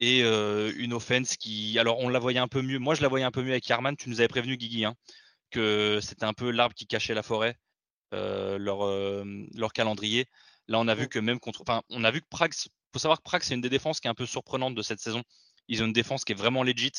et 0.00 0.22
euh, 0.24 0.72
une 0.76 0.92
offense 0.92 1.36
qui. 1.36 1.78
Alors, 1.78 1.98
on 2.00 2.08
la 2.08 2.18
voyait 2.18 2.38
un 2.40 2.48
peu 2.48 2.62
mieux. 2.62 2.78
Moi, 2.78 2.94
je 2.94 3.02
la 3.02 3.08
voyais 3.08 3.24
un 3.24 3.30
peu 3.30 3.42
mieux 3.42 3.52
avec 3.52 3.66
Yarman. 3.68 3.96
Tu 3.96 4.10
nous 4.10 4.20
avais 4.20 4.28
prévenu, 4.28 4.56
Guigui, 4.56 4.84
hein, 4.84 4.94
que 5.50 6.00
c'était 6.02 6.24
un 6.24 6.34
peu 6.34 6.50
l'arbre 6.50 6.74
qui 6.74 6.86
cachait 6.86 7.14
la 7.14 7.22
forêt, 7.22 7.56
leur, 8.12 8.86
leur 9.54 9.72
calendrier. 9.72 10.26
Là, 10.68 10.78
on 10.80 10.88
a 10.88 10.94
vu 10.94 11.08
que 11.08 11.18
même 11.18 11.40
contre. 11.40 11.62
Enfin, 11.62 11.82
on 11.90 12.04
a 12.04 12.10
vu 12.10 12.20
que 12.20 12.28
Prague. 12.28 12.52
Il 12.64 12.70
faut 12.92 12.98
savoir 12.98 13.18
que 13.18 13.24
Prague, 13.24 13.42
c'est 13.42 13.54
une 13.54 13.60
des 13.60 13.70
défenses 13.70 14.00
qui 14.00 14.08
est 14.08 14.10
un 14.10 14.14
peu 14.14 14.26
surprenante 14.26 14.74
de 14.74 14.82
cette 14.82 15.00
saison. 15.00 15.22
Ils 15.72 15.82
ont 15.82 15.86
une 15.86 15.94
défense 15.94 16.26
qui 16.26 16.32
est 16.32 16.36
vraiment 16.36 16.62
legit. 16.62 16.92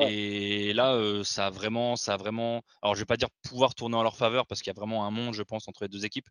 Et 0.00 0.72
là, 0.72 0.98
ça 1.24 1.48
a 1.48 1.50
vraiment, 1.50 1.96
ça 1.96 2.14
a 2.14 2.16
vraiment. 2.16 2.62
Alors, 2.80 2.94
je 2.94 3.00
vais 3.00 3.04
pas 3.04 3.18
dire 3.18 3.28
pouvoir 3.42 3.74
tourner 3.74 3.96
en 3.96 4.02
leur 4.02 4.16
faveur 4.16 4.46
parce 4.46 4.62
qu'il 4.62 4.70
y 4.70 4.76
a 4.76 4.80
vraiment 4.80 5.04
un 5.04 5.10
monde, 5.10 5.34
je 5.34 5.42
pense, 5.42 5.68
entre 5.68 5.82
les 5.84 5.88
deux 5.88 6.06
équipes. 6.06 6.28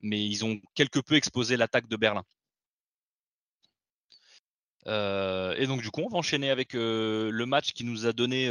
Mais 0.00 0.24
ils 0.24 0.44
ont 0.44 0.60
quelque 0.74 0.98
peu 0.98 1.14
exposé 1.14 1.56
l'attaque 1.56 1.86
de 1.86 1.96
Berlin. 1.96 2.24
et 4.86 5.66
donc, 5.68 5.82
du 5.82 5.90
coup, 5.90 6.00
on 6.00 6.08
va 6.08 6.18
enchaîner 6.18 6.50
avec 6.50 6.72
le 6.72 7.44
match 7.44 7.72
qui 7.74 7.84
nous 7.84 8.06
a 8.06 8.12
donné 8.12 8.50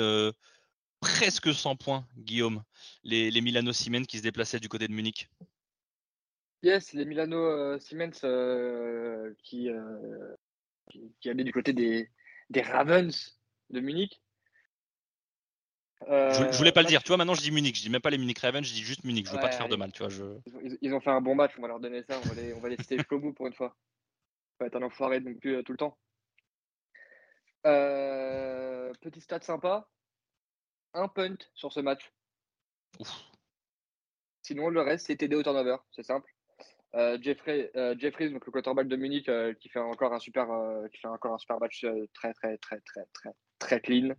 presque 1.01 1.53
100 1.53 1.75
points, 1.75 2.07
Guillaume. 2.17 2.63
Les, 3.03 3.41
Milano 3.41 3.73
Siemens 3.73 4.05
qui 4.05 4.19
se 4.19 4.23
déplaçaient 4.23 4.61
du 4.61 4.69
côté 4.69 4.87
de 4.87 4.93
Munich. 4.93 5.29
Yes, 6.61 6.93
les 6.93 7.03
Milano 7.03 7.77
Siemens 7.79 8.21
qui, 9.43 9.67
qui 11.19 11.29
allaient 11.29 11.43
du 11.43 11.51
côté 11.51 11.73
des, 11.73 12.09
des 12.49 12.61
Ravens 12.61 13.39
de 13.69 13.79
Munich. 13.79 14.21
je, 16.01 16.57
voulais 16.57 16.71
pas 16.71 16.81
le 16.81 16.87
euh, 16.87 16.89
dire, 16.89 17.03
tu 17.03 17.09
vois, 17.09 17.17
maintenant 17.17 17.33
je 17.33 17.41
dis 17.41 17.51
Munich, 17.51 17.75
je 17.75 17.81
dis 17.81 17.89
même 17.89 18.01
pas 18.01 18.09
les 18.09 18.17
Munich 18.17 18.39
Ravens, 18.39 18.65
je 18.65 18.73
dis 18.73 18.83
juste 18.83 19.03
Munich, 19.03 19.27
je 19.27 19.31
veux 19.31 19.39
pas 19.39 19.49
te 19.49 19.55
faire 19.55 19.69
de 19.69 19.75
mal, 19.75 19.91
tu 19.91 19.99
vois. 19.99 20.09
Je... 20.09 20.23
Ils, 20.81 20.93
ont 20.93 20.99
fait 20.99 21.09
un 21.09 21.21
bon 21.21 21.35
match, 21.35 21.53
on 21.57 21.61
va 21.61 21.67
leur 21.67 21.79
donner 21.79 22.03
ça, 22.03 22.19
on 22.23 22.27
va 22.29 22.35
les, 22.35 22.53
on 22.53 22.59
va 22.59 22.69
les 22.69 22.77
citer 22.77 22.97
jusqu'au 22.97 23.19
bout 23.19 23.33
pour 23.33 23.47
une 23.47 23.53
fois. 23.53 23.75
On 24.59 24.63
va 24.63 24.67
être 24.67 24.75
un 24.75 24.83
enfoiré 24.83 25.19
non 25.19 25.33
plus 25.33 25.55
euh, 25.55 25.63
tout 25.63 25.71
le 25.71 25.77
temps. 25.77 25.97
Euh, 27.65 28.91
petit 29.01 29.21
stade 29.21 29.43
sympa, 29.43 29.87
un 30.93 31.07
punt 31.07 31.37
sur 31.53 31.71
ce 31.71 31.79
match. 31.79 32.11
Sinon, 34.41 34.69
le 34.69 34.81
reste, 34.81 35.07
c'est 35.07 35.15
TD 35.15 35.35
au 35.35 35.43
turnover, 35.43 35.77
c'est 35.91 36.03
simple. 36.03 36.32
Euh, 36.95 37.17
Jeffrey, 37.19 37.71
euh, 37.75 37.95
Jeffries, 37.97 38.31
donc 38.31 38.45
le 38.45 38.51
quarterback 38.51 38.87
de 38.87 38.95
Munich, 38.95 39.27
euh, 39.27 39.53
qui 39.55 39.69
fait 39.69 39.79
encore 39.79 40.13
un 40.13 40.19
super, 40.19 40.47
qui 40.91 40.99
fait 40.99 41.07
encore 41.07 41.33
un 41.33 41.37
super 41.39 41.59
match 41.59 41.85
très 42.13 42.33
très 42.33 42.57
très 42.57 42.79
très 42.81 43.05
très 43.13 43.31
très 43.59 43.79
clean. 43.81 44.13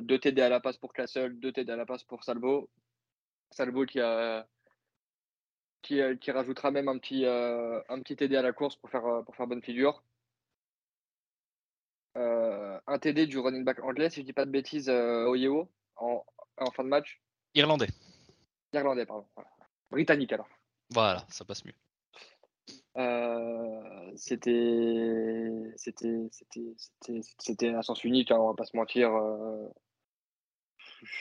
deux 0.00 0.18
TD 0.18 0.40
à 0.40 0.48
la 0.48 0.60
passe 0.60 0.78
pour 0.78 0.92
Classel, 0.92 1.38
deux 1.38 1.52
TD 1.52 1.70
à 1.70 1.76
la 1.76 1.84
passe 1.84 2.04
pour 2.04 2.24
Salvo. 2.24 2.70
Salvo 3.50 3.84
qui 3.84 4.00
a 4.00 4.46
qui, 5.82 6.00
qui 6.20 6.30
rajoutera 6.30 6.70
même 6.70 6.88
un 6.88 6.98
petit 6.98 7.26
un 7.26 8.00
petit 8.00 8.16
TD 8.16 8.36
à 8.36 8.42
la 8.42 8.52
course 8.52 8.76
pour 8.76 8.90
faire 8.90 9.22
pour 9.24 9.36
faire 9.36 9.46
bonne 9.46 9.62
figure. 9.62 10.02
un 12.14 12.98
TD 12.98 13.26
du 13.26 13.38
running 13.38 13.64
back 13.64 13.82
anglais, 13.82 14.08
si 14.08 14.20
je 14.22 14.26
dis 14.26 14.32
pas 14.32 14.46
de 14.46 14.50
bêtises, 14.50 14.88
Oyeo 14.88 15.68
en, 15.96 16.24
en 16.56 16.70
fin 16.70 16.82
de 16.82 16.88
match. 16.88 17.20
Irlandais. 17.54 17.88
Irlandais, 18.72 19.04
pardon. 19.04 19.26
Britannique 19.90 20.32
alors. 20.32 20.48
Voilà, 20.90 21.24
ça 21.28 21.44
passe 21.44 21.64
mieux. 21.64 21.74
Euh, 22.96 24.12
c'était 24.16 25.76
c'était 27.38 27.74
à 27.74 27.82
sens 27.82 28.04
unique, 28.04 28.30
hein, 28.30 28.38
on 28.38 28.48
va 28.48 28.54
pas 28.54 28.64
se 28.64 28.76
mentir. 28.76 29.14
Euh, 29.14 29.68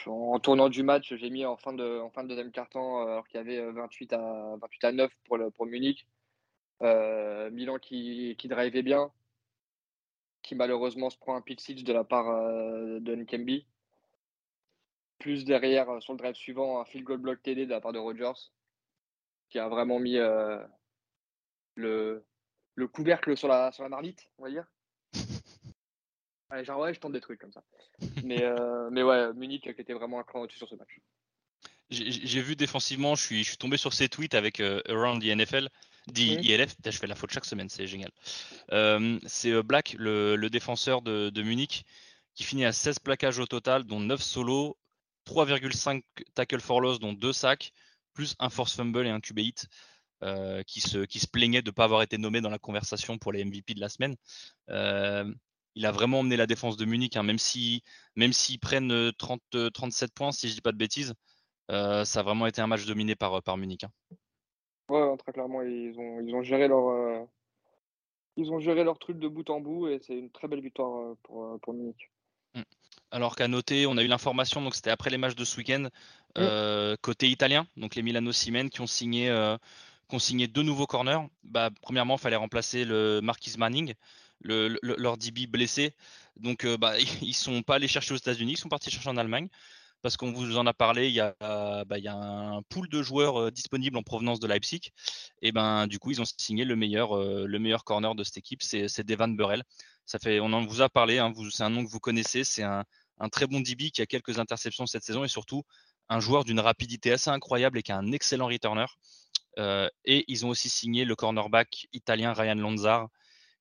en 0.08 0.40
tournant 0.40 0.70
du 0.70 0.84
match, 0.84 1.14
j'ai 1.16 1.30
mis 1.30 1.46
en 1.46 1.58
fin 1.58 1.74
de 1.74 2.00
en 2.00 2.10
fin 2.10 2.24
de 2.24 2.30
deuxième 2.30 2.52
carton 2.52 3.00
alors 3.00 3.28
qu'il 3.28 3.38
y 3.38 3.42
avait 3.42 3.72
28 3.72 4.14
à 4.14 4.56
28 4.62 4.84
à 4.86 4.92
9 4.94 5.12
pour 5.26 5.38
le 5.38 5.52
pour 5.52 5.66
Munich. 5.66 6.08
Euh, 6.82 7.50
Milan 7.52 7.78
qui 7.80 8.36
qui 8.38 8.48
drivait 8.48 8.84
bien, 8.84 9.12
qui 10.44 10.56
malheureusement 10.56 11.10
se 11.10 11.18
prend 11.18 11.36
un 11.36 11.42
pitch 11.42 11.84
de 11.84 11.94
la 11.94 12.04
part 12.04 12.26
de 12.26 13.16
Nkembi. 13.16 13.66
Plus 15.20 15.46
derrière 15.46 16.02
sur 16.02 16.14
le 16.14 16.20
drive 16.20 16.36
suivant 16.36 16.80
un 16.80 16.86
field 16.86 17.06
goal 17.06 17.18
block 17.20 17.42
TD 17.42 17.66
de 17.66 17.72
la 17.72 17.82
part 17.82 17.94
de 17.94 18.00
Rogers 18.00 18.52
qui 19.50 19.60
a 19.60 19.68
vraiment 19.68 20.00
mis 20.00 20.18
euh, 20.18 20.60
le, 21.76 22.26
le 22.76 22.88
couvercle 22.88 23.38
sur 23.38 23.48
la, 23.48 23.72
sur 23.72 23.84
la 23.84 23.90
marmite, 23.90 24.28
on 24.38 24.44
va 24.44 24.50
dire. 24.50 24.66
genre, 26.64 26.80
ouais, 26.80 26.94
je 26.94 27.00
tente 27.00 27.14
des 27.14 27.22
trucs 27.22 27.40
comme 27.40 27.52
ça. 27.52 27.64
mais, 28.24 28.44
euh, 28.44 28.90
mais 28.92 29.04
ouais, 29.04 29.34
Munich 29.34 29.64
qui 29.64 29.82
était 29.82 29.94
vraiment 29.94 30.20
un 30.20 30.24
cran 30.24 30.42
au-dessus 30.42 30.58
sur 30.58 30.70
ce 30.70 30.76
match. 30.76 31.00
J'ai 31.92 32.42
vu 32.42 32.56
défensivement, 32.56 33.14
je 33.14 33.24
suis, 33.24 33.44
je 33.44 33.50
suis 33.50 33.58
tombé 33.58 33.78
sur 33.78 33.94
ses 33.94 34.10
tweets 34.10 34.34
avec 34.34 34.60
euh, 34.60 34.82
Around 34.90 35.22
the 35.22 35.28
NFL, 35.28 35.70
dit 36.08 36.34
ILF, 36.34 36.76
je 36.84 36.92
fais 36.92 37.06
la 37.06 37.14
faute 37.14 37.32
chaque 37.32 37.46
semaine, 37.46 37.70
c'est 37.70 37.86
génial. 37.86 38.12
C'est 39.28 39.62
Black, 39.62 39.96
le, 40.00 40.36
le, 40.36 40.50
défenseur 40.50 41.04
de, 41.04 41.30
de, 41.30 41.44
Munich, 41.44 41.86
qui 42.34 42.44
finit 42.44 42.66
à 42.66 42.74
16 42.74 43.00
plaquages 43.00 43.38
au 43.38 43.46
total, 43.46 43.84
dont 43.84 44.00
9 44.00 44.20
solos, 44.20 44.78
3,5 45.28 46.04
tackle 46.34 46.60
for 46.60 46.82
loss, 46.82 47.00
dont 47.00 47.14
2 47.14 47.32
sacs, 47.34 47.72
plus 48.16 48.36
un 48.40 48.50
force 48.50 48.76
fumble 48.76 49.06
et 49.06 49.12
un 49.12 49.20
QB 49.20 49.40
hit. 49.40 49.68
Euh, 50.24 50.64
qui, 50.64 50.80
se, 50.80 51.00
qui 51.00 51.20
se 51.20 51.28
plaignait 51.28 51.62
de 51.62 51.70
ne 51.70 51.74
pas 51.74 51.84
avoir 51.84 52.02
été 52.02 52.18
nommé 52.18 52.40
dans 52.40 52.50
la 52.50 52.58
conversation 52.58 53.18
pour 53.18 53.34
les 53.34 53.44
MVP 53.44 53.74
de 53.74 53.82
la 53.82 53.90
semaine. 53.90 54.16
Euh, 54.70 55.30
il 55.76 55.86
a 55.86 55.92
vraiment 55.92 56.22
emmené 56.22 56.38
la 56.38 56.48
défense 56.48 56.78
de 56.78 56.86
Munich, 56.86 57.18
hein, 57.18 57.24
même 57.24 57.38
s'ils 57.38 57.82
même 58.16 58.32
prennent 58.62 59.12
30, 59.18 59.42
37 59.74 60.14
points, 60.14 60.32
si 60.32 60.48
je 60.48 60.54
ne 60.54 60.56
dis 60.56 60.62
pas 60.62 60.72
de 60.72 60.78
bêtises. 60.78 61.14
Euh, 61.70 62.06
ça 62.06 62.22
a 62.22 62.24
vraiment 62.24 62.48
été 62.48 62.62
un 62.62 62.68
match 62.68 62.86
dominé 62.86 63.16
par, 63.16 63.44
par 63.44 63.58
Munich. 63.58 63.84
Hein. 63.84 64.16
Ouais, 64.88 65.18
très 65.18 65.34
clairement, 65.34 65.62
ils 65.62 66.00
ont, 66.00 66.22
ils 66.22 66.34
ont 66.34 66.44
géré 66.44 66.70
leur. 66.70 67.28
Ils 68.38 68.52
ont 68.52 68.60
géré 68.60 68.84
leur 68.84 68.98
truc 68.98 69.20
de 69.20 69.28
bout 69.28 69.50
en 69.50 69.60
bout 69.60 69.90
et 69.90 70.00
c'est 70.00 70.18
une 70.18 70.32
très 70.32 70.48
belle 70.48 70.62
victoire 70.62 71.16
pour, 71.24 71.60
pour 71.60 71.74
Munich. 71.74 72.10
Mmh. 72.56 72.62
Alors 73.12 73.36
qu'à 73.36 73.48
noter, 73.48 73.86
on 73.86 73.98
a 73.98 74.04
eu 74.04 74.08
l'information, 74.08 74.62
donc 74.62 74.76
c'était 74.76 74.90
après 74.90 75.10
les 75.10 75.18
matchs 75.18 75.36
de 75.36 75.46
ce 75.46 75.58
week-end, 75.58 75.90
mmh. 76.38 76.98
côté 77.02 77.30
italien, 77.30 77.68
donc 77.78 77.96
les 77.96 78.02
Milano 78.02 78.32
Siemens 78.32 78.70
qui 78.70 78.82
ont 78.82 78.88
signé 78.88 79.30
qui 80.10 80.16
ont 80.16 80.20
signé 80.20 80.48
deux 80.48 80.64
nouveaux 80.64 80.88
corners. 80.88 81.28
Bah, 81.44 81.70
premièrement, 81.82 82.16
il 82.16 82.22
fallait 82.22 82.36
remplacer 82.36 82.86
le 82.86 83.22
Marquis 83.22 83.58
Manning, 83.58 83.94
le, 84.42 84.78
leur 84.82 85.18
DB 85.18 85.48
blessé. 85.48 85.94
Donc, 86.38 86.66
euh, 86.66 86.78
bah, 86.78 86.98
ils 87.22 87.30
ne 87.30 87.34
sont 87.34 87.62
pas 87.64 87.76
allés 87.76 87.88
chercher 87.88 88.14
aux 88.14 88.18
États-Unis, 88.18 88.54
ils 88.54 88.58
sont 88.58 88.70
partis 88.70 88.92
chercher 88.92 89.10
en 89.10 89.18
Allemagne. 89.18 89.48
Parce 90.02 90.18
qu'on 90.18 90.32
vous 90.32 90.58
en 90.58 90.68
a 90.68 90.74
parlé, 90.74 91.08
il 91.08 91.16
y 91.16 91.20
a, 91.20 91.34
bah, 91.40 91.98
y 91.98 92.08
a 92.08 92.16
un 92.16 92.62
pool 92.64 92.88
de 92.90 93.02
joueurs 93.02 93.42
euh, 93.42 93.52
disponibles 93.52 93.98
en 93.98 94.04
provenance 94.04 94.40
de 94.40 94.46
Leipzig. 94.46 94.92
Et 95.42 95.52
ben, 95.52 95.88
du 95.88 95.98
coup, 95.98 96.12
ils 96.12 96.22
ont 96.22 96.26
signé 96.38 96.64
le 96.64 96.76
meilleur, 96.76 97.18
euh, 97.18 97.48
le 97.48 97.60
meilleur 97.60 97.84
corner 97.84 98.14
de 98.14 98.24
cette 98.24 98.38
équipe, 98.38 98.62
c'est 98.62 99.04
Devan 99.04 99.30
Burrell. 99.30 99.64
Ça 100.06 100.20
fait, 100.20 100.40
on 100.40 100.54
en 100.54 100.64
vous 100.64 100.84
a 100.84 100.90
parlé, 100.90 101.18
hein, 101.18 101.34
c'est 101.50 101.64
un 101.64 101.72
nom 101.72 101.84
que 101.84 101.90
vous 101.90 102.00
connaissez, 102.00 102.44
c'est 102.44 102.62
un, 102.62 102.84
un, 103.18 103.30
très 103.30 103.48
bon 103.48 103.62
DB 103.62 103.90
qui 103.90 104.04
a 104.04 104.06
quelques 104.06 104.38
interceptions 104.38 104.86
cette 104.86 105.04
saison 105.04 105.24
et 105.24 105.28
surtout 105.28 105.64
un 106.10 106.20
joueur 106.20 106.44
d'une 106.44 106.60
rapidité 106.60 107.12
assez 107.12 107.30
incroyable 107.30 107.80
et 107.80 107.84
qui 107.84 107.92
a 107.92 107.98
un 107.98 108.12
excellent 108.12 108.48
returner. 108.48 108.86
Euh, 109.58 109.90
et 110.04 110.26
ils 110.28 110.46
ont 110.46 110.50
aussi 110.50 110.70
signé 110.70 111.06
le 111.06 111.16
cornerback 111.16 111.88
italien 111.94 112.34
Ryan 112.34 112.56
Lonzar, 112.56 113.08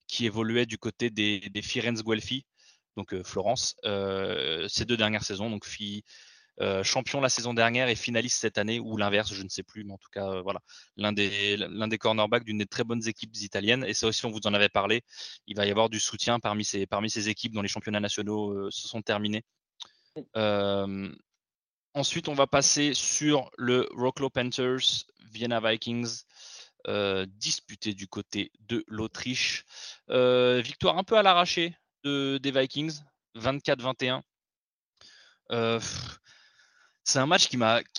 qui 0.06 0.26
évoluait 0.26 0.66
du 0.66 0.78
côté 0.78 1.10
des, 1.10 1.40
des 1.40 1.62
Firenze 1.62 2.02
Guelfi, 2.02 2.44
donc 2.96 3.14
euh, 3.14 3.22
Florence, 3.24 3.76
euh, 3.84 4.66
ces 4.68 4.84
deux 4.84 4.96
dernières 4.96 5.24
saisons. 5.24 5.50
Donc, 5.50 5.66
champion 6.82 7.20
la 7.20 7.28
saison 7.28 7.54
dernière 7.54 7.88
et 7.88 7.94
finaliste 7.94 8.38
cette 8.40 8.58
année, 8.58 8.80
ou 8.80 8.96
l'inverse, 8.96 9.32
je 9.32 9.42
ne 9.42 9.48
sais 9.48 9.62
plus, 9.62 9.84
mais 9.84 9.92
en 9.92 9.98
tout 9.98 10.10
cas, 10.12 10.40
voilà, 10.42 10.60
l'un 10.96 11.12
des, 11.12 11.56
l'un 11.56 11.88
des 11.88 11.98
cornerbacks 11.98 12.44
d'une 12.44 12.58
des 12.58 12.66
très 12.66 12.84
bonnes 12.84 13.06
équipes 13.08 13.34
italiennes. 13.36 13.84
Et 13.84 13.94
ça 13.94 14.06
aussi, 14.06 14.24
on 14.26 14.30
vous 14.30 14.46
en 14.46 14.54
avait 14.54 14.68
parlé. 14.68 15.02
Il 15.46 15.56
va 15.56 15.66
y 15.66 15.70
avoir 15.70 15.88
du 15.88 15.98
soutien 16.00 16.38
parmi 16.38 16.64
ces, 16.64 16.86
parmi 16.86 17.10
ces 17.10 17.28
équipes 17.28 17.52
dont 17.52 17.62
les 17.62 17.68
championnats 17.68 18.00
nationaux 18.00 18.70
se 18.70 18.88
sont 18.88 19.02
terminés. 19.02 19.42
Ensuite, 21.96 22.28
on 22.28 22.34
va 22.34 22.48
passer 22.48 22.92
sur 22.92 23.52
le 23.56 23.88
Rocklo 23.92 24.28
Panthers 24.28 25.06
Vienna 25.30 25.60
Vikings, 25.60 26.24
euh, 26.88 27.24
disputé 27.36 27.94
du 27.94 28.08
côté 28.08 28.50
de 28.68 28.84
l'Autriche. 28.88 29.64
Euh, 30.10 30.60
victoire 30.60 30.98
un 30.98 31.04
peu 31.04 31.16
à 31.16 31.22
l'arraché 31.22 31.76
de, 32.02 32.40
des 32.42 32.50
Vikings, 32.50 32.98
24-21. 33.36 34.22
Euh, 35.52 35.78
c'est 37.04 37.20
un 37.20 37.26
match 37.26 37.48
qui 37.48 37.58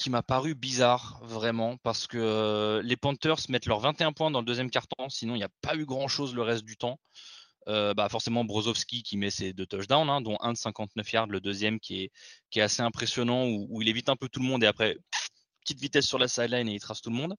m'a 0.09 0.23
paru 0.23 0.55
bizarre, 0.55 1.21
vraiment, 1.23 1.77
parce 1.77 2.05
que 2.05 2.81
les 2.83 2.97
Panthers 2.97 3.39
mettent 3.47 3.65
leurs 3.65 3.79
21 3.79 4.11
points 4.11 4.29
dans 4.29 4.39
le 4.39 4.45
deuxième 4.45 4.69
quart-temps, 4.69 5.07
sinon 5.07 5.35
il 5.35 5.37
n'y 5.37 5.43
a 5.45 5.49
pas 5.61 5.75
eu 5.77 5.85
grand-chose 5.85 6.35
le 6.35 6.41
reste 6.41 6.65
du 6.65 6.75
temps. 6.75 6.99
Bah 7.67 8.07
forcément 8.09 8.45
Brozovski 8.45 9.03
qui 9.03 9.17
met 9.17 9.31
ses 9.31 9.53
deux 9.53 9.65
touchdowns, 9.65 10.09
hein, 10.09 10.21
dont 10.21 10.37
un 10.41 10.53
de 10.53 10.57
59 10.57 11.11
yards, 11.11 11.27
le 11.27 11.41
deuxième 11.41 11.79
qui 11.79 12.11
est, 12.53 12.61
assez 12.61 12.81
impressionnant, 12.81 13.47
où, 13.47 13.81
il 13.81 13.89
évite 13.89 14.09
un 14.09 14.15
peu 14.15 14.29
tout 14.29 14.39
le 14.39 14.45
monde 14.45 14.63
et 14.63 14.67
après 14.67 14.97
petite 15.65 15.81
vitesse 15.81 16.05
sur 16.05 16.19
la 16.19 16.27
sideline 16.27 16.69
et 16.69 16.73
il 16.73 16.79
trace 16.79 17.01
tout 17.01 17.09
le 17.09 17.15
monde. 17.15 17.35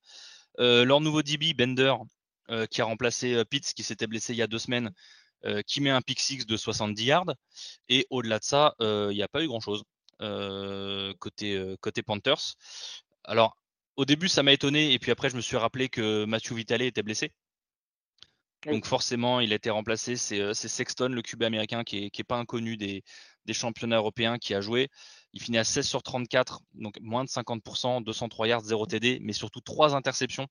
Euh, 0.58 0.84
leur 0.84 1.00
nouveau 1.00 1.22
DB, 1.22 1.54
Bender, 1.54 1.94
euh, 2.50 2.66
qui 2.66 2.80
a 2.80 2.84
remplacé 2.84 3.34
euh, 3.34 3.44
Pitts, 3.44 3.72
qui 3.74 3.82
s'était 3.82 4.06
blessé 4.06 4.32
il 4.32 4.36
y 4.36 4.42
a 4.42 4.46
deux 4.46 4.58
semaines, 4.58 4.90
qui 5.68 5.80
met 5.80 5.90
un 5.90 6.02
pick 6.02 6.18
six 6.18 6.44
de 6.44 6.56
70 6.56 7.04
yards. 7.04 7.34
Et 7.88 8.04
au-delà 8.10 8.40
de 8.40 8.44
ça, 8.44 8.74
il 8.80 9.14
n'y 9.14 9.22
a 9.22 9.28
pas 9.28 9.44
eu 9.44 9.46
grand-chose 9.46 9.84
côté, 11.20 12.02
Panthers. 12.04 12.56
Alors, 13.22 13.56
au 13.94 14.04
début, 14.04 14.26
ça 14.26 14.42
m'a 14.42 14.52
étonné, 14.52 14.92
et 14.92 14.98
puis 14.98 15.12
après, 15.12 15.30
je 15.30 15.36
me 15.36 15.40
suis 15.40 15.56
rappelé 15.56 15.88
que 15.88 16.24
Matthew 16.24 16.54
Vitale 16.54 16.82
était 16.82 17.04
blessé. 17.04 17.30
Donc 18.64 18.86
forcément, 18.86 19.40
il 19.40 19.52
a 19.52 19.56
été 19.56 19.70
remplacé. 19.70 20.16
C'est 20.16 20.54
Sexton, 20.54 21.08
le 21.08 21.22
QB 21.22 21.42
américain, 21.44 21.84
qui 21.84 22.00
n'est 22.00 22.06
est 22.06 22.24
pas 22.24 22.36
inconnu 22.36 22.76
des, 22.76 23.04
championnats 23.52 23.96
européens, 23.96 24.38
qui 24.38 24.54
a 24.54 24.60
joué. 24.60 24.88
Il 25.32 25.42
finit 25.42 25.58
à 25.58 25.64
16 25.64 25.86
sur 25.86 26.02
34, 26.02 26.60
donc 26.74 26.98
moins 27.00 27.24
de 27.24 27.28
50%, 27.28 28.02
203 28.02 28.48
yards, 28.48 28.64
0 28.64 28.86
TD, 28.86 29.18
mais 29.20 29.32
surtout 29.32 29.60
3 29.60 29.94
interceptions. 29.94 30.48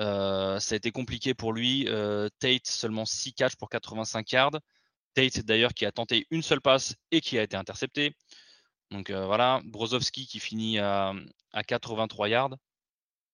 Euh, 0.00 0.58
ça 0.60 0.74
a 0.74 0.76
été 0.76 0.92
compliqué 0.92 1.34
pour 1.34 1.52
lui. 1.52 1.86
Euh, 1.88 2.28
Tate, 2.38 2.66
seulement 2.66 3.04
6 3.04 3.34
catches 3.34 3.56
pour 3.56 3.68
85 3.68 4.30
yards. 4.32 4.58
Tate, 5.14 5.40
d'ailleurs, 5.40 5.74
qui 5.74 5.84
a 5.84 5.92
tenté 5.92 6.26
une 6.30 6.42
seule 6.42 6.60
passe 6.60 6.94
et 7.10 7.20
qui 7.20 7.38
a 7.38 7.42
été 7.42 7.56
intercepté. 7.56 8.14
Donc 8.90 9.10
euh, 9.10 9.26
voilà, 9.26 9.60
Brozovski 9.64 10.26
qui 10.26 10.40
finit 10.40 10.78
à, 10.78 11.14
83 11.66 12.28
yards, 12.28 12.56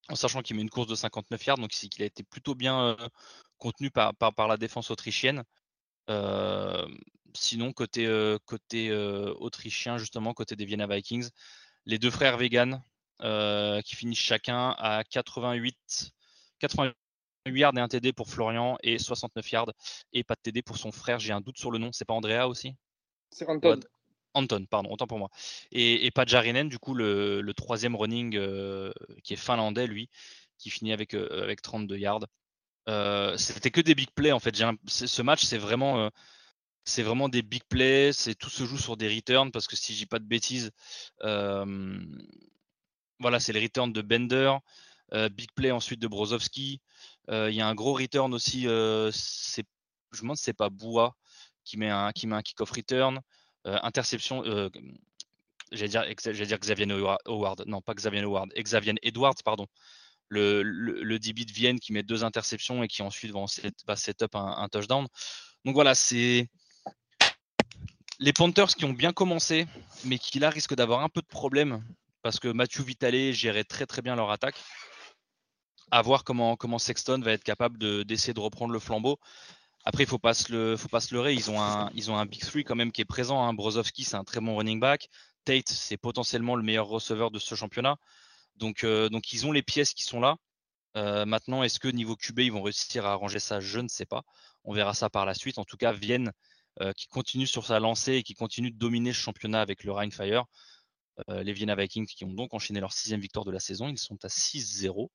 en 0.08 0.16
sachant 0.16 0.42
qu'il 0.42 0.56
met 0.56 0.62
une 0.62 0.70
course 0.70 0.88
de 0.88 0.94
59 0.94 1.46
yards, 1.46 1.58
donc 1.58 1.72
c'est 1.72 1.88
qu'il 1.88 2.02
a 2.02 2.06
été 2.06 2.22
plutôt 2.22 2.54
bien 2.54 2.96
contenu 3.58 3.90
par, 3.90 4.14
par, 4.14 4.48
la 4.48 4.56
défense 4.56 4.90
autrichienne 4.90 5.44
sinon, 7.36 7.72
côté, 7.72 8.06
euh, 8.06 8.38
côté 8.44 8.90
euh, 8.90 9.32
autrichien, 9.38 9.98
justement, 9.98 10.34
côté 10.34 10.56
des 10.56 10.64
Vienna 10.64 10.86
Vikings, 10.86 11.28
les 11.84 11.98
deux 11.98 12.10
frères 12.10 12.36
vegan 12.36 12.82
euh, 13.22 13.80
qui 13.82 13.94
finissent 13.96 14.18
chacun 14.18 14.70
à 14.78 15.04
88, 15.04 16.10
88 16.58 16.94
yards 17.46 17.76
et 17.76 17.80
un 17.80 17.88
TD 17.88 18.12
pour 18.12 18.28
Florian 18.28 18.76
et 18.82 18.98
69 18.98 19.52
yards 19.52 19.72
et 20.12 20.24
pas 20.24 20.34
de 20.34 20.40
TD 20.42 20.62
pour 20.62 20.78
son 20.78 20.90
frère. 20.90 21.18
J'ai 21.18 21.32
un 21.32 21.40
doute 21.40 21.58
sur 21.58 21.70
le 21.70 21.78
nom. 21.78 21.92
C'est 21.92 22.04
pas 22.04 22.14
Andrea 22.14 22.48
aussi? 22.48 22.74
C'est 23.30 23.48
Anton. 23.48 23.80
Anton, 24.34 24.66
pardon, 24.66 24.90
autant 24.90 25.06
pour 25.06 25.18
moi. 25.18 25.30
Et, 25.72 26.04
et 26.04 26.10
Pajarinen, 26.10 26.68
du 26.68 26.78
coup, 26.78 26.94
le, 26.94 27.42
troisième 27.56 27.96
running 27.96 28.32
qui 29.22 29.32
est 29.32 29.36
finlandais, 29.36 29.86
lui, 29.86 30.10
qui 30.58 30.68
finit 30.68 30.92
avec, 30.92 31.14
avec 31.14 31.62
32 31.62 31.96
yards. 31.96 32.26
C'était 33.36 33.70
que 33.70 33.80
des 33.80 33.94
big 33.94 34.10
plays 34.14 34.32
en 34.32 34.40
fait. 34.40 34.56
Ce 34.86 35.22
match, 35.22 35.44
c'est 35.44 35.58
vraiment 35.58 36.10
c'est 36.84 37.02
vraiment 37.02 37.28
des 37.28 37.42
big 37.42 37.64
plays, 37.64 38.12
c'est 38.12 38.36
tout 38.36 38.48
se 38.48 38.64
joue 38.64 38.78
sur 38.78 38.96
des 38.96 39.12
returns 39.12 39.50
parce 39.50 39.66
que 39.66 39.74
si 39.74 39.92
je 39.92 39.98
dis 39.98 40.06
pas 40.06 40.20
de 40.20 40.24
bêtises, 40.24 40.70
voilà, 41.20 41.66
c'est 43.40 43.52
les 43.52 43.60
returns 43.60 43.92
de 43.92 44.02
Bender, 44.02 44.54
big 45.32 45.50
play 45.54 45.72
ensuite 45.72 46.00
de 46.00 46.06
Brozovski. 46.06 46.80
Il 47.28 47.54
y 47.54 47.60
a 47.60 47.66
un 47.66 47.74
gros 47.74 47.94
return 47.94 48.32
aussi, 48.34 48.62
je 48.62 48.68
me 48.68 50.20
demande 50.20 50.36
si 50.36 50.44
c'est 50.44 50.52
pas 50.52 50.70
Boua 50.70 51.16
qui 51.64 51.76
met 51.76 51.90
un 51.90 52.12
qui 52.12 52.28
met 52.28 52.36
un 52.36 52.42
kick-off 52.42 52.70
return, 52.70 53.20
interception. 53.64 54.44
j'allais 55.72 55.88
dire, 55.88 56.04
dire 56.06 56.58
Xavier 56.58 56.86
Howard, 57.26 57.64
non 57.66 57.82
pas 57.82 57.94
Xavier 57.94 58.22
Howard, 58.22 58.52
Xavier 58.56 58.94
Edwards, 59.02 59.34
pardon. 59.44 59.66
Le, 60.28 60.62
le, 60.62 61.18
DB 61.20 61.44
de 61.44 61.52
Vienne 61.52 61.78
qui 61.78 61.92
met 61.92 62.02
deux 62.02 62.24
interceptions 62.24 62.82
et 62.82 62.88
qui 62.88 63.02
ensuite 63.02 63.32
va, 63.32 63.96
set, 63.96 64.22
up 64.22 64.34
un, 64.34 64.68
touchdown. 64.68 65.06
Donc 65.64 65.74
voilà, 65.74 65.94
c'est 65.94 66.48
les 68.18 68.32
Panthers 68.32 68.74
qui 68.74 68.84
ont 68.84 68.92
bien 68.92 69.12
commencé, 69.12 69.66
mais 70.04 70.18
qui 70.18 70.38
là 70.40 70.50
risquent 70.50 70.74
d'avoir 70.74 71.02
un 71.02 71.08
peu 71.08 71.20
de 71.20 71.26
problème 71.26 71.84
parce 72.22 72.40
que 72.40 72.48
Matthew 72.48 72.80
Vitale 72.80 73.32
gérait 73.32 73.62
très 73.62 73.86
très 73.86 74.02
bien 74.02 74.16
leur 74.16 74.32
attaque. 74.32 74.56
À 75.92 76.02
voir 76.02 76.24
comment, 76.24 76.56
comment 76.56 76.80
Sexton 76.80 77.20
va 77.20 77.30
être 77.30 77.44
capable 77.44 78.04
d'essayer 78.04 78.34
de, 78.34 78.40
reprendre 78.40 78.72
le 78.72 78.80
flambeau. 78.80 79.20
Après, 79.84 80.02
il 80.02 80.06
ne 80.06 80.10
faut, 80.10 80.18
pas 80.18 80.34
se 80.34 80.50
le, 80.50 80.76
leurrer. 81.12 81.34
Ils 81.34 81.48
ont, 81.48 81.62
un, 81.62 81.88
ils 81.94 82.10
ont 82.10 82.16
un 82.18 82.26
Big 82.26 82.40
Three 82.40 82.64
quand 82.64 82.74
même 82.74 82.90
qui 82.90 83.00
est 83.00 83.04
présent. 83.04 83.40
Hein. 83.44 83.54
Brozovski, 83.54 84.02
c'est 84.02 84.16
un 84.16 84.24
très 84.24 84.40
bon 84.40 84.56
running 84.56 84.80
back. 84.80 85.08
Tate, 85.44 85.68
c'est 85.68 85.96
potentiellement 85.96 86.56
le 86.56 86.64
meilleur 86.64 86.88
receveur 86.88 87.30
de 87.30 87.38
ce 87.38 87.54
championnat. 87.54 87.96
Donc, 88.56 88.84
euh, 88.84 89.08
donc 89.08 89.32
ils 89.32 89.46
ont 89.46 89.52
les 89.52 89.62
pièces 89.62 89.94
qui 89.94 90.04
sont 90.04 90.20
là. 90.20 90.36
Euh, 90.96 91.26
maintenant, 91.26 91.62
est-ce 91.62 91.78
que 91.78 91.88
niveau 91.88 92.16
QB, 92.16 92.40
ils 92.40 92.52
vont 92.52 92.62
réussir 92.62 93.04
à 93.06 93.12
arranger 93.12 93.38
ça? 93.38 93.60
Je 93.60 93.80
ne 93.80 93.88
sais 93.88 94.06
pas. 94.06 94.22
On 94.64 94.72
verra 94.72 94.94
ça 94.94 95.10
par 95.10 95.26
la 95.26 95.34
suite. 95.34 95.58
En 95.58 95.64
tout 95.64 95.76
cas, 95.76 95.92
Vienne 95.92 96.32
euh, 96.80 96.92
qui 96.92 97.06
continue 97.06 97.46
sur 97.46 97.66
sa 97.66 97.80
lancée 97.80 98.14
et 98.14 98.22
qui 98.22 98.34
continue 98.34 98.70
de 98.70 98.78
dominer 98.78 99.12
ce 99.12 99.18
championnat 99.18 99.60
avec 99.60 99.84
le 99.84 99.92
Rheinfire. 99.92 100.44
Les 101.28 101.54
Vienna 101.54 101.74
Vikings 101.74 102.06
qui 102.06 102.26
ont 102.26 102.32
donc 102.34 102.52
enchaîné 102.52 102.78
leur 102.78 102.92
sixième 102.92 103.20
victoire 103.20 103.46
de 103.46 103.50
la 103.50 103.58
saison. 103.58 103.88
Ils 103.88 103.96
sont 103.96 104.22
à 104.22 104.28
6-0. 104.28 105.08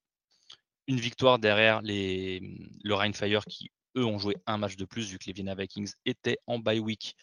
Une 0.87 0.99
victoire 0.99 1.37
derrière 1.37 1.83
les, 1.83 2.39
le 2.83 2.95
Rheinfire 2.95 3.45
qui, 3.45 3.69
eux 3.95 4.05
ont 4.05 4.17
joué 4.17 4.35
un 4.47 4.57
match 4.57 4.77
de 4.77 4.85
plus 4.85 5.11
vu 5.11 5.19
que 5.19 5.25
les 5.27 5.33
Vienna 5.33 5.53
Vikings 5.53 5.91
étaient 6.05 6.39
en 6.47 6.57
bye 6.57 6.79
week 6.79 7.15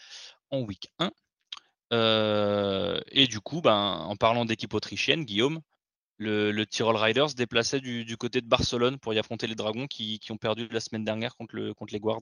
en 0.52 0.60
week 0.60 0.92
1. 1.00 1.10
et 3.10 3.26
du 3.26 3.40
coup, 3.40 3.60
ben, 3.62 3.74
en 3.74 4.14
parlant 4.14 4.44
d'équipe 4.44 4.72
autrichienne, 4.74 5.24
Guillaume, 5.24 5.60
le, 6.18 6.50
le 6.50 6.66
Tyrol 6.66 6.96
Riders 6.96 7.30
se 7.30 7.36
déplaçait 7.36 7.80
du, 7.80 8.16
côté 8.16 8.40
de 8.40 8.46
Barcelone 8.46 8.98
pour 8.98 9.14
y 9.14 9.18
affronter 9.18 9.46
les 9.46 9.54
Dragons 9.54 9.86
qui, 9.86 10.20
ont 10.30 10.36
perdu 10.36 10.68
la 10.68 10.80
semaine 10.80 11.04
dernière 11.04 11.36
contre, 11.36 11.56
le, 11.56 11.74
contre 11.74 11.92
les 11.92 12.00
Guards. 12.00 12.20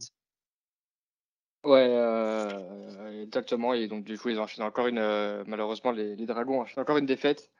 Ouais, 1.64 1.88
euh, 1.90 3.22
exactement. 3.22 3.72
Et 3.72 3.88
donc, 3.88 4.04
du 4.04 4.18
coup, 4.18 4.28
ils 4.28 4.38
enchaînent 4.38 4.64
encore 4.64 4.86
une. 4.86 4.98
Euh, 4.98 5.42
malheureusement, 5.46 5.90
les, 5.90 6.14
Dragons 6.26 6.60
enchaînent 6.60 6.82
encore 6.82 6.98
une 6.98 7.06
défaite. 7.06 7.50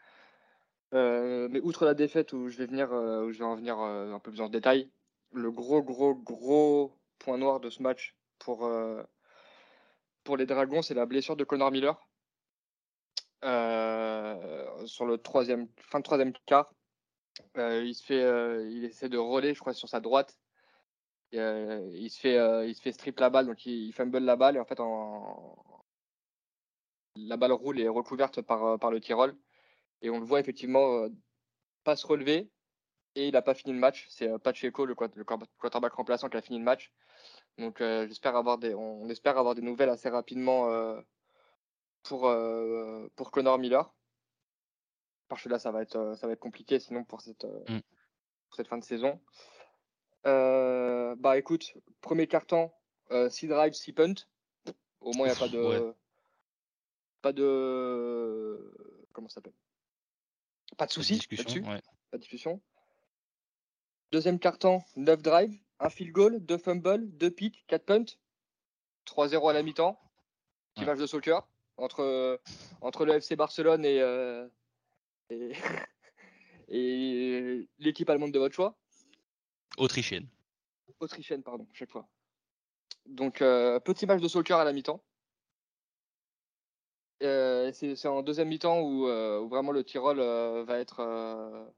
Euh, 0.95 1.49
mais 1.51 1.61
outre 1.61 1.85
la 1.85 1.95
défaite 1.95 2.33
où 2.33 2.49
je 2.49 2.57
vais 2.59 2.67
venir, 2.67 2.93
où 2.93 3.33
je 3.33 3.39
vais 3.39 3.45
en 3.45 3.57
venir 3.57 3.79
un 3.79 4.21
peu 4.21 4.31
plus 4.31 4.41
en 4.41 4.49
détail, 4.49 4.89
le 5.33 5.51
gros, 5.51 5.83
gros, 5.83 6.15
gros 6.15 6.97
point 7.19 7.39
noir 7.39 7.59
de 7.59 7.71
ce 7.71 7.83
match 7.83 8.15
pour, 8.39 8.71
pour 10.23 10.37
les 10.37 10.47
Dragons, 10.47 10.83
c'est 10.83 10.95
la 10.95 11.07
blessure 11.07 11.35
de 11.35 11.43
Connor 11.43 11.73
Miller. 11.73 12.06
Sur 13.43 15.07
le 15.07 15.19
troisième, 15.19 15.69
fin 15.79 15.99
de 15.99 16.05
troisième 16.05 16.33
quart, 16.47 16.73
il 17.57 17.95
se 17.95 18.05
fait, 18.05 18.23
il 18.71 18.85
essaie 18.85 19.09
de 19.09 19.19
rouler, 19.19 19.55
je 19.55 19.61
crois, 19.61 19.75
sur 19.75 19.89
sa 19.89 20.01
droite. 20.01 20.39
il 21.33 22.09
se 22.11 22.21
fait, 22.21 22.69
il 22.69 22.75
se 22.75 22.83
fait 22.83 22.93
strip 22.93 23.19
la 23.21 23.31
balle, 23.31 23.47
donc 23.47 23.65
il, 23.67 23.93
fumble 23.93 24.19
la 24.19 24.37
balle 24.37 24.57
et 24.57 24.61
en 24.61 24.65
fait, 24.65 24.79
la 27.17 27.37
balle 27.37 27.53
roule 27.53 27.81
et 27.81 27.85
est 27.85 27.89
recouverte 27.89 28.43
par, 28.43 28.79
par 28.79 28.91
le 28.91 29.01
Tyrol. 29.01 29.37
Et 30.03 30.11
on 30.11 30.19
le 30.19 30.27
voit 30.27 30.41
effectivement 30.41 31.07
pas 31.85 31.97
se 31.97 32.07
relever 32.07 32.51
et 33.15 33.29
il 33.29 33.33
n'a 33.33 33.43
pas 33.43 33.55
fini 33.55 33.73
le 33.73 33.79
match. 33.81 34.07
C'est 34.11 34.39
Pacheco, 34.39 34.85
le, 34.87 34.95
le 35.15 35.25
quarterback 35.25 35.93
remplaçant, 35.95 36.29
qui 36.29 36.37
a 36.37 36.43
fini 36.43 36.59
le 36.59 36.65
match. 36.65 36.93
Donc 37.59 37.79
j'espère 37.79 38.37
avoir 38.37 38.59
des, 38.59 38.75
on 38.75 39.09
espère 39.09 39.39
avoir 39.39 39.55
des 39.55 39.63
nouvelles 39.63 39.89
assez 39.89 40.09
rapidement 40.09 40.69
pour, 42.09 42.33
pour 43.17 43.31
Connor 43.31 43.59
Miller. 43.59 43.93
Parce 45.29 45.43
que 45.43 45.49
là, 45.49 45.59
ça 45.59 45.71
va 45.73 45.83
être, 45.83 46.15
ça 46.17 46.27
va 46.27 46.33
être 46.35 46.41
compliqué 46.41 46.79
sinon 46.79 47.05
pour 47.05 47.21
cette, 47.21 47.45
mm. 47.45 47.81
pour 48.49 48.57
cette 48.57 48.69
fin 48.69 48.79
de 48.79 48.85
saison. 48.85 49.21
bah 50.25 51.37
écoute, 51.37 51.75
premier 52.01 52.27
carton, 52.27 52.71
6 53.11 53.49
drives, 53.49 53.75
6 53.75 53.93
punt. 53.93 54.15
Au 55.01 55.13
moins, 55.15 55.29
il 55.29 55.31
n'y 55.31 55.37
a 55.37 55.39
pas 55.39 55.49
de. 55.49 55.95
Pas 57.23 57.33
de. 57.33 59.07
Comment 59.13 59.29
ça 59.29 59.37
s'appelle? 59.37 59.55
Pas 60.77 60.87
de 60.87 60.93
soucis 60.93 61.21
là-dessus. 61.31 61.63
Pas 61.63 61.81
de 62.13 62.19
discussion. 62.19 62.61
Deuxième 64.13 64.39
carton, 64.39 64.83
9 64.97 65.23
drives, 65.23 65.59
un 65.81 65.91
field 65.91 66.13
goal, 66.13 66.41
2 66.41 66.59
fumbles, 66.59 67.11
2 67.17 67.31
picks, 67.31 67.65
4 67.67 67.85
punts. 67.85 68.19
3-0 69.07 69.51
à 69.51 69.53
la 69.53 69.63
mi-temps. 69.63 70.01
Petit 70.75 70.85
match 70.85 70.99
de 70.99 71.07
soccer 71.07 71.47
entre, 71.77 72.41
entre 72.81 73.05
le 73.05 73.15
FC 73.15 73.37
Barcelone 73.37 73.85
et, 73.85 74.01
euh, 74.01 74.49
et, 76.69 77.69
l'équipe 77.79 78.09
allemande 78.09 78.33
de 78.33 78.39
votre 78.39 78.55
choix. 78.55 78.77
Autrichienne. 79.77 80.29
Autrichienne, 81.01 81.43
pardon, 81.43 81.67
chaque 81.73 81.91
fois. 81.91 82.09
Donc, 83.05 83.43
euh, 83.43 83.79
petit 83.81 84.07
match 84.07 84.21
de 84.21 84.29
soccer 84.29 84.59
à 84.59 84.65
la 84.65 84.73
mi-temps. 84.73 85.03
Euh, 87.23 87.73
c'est 87.73 88.09
en 88.09 88.23
deuxième 88.23 88.49
mi-temps 88.49 88.81
où, 88.81 89.07
où, 89.09 89.49
vraiment 89.49 89.73
le 89.73 89.85
Tyrol 89.85 90.19
va 90.19 90.79
être 90.79 91.73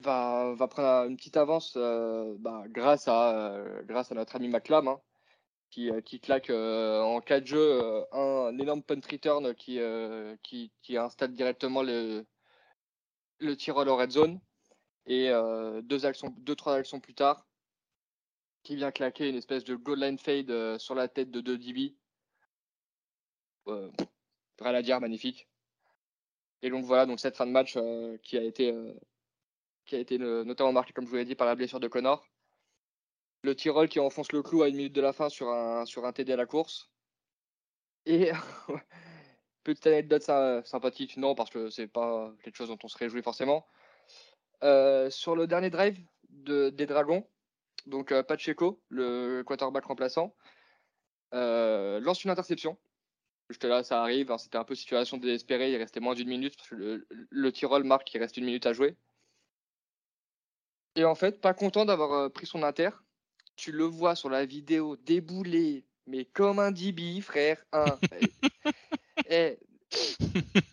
va, 0.00 0.54
va 0.54 0.68
prendre 0.68 1.08
une 1.08 1.16
petite 1.16 1.38
avance 1.38 1.76
bah, 1.76 2.64
grâce, 2.68 3.08
à, 3.08 3.56
grâce 3.84 4.12
à 4.12 4.14
notre 4.14 4.36
ami 4.36 4.48
McLam, 4.48 4.88
hein, 4.88 5.00
qui, 5.74 5.90
qui, 6.04 6.20
claque 6.20 6.50
en 6.50 7.20
4 7.20 7.46
jeux 7.46 8.04
un, 8.12 8.56
énorme 8.58 8.82
punt 8.82 9.00
return 9.10 9.54
qui, 9.56 9.80
qui, 10.44 10.70
qui, 10.82 10.96
installe 10.96 11.32
directement 11.32 11.82
le, 11.82 12.24
le 13.40 13.56
Tyrol 13.56 13.88
au 13.88 13.96
red 13.96 14.10
zone. 14.10 14.40
Et 15.06 15.30
deux, 15.82 16.06
actions, 16.06 16.32
deux, 16.38 16.54
trois 16.54 16.76
actions 16.76 17.00
plus 17.00 17.14
tard, 17.14 17.44
qui 18.62 18.76
vient 18.76 18.92
claquer 18.92 19.28
une 19.28 19.34
espèce 19.34 19.64
de 19.64 19.74
goal 19.74 19.98
line 19.98 20.18
fade 20.18 20.78
sur 20.78 20.94
la 20.94 21.08
tête 21.08 21.32
de 21.32 21.40
2 21.40 21.58
DB. 21.58 21.96
Euh, 23.66 23.90
rien 24.60 24.96
à 24.96 25.00
magnifique. 25.00 25.48
Et 26.62 26.70
donc 26.70 26.84
voilà, 26.84 27.04
donc 27.04 27.18
cette 27.18 27.36
fin 27.36 27.46
de 27.46 27.50
match 27.50 27.76
qui 28.22 28.38
a 28.38 28.42
été 28.42 28.72
qui 29.86 29.96
a 29.96 29.98
été 29.98 30.18
notamment 30.18 30.72
marqué, 30.72 30.92
comme 30.92 31.04
je 31.04 31.10
vous 31.10 31.16
l'ai 31.16 31.24
dit, 31.24 31.34
par 31.34 31.48
la 31.48 31.56
blessure 31.56 31.80
de 31.80 31.88
Connor. 31.88 32.24
Le 33.44 33.54
Tyrol 33.54 33.90
qui 33.90 34.00
enfonce 34.00 34.32
le 34.32 34.42
clou 34.42 34.62
à 34.62 34.68
une 34.68 34.76
minute 34.76 34.94
de 34.94 35.02
la 35.02 35.12
fin 35.12 35.28
sur 35.28 35.50
un, 35.50 35.84
sur 35.84 36.06
un 36.06 36.12
TD 36.14 36.32
à 36.32 36.36
la 36.36 36.46
course. 36.46 36.90
Et 38.06 38.30
petite 39.64 39.86
anecdote 39.86 40.22
sympathique, 40.22 41.18
non, 41.18 41.34
parce 41.34 41.50
que 41.50 41.68
c'est 41.68 41.86
pas 41.86 42.32
quelque 42.42 42.56
chose 42.56 42.68
dont 42.68 42.78
on 42.82 42.88
se 42.88 42.96
réjouit 42.96 43.22
forcément. 43.22 43.66
Euh, 44.62 45.10
sur 45.10 45.36
le 45.36 45.46
dernier 45.46 45.68
drive 45.68 46.00
de, 46.30 46.70
des 46.70 46.86
Dragons, 46.86 47.28
donc 47.84 48.12
euh, 48.12 48.22
Pacheco, 48.22 48.82
le 48.88 49.42
quarterback 49.42 49.84
remplaçant, 49.84 50.34
euh, 51.34 52.00
lance 52.00 52.24
une 52.24 52.30
interception. 52.30 52.78
J'étais 53.50 53.68
là, 53.68 53.84
ça 53.84 54.00
arrive, 54.00 54.32
hein, 54.32 54.38
c'était 54.38 54.56
un 54.56 54.64
peu 54.64 54.74
situation 54.74 55.18
désespérée, 55.18 55.70
il 55.70 55.76
restait 55.76 56.00
moins 56.00 56.14
d'une 56.14 56.28
minute 56.28 56.56
parce 56.56 56.70
que 56.70 56.76
le, 56.76 57.06
le 57.10 57.52
Tyrol 57.52 57.84
marque 57.84 58.06
qu'il 58.06 58.22
reste 58.22 58.38
une 58.38 58.46
minute 58.46 58.64
à 58.64 58.72
jouer. 58.72 58.96
Et 60.96 61.04
en 61.04 61.14
fait, 61.14 61.42
pas 61.42 61.52
content 61.52 61.84
d'avoir 61.84 62.30
pris 62.30 62.46
son 62.46 62.62
inter, 62.62 62.88
tu 63.56 63.72
le 63.72 63.84
vois 63.84 64.14
sur 64.14 64.28
la 64.28 64.44
vidéo 64.44 64.96
débouler, 64.96 65.84
mais 66.06 66.24
comme 66.24 66.58
un 66.58 66.70
DB, 66.70 67.20
frère. 67.20 67.64
et, 69.30 69.58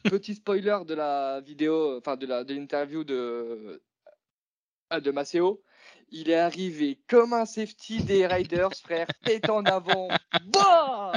petit 0.03 0.35
spoiler 0.35 0.79
de 0.85 0.93
la 0.93 1.41
vidéo, 1.41 1.97
enfin 1.97 2.17
de 2.17 2.25
la 2.25 2.43
de 2.43 2.53
l'interview 2.53 3.03
de 3.03 3.81
euh, 4.91 4.99
de 4.99 5.11
Maceo, 5.11 5.63
il 6.09 6.29
est 6.29 6.35
arrivé 6.35 6.99
comme 7.07 7.33
un 7.33 7.45
safety 7.45 8.03
des 8.03 8.27
Riders, 8.27 8.73
frère, 8.83 9.07
tête 9.23 9.49
en 9.49 9.63
avant. 9.63 10.09
Bah 10.45 11.13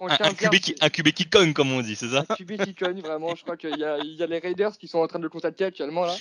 un, 0.00 0.34
QB 0.34 0.54
qui, 0.56 0.74
un 0.80 0.90
QB 0.90 1.08
qui 1.08 1.28
cogne, 1.28 1.52
comme 1.52 1.72
on 1.72 1.80
dit, 1.80 1.96
c'est 1.96 2.08
ça? 2.08 2.24
Un 2.28 2.34
QB 2.34 2.64
qui 2.64 2.74
cogne, 2.74 3.00
vraiment. 3.00 3.34
Je 3.34 3.42
crois 3.42 3.56
qu'il 3.56 3.74
y, 3.74 3.80
y, 3.80 4.22
a 4.22 4.26
les 4.26 4.38
Raiders 4.38 4.76
qui 4.76 4.88
sont 4.88 4.98
en 4.98 5.06
train 5.06 5.18
de 5.18 5.24
le 5.24 5.30
contacter 5.30 5.64
actuellement 5.64 6.04
là. 6.04 6.14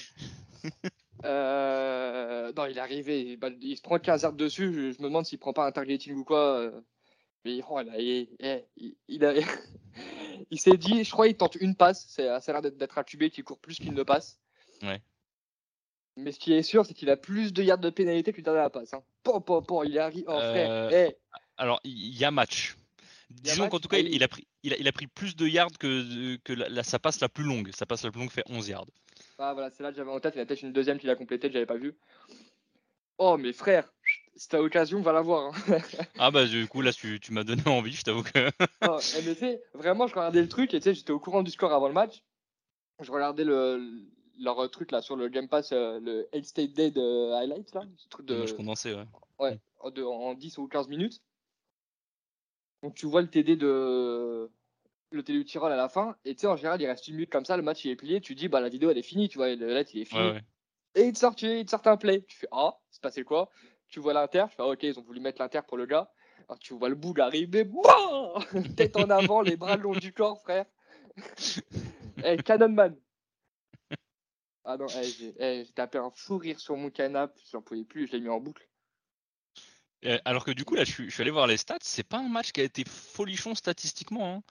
Euh, 1.25 2.51
non, 2.55 2.65
il 2.65 2.77
est 2.77 2.81
arrivé, 2.81 3.39
il, 3.61 3.77
se 3.77 3.81
prend 3.81 3.99
15 3.99 4.23
yards 4.23 4.33
dessus. 4.33 4.73
Je, 4.73 5.01
me 5.01 5.07
demande 5.07 5.25
s'il 5.25 5.39
prend 5.39 5.53
pas 5.53 5.65
un 5.65 5.71
targeting 5.71 6.15
ou 6.15 6.23
quoi. 6.23 6.59
Euh. 6.59 6.81
Mais 7.45 7.59
oh, 7.69 7.79
il, 7.97 8.27
il, 10.51 10.59
s'est 10.59 10.77
dit, 10.77 11.03
je 11.03 11.11
crois, 11.11 11.27
il 11.27 11.37
tente 11.37 11.55
une 11.55 11.75
passe. 11.75 12.05
C'est, 12.09 12.27
ça 12.41 12.51
a 12.51 12.61
l'air 12.61 12.71
d'être 12.71 12.97
un 12.97 13.03
QB 13.03 13.29
qui 13.29 13.43
court 13.43 13.59
plus 13.59 13.77
qu'il 13.77 13.93
ne 13.93 14.03
passe. 14.03 14.39
Ouais. 14.81 15.01
Mais 16.17 16.31
ce 16.31 16.39
qui 16.39 16.53
est 16.53 16.63
sûr, 16.63 16.85
c'est 16.85 16.93
qu'il 16.93 17.09
a 17.09 17.17
plus 17.17 17.53
de 17.53 17.63
yards 17.63 17.77
de 17.77 17.91
pénalité 17.91 18.31
que 18.31 18.37
le 18.37 18.43
dernier 18.43 18.59
la 18.59 18.69
passe. 18.69 18.93
Hein. 18.93 19.03
il 19.85 19.99
arrive. 19.99 20.25
Oh, 20.27 20.31
frère. 20.31 20.89
Euh, 20.91 21.09
alors, 21.57 21.79
il 21.83 22.17
y 22.17 22.25
a 22.25 22.31
match. 22.31 22.75
Disons 23.29 23.69
qu'en 23.69 23.79
tout 23.79 23.87
cas, 23.87 23.99
il, 23.99 24.23
a 24.23 24.27
pris, 24.27 24.47
il, 24.63 24.87
a, 24.87 24.91
pris 24.91 25.07
plus 25.07 25.35
de 25.35 25.47
yards 25.47 25.77
que, 25.79 26.37
que 26.37 26.53
la, 26.53 26.83
sa 26.83 26.97
passe 26.97 27.19
la 27.19 27.29
plus 27.29 27.43
longue. 27.43 27.71
Sa 27.75 27.85
passe 27.85 28.03
la 28.03 28.11
plus 28.11 28.21
longue 28.21 28.31
fait 28.31 28.43
11 28.47 28.69
yards. 28.69 28.87
Ah 29.39 29.53
voilà, 29.53 29.69
c'est 29.69 29.83
là 29.83 29.91
que 29.91 29.97
j'avais 29.97 30.11
en 30.11 30.19
tête. 30.19 30.35
Il 30.35 30.39
y 30.39 30.41
a 30.41 30.45
peut-être 30.45 30.63
une 30.63 30.73
deuxième 30.73 30.97
qu'il 30.97 31.09
a 31.09 31.15
complétée 31.15 31.47
que 31.47 31.53
j'avais 31.53 31.65
pas 31.65 31.77
vu. 31.77 31.95
Oh, 33.19 33.37
mais 33.37 33.53
frère, 33.53 33.91
si 34.35 34.47
t'as 34.47 34.59
l'occasion, 34.59 35.01
va 35.01 35.11
la 35.11 35.21
voir. 35.21 35.53
Hein. 35.53 35.79
ah 36.19 36.31
bah 36.31 36.45
du 36.45 36.67
coup 36.67 36.81
là 36.81 36.93
tu, 36.93 37.19
tu 37.19 37.33
m'as 37.33 37.43
donné 37.43 37.63
envie, 37.65 37.93
je 37.93 38.03
t'avoue 38.03 38.23
que. 38.23 38.49
oh, 38.87 38.99
mais 39.25 39.35
tu 39.35 39.57
vraiment 39.73 40.07
je 40.07 40.13
regardais 40.13 40.41
le 40.41 40.49
truc 40.49 40.73
et 40.73 40.79
tu 40.79 40.83
sais 40.85 40.93
j'étais 40.93 41.11
au 41.11 41.19
courant 41.19 41.43
du 41.43 41.51
score 41.51 41.73
avant 41.73 41.87
le 41.87 41.93
match. 41.93 42.23
Je 42.99 43.11
regardais 43.11 43.43
le, 43.43 43.79
leur 44.39 44.69
truc 44.69 44.91
là 44.91 45.01
sur 45.01 45.15
le 45.15 45.29
Game 45.29 45.47
Pass, 45.47 45.71
euh, 45.71 45.99
le 45.99 46.27
8 46.33 46.45
State 46.45 46.73
Day 46.73 46.91
de 46.91 47.33
Highlights 47.33 47.73
là, 47.73 47.83
ce 47.95 48.07
truc 48.07 48.25
de. 48.25 48.45
Je 48.45 48.53
condensé 48.53 48.93
ouais. 48.93 49.05
Ouais, 49.39 49.59
mm. 49.83 50.03
en, 50.03 50.29
en 50.29 50.33
10 50.33 50.57
ou 50.59 50.67
15 50.67 50.87
minutes. 50.87 51.21
Donc 52.83 52.93
tu 52.93 53.07
vois 53.07 53.21
le 53.21 53.29
TD 53.29 53.55
de 53.55 54.49
le 55.11 55.23
télé 55.23 55.43
du 55.43 55.57
à 55.59 55.69
la 55.69 55.89
fin. 55.89 56.15
Et 56.25 56.35
tu 56.35 56.41
sais, 56.41 56.47
en 56.47 56.55
général, 56.55 56.81
il 56.81 56.87
reste 56.87 57.07
une 57.07 57.15
minute 57.15 57.29
comme 57.29 57.45
ça, 57.45 57.57
le 57.57 57.63
match 57.63 57.83
il 57.85 57.91
est 57.91 57.95
plié. 57.95 58.21
Tu 58.21 58.35
dis, 58.35 58.47
bah 58.47 58.59
la 58.59 58.69
vidéo 58.69 58.89
elle 58.89 58.97
est 58.97 59.03
finie, 59.03 59.29
tu 59.29 59.37
vois, 59.37 59.53
le 59.53 59.73
lettre 59.73 59.91
il 59.93 60.01
est 60.01 60.05
fini. 60.05 60.33
Et 60.95 61.03
il 61.03 61.13
te, 61.13 61.19
sort, 61.19 61.35
il 61.41 61.65
te 61.65 61.71
sort 61.71 61.85
un 61.85 61.97
play. 61.97 62.23
Tu 62.27 62.37
fais, 62.37 62.47
ah, 62.51 62.77
c'est 62.89 63.01
passé 63.01 63.23
quoi? 63.23 63.49
Tu 63.87 63.99
vois 63.99 64.13
l'inter, 64.13 64.45
tu 64.49 64.55
fais, 64.55 64.63
ah, 64.63 64.67
ok, 64.67 64.83
ils 64.83 64.99
ont 64.99 65.03
voulu 65.03 65.19
mettre 65.19 65.41
l'inter 65.41 65.61
pour 65.67 65.77
le 65.77 65.85
gars. 65.85 66.11
Alors 66.49 66.59
tu 66.59 66.73
vois 66.73 66.89
le 66.89 66.95
boug 66.95 67.19
arriver, 67.19 67.63
bon 67.65 67.81
tête 68.77 68.95
en 68.95 69.09
avant, 69.09 69.41
les 69.41 69.57
bras 69.57 69.75
le 69.75 69.83
long 69.83 69.93
du 69.93 70.13
corps, 70.13 70.41
frère. 70.41 70.65
hey, 72.23 72.37
Cannonman. 72.37 72.95
Ah 74.63 74.77
non, 74.77 74.87
j'ai 74.87 75.65
tapé 75.75 75.97
un 75.97 76.09
fou 76.09 76.37
rire 76.37 76.59
sur 76.59 76.75
mon 76.75 76.89
canapé, 76.89 77.39
j'en 77.51 77.61
pouvais 77.61 77.83
plus, 77.83 78.07
je 78.07 78.13
l'ai 78.13 78.21
mis 78.21 78.29
en 78.29 78.39
boucle. 78.39 78.67
Alors 80.25 80.45
que 80.45 80.51
du 80.51 80.63
coup, 80.63 80.75
là, 80.75 80.83
je 80.83 81.09
suis, 81.09 81.21
allé 81.21 81.31
voir 81.31 81.47
les 81.47 81.57
stats. 81.57 81.77
C'est 81.81 82.03
pas 82.03 82.19
un 82.19 82.29
match 82.29 82.51
qui 82.51 82.61
a 82.61 82.63
été 82.63 82.83
folichon 82.85 83.55
statistiquement. 83.55 84.35
Hein. 84.35 84.43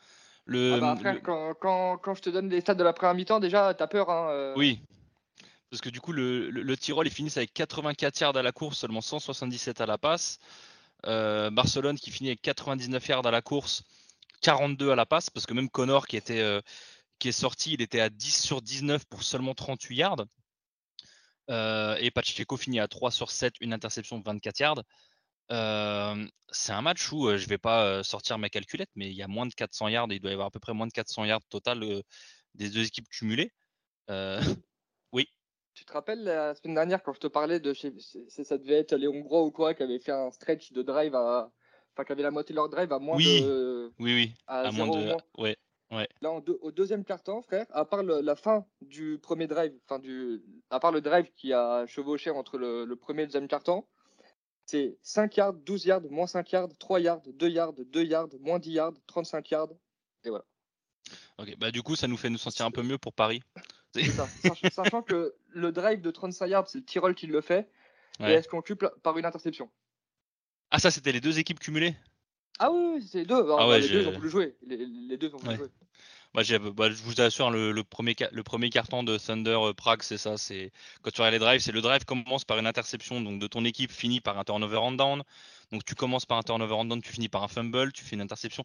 Le, 0.47 0.75
ah 0.75 0.95
bah, 0.95 1.15
quand, 1.23 1.55
quand, 1.55 1.99
quand, 1.99 2.15
je 2.15 2.23
te 2.23 2.31
donne 2.31 2.49
les 2.49 2.61
stats 2.61 2.75
de 2.75 2.85
la 2.85 2.93
première 2.93 3.15
mi-temps, 3.15 3.41
déjà, 3.41 3.75
t'as 3.75 3.89
peur. 3.89 4.09
Hein, 4.11 4.29
euh. 4.31 4.55
Oui. 4.57 4.81
Parce 5.71 5.81
que 5.81 5.89
du 5.89 6.01
coup, 6.01 6.13
le, 6.13 6.49
le, 6.51 6.77
Tyrol, 6.77 7.07
ils 7.07 7.13
finissent 7.13 7.37
avec 7.37 7.53
84 7.53 8.21
yards 8.21 8.37
à 8.37 8.43
la 8.43 8.53
course, 8.53 8.79
seulement 8.79 9.01
177 9.01 9.81
à 9.81 9.87
la 9.87 9.99
passe. 9.99 10.39
Euh, 11.07 11.51
Barcelone 11.51 11.99
qui 11.99 12.11
finit 12.11 12.31
avec 12.31 12.43
99 12.43 13.07
yards 13.09 13.27
à 13.27 13.31
la 13.31 13.43
course, 13.43 13.83
42 14.43 14.91
à 14.91 14.97
la 14.97 15.07
passe, 15.07 15.31
parce 15.31 15.47
que 15.47 15.55
même 15.55 15.69
Connor 15.69 16.07
qui, 16.07 16.17
était, 16.17 16.41
euh, 16.41 16.61
qui 17.19 17.29
est 17.29 17.33
sorti, 17.33 17.75
il 17.75 17.83
était 17.83 18.01
à 18.01 18.09
10 18.09 18.43
sur 18.43 18.63
19 18.63 19.05
pour 19.07 19.25
seulement 19.25 19.55
38 19.55 19.97
yards. 19.97 20.25
Euh, 21.51 21.97
et 22.01 22.11
Pacheco 22.11 22.57
finit 22.57 22.81
à 22.81 22.89
3 22.89 23.11
sur 23.11 23.31
7, 23.31 23.55
une 23.61 23.73
interception 23.73 24.19
de 24.19 24.25
24 24.25 24.61
yards. 24.61 24.83
C'est 25.49 26.73
un 26.73 26.83
match 26.83 27.13
où 27.13 27.29
je 27.37 27.45
ne 27.45 27.49
vais 27.49 27.59
pas 27.59 28.03
sortir 28.03 28.39
mes 28.39 28.51
calculettes, 28.51 28.91
mais 28.95 29.07
il 29.07 29.17
y 29.17 29.23
a 29.23 29.29
moins 29.29 29.47
de 29.47 29.55
400 29.55 29.89
yards, 29.89 30.09
il 30.11 30.21
doit 30.21 30.31
y 30.31 30.35
avoir 30.35 30.49
à 30.49 30.51
peu 30.51 30.61
près 30.61 30.75
moins 30.75 30.87
de 30.87 30.93
400 30.93 31.25
yards 31.25 31.47
total 31.49 32.03
des 32.55 32.71
deux 32.71 32.85
équipes 32.87 33.09
cumulées. 33.09 33.53
oui. 35.13 35.29
Tu 35.75 35.85
te 35.85 35.93
rappelles 35.93 36.25
la 36.25 36.55
semaine 36.55 36.75
dernière 36.75 37.03
quand 37.03 37.13
je 37.13 37.21
te 37.21 37.27
parlais 37.27 37.61
de 37.61 37.75
ça 37.75 38.59
devait 38.59 38.79
être 38.79 38.97
les 38.97 39.09
Hongrois 39.09 39.43
ou 39.43 39.51
quoi 39.51 39.75
qui 39.75 39.83
avaient 39.83 39.99
fait 39.99 40.13
un 40.13 40.31
stretch 40.31 40.73
de 40.73 40.83
drive 40.83 41.15
à 41.15 41.53
enfin 41.93 42.05
qui 42.05 42.13
avaient 42.13 42.23
la 42.23 42.31
moitié 42.31 42.53
de 42.53 42.57
leur 42.57 42.69
drive 42.69 42.93
à 42.93 42.99
moins 42.99 43.17
de 43.17 43.93
oui 43.99 44.15
oui 44.15 44.35
à, 44.47 44.71
moins 44.71 44.89
de 44.89 45.15
ouais 45.39 45.57
ouais 45.91 46.09
là 46.21 46.33
au 46.33 46.71
deuxième 46.71 47.05
quart-temps 47.05 47.43
frère 47.43 47.67
à 47.71 47.85
part 47.85 48.03
la 48.03 48.37
fin 48.37 48.67
du 48.81 49.19
premier 49.19 49.47
drive 49.47 49.73
enfin 49.85 49.99
du 49.99 50.43
à 50.71 50.81
part 50.81 50.93
le 50.93 51.01
drive 51.01 51.31
qui 51.35 51.53
a 51.53 51.87
chevauché 51.87 52.31
entre 52.31 52.59
le, 52.59 52.95
premier 52.97 53.23
et 53.23 53.25
le 53.25 53.29
deuxième 53.29 53.49
quart-temps 53.49 53.87
c'est 54.67 54.99
5 55.03 55.37
yards 55.37 55.55
12 55.55 55.87
yards 55.87 56.03
moins 56.11 56.27
5 56.27 56.53
yards 56.53 56.69
3 56.79 57.01
yards 57.01 57.23
2 57.27 57.49
yards 57.49 57.73
2 57.73 58.05
yards 58.05 58.29
moins 58.41 58.59
10 58.59 58.71
yards 58.73 58.95
35 59.07 59.51
yards 59.51 59.73
et 60.25 60.29
voilà 60.29 60.45
Ok, 61.39 61.57
bah 61.59 61.71
du 61.71 61.83
coup, 61.83 61.97
ça 61.97 62.09
nous 62.09 62.17
fait 62.17 62.31
nous 62.31 62.39
sentir 62.39 62.67
un 62.67 62.71
peu 62.71 62.83
mieux 62.83 62.99
pour 62.99 63.13
Paris. 63.13 63.43
Ça. 63.95 64.29
Sachant 64.73 65.03
que 65.03 65.35
le 65.49 65.73
drive 65.73 66.01
de 66.01 66.11
35 66.11 66.47
yards, 66.47 66.69
c'est 66.69 66.79
le 66.79 66.85
Tyrol 66.85 67.15
qui 67.15 67.27
le 67.27 67.41
fait, 67.41 67.71
et 68.21 68.25
est-ce 68.33 68.49
qu'on 68.49 68.63
coupe 68.63 68.87
par 69.03 69.17
une 69.19 69.25
interception? 69.25 69.71
Ah, 70.71 70.79
ça, 70.79 70.91
c'était 70.91 71.13
les 71.13 71.21
deux 71.21 71.39
équipes 71.39 71.61
cumulées? 71.61 71.95
Ah 72.59 72.73
oui, 72.73 73.07
c'est 73.07 73.19
les 73.19 73.25
deux. 73.27 73.47
Ah 73.59 73.69
ouais, 73.69 73.81
les, 73.81 73.89
deux 73.89 74.07
ont 74.07 74.19
pu 74.19 74.29
jouer. 74.29 74.57
Les, 74.63 75.17
deux 75.17 75.33
ont 75.35 75.39
pu 75.39 75.55
jouer. 75.55 75.69
Bah, 76.37 76.43
bah, 76.75 76.91
je 76.91 77.03
vous 77.03 77.19
assure, 77.23 77.51
le, 77.51 77.83
premier, 77.83 78.15
le 78.31 78.43
premier 78.43 78.69
carton 78.69 79.03
de 79.03 79.17
Thunder 79.17 79.57
euh, 79.59 79.73
Prague, 79.73 80.03
c'est 80.03 80.19
ça. 80.19 80.37
C'est 80.37 80.71
quand 81.01 81.11
tu 81.11 81.23
regardes 81.23 81.33
les 81.33 81.39
drives, 81.39 81.61
c'est 81.61 81.73
le 81.73 81.81
drive 81.81 82.05
commence 82.05 82.45
par 82.45 82.59
une 82.59 82.67
interception 82.67 83.23
donc 83.23 83.41
de 83.41 83.47
ton 83.47 83.65
équipe, 83.65 83.91
finit 83.91 84.21
par 84.21 84.39
un 84.39 84.45
turnover 84.45 84.77
and 84.77 84.93
down. 84.93 85.23
Donc 85.73 85.87
tu 85.87 85.95
commences 85.95 86.27
par 86.27 86.37
un 86.37 86.43
turnover 86.43 86.75
and 86.75 86.85
down, 86.85 87.01
tu 87.01 87.11
finis 87.11 87.31
par 87.31 87.43
un 87.43 87.49
fumble, 87.49 87.91
tu 87.91 88.05
fais 88.05 88.17
une 88.17 88.21
interception. 88.21 88.65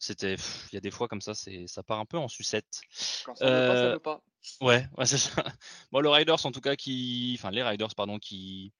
C'était, 0.00 0.34
il 0.34 0.74
y 0.74 0.76
a 0.76 0.80
des 0.80 0.90
fois 0.90 1.06
comme 1.06 1.20
ça, 1.20 1.32
c'est, 1.32 1.68
ça 1.68 1.84
part 1.84 2.00
un 2.00 2.06
peu 2.06 2.18
en 2.18 2.26
sucette. 2.26 2.80
Quand 3.24 3.36
ça 3.36 3.44
euh, 3.44 3.68
pas, 3.68 3.76
ça 3.76 3.92
veut 3.92 3.98
pas. 4.00 4.20
Ouais, 4.60 4.84
ouais 4.98 5.06
c'est 5.06 5.18
ça. 5.18 5.44
Bon, 5.92 6.00
le 6.00 6.08
Riders 6.08 6.44
en 6.44 6.50
tout 6.50 6.60
cas 6.60 6.74
qui, 6.74 7.36
enfin 7.38 7.52
les 7.52 7.62
Riders 7.62 7.94
pardon 7.94 8.18
qui 8.18 8.72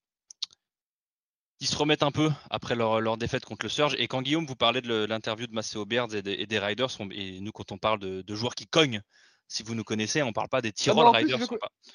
qui 1.63 1.69
se 1.69 1.77
remettent 1.77 2.03
un 2.03 2.11
peu 2.11 2.29
après 2.51 2.75
leur, 2.75 3.17
défaite 3.17 3.45
contre 3.45 3.65
le 3.65 3.69
Surge. 3.69 3.95
Et 3.97 4.09
quand 4.09 4.21
Guillaume 4.21 4.47
vous 4.47 4.57
parlait 4.57 4.81
de 4.81 5.05
l'interview 5.05 5.47
de 5.47 5.53
Maceo 5.53 5.87
Beards 5.87 6.13
et, 6.13 6.23
des 6.23 6.59
Riders, 6.59 6.89
et 7.13 7.39
nous 7.39 7.53
quand 7.53 7.71
on 7.71 7.79
parle 7.79 8.01
de, 8.01 8.35
joueurs 8.35 8.57
qui 8.57 8.67
cognent, 8.67 9.01
si 9.47 9.63
vous 9.63 9.77
nous 9.77 9.85
connaissez, 9.85 10.25
on 10.25 10.29
ne 10.29 10.33
parle 10.33 10.49
pas 10.49 10.61
des 10.61 10.73
Tyrol 10.73 11.15
Riders, 11.15 11.39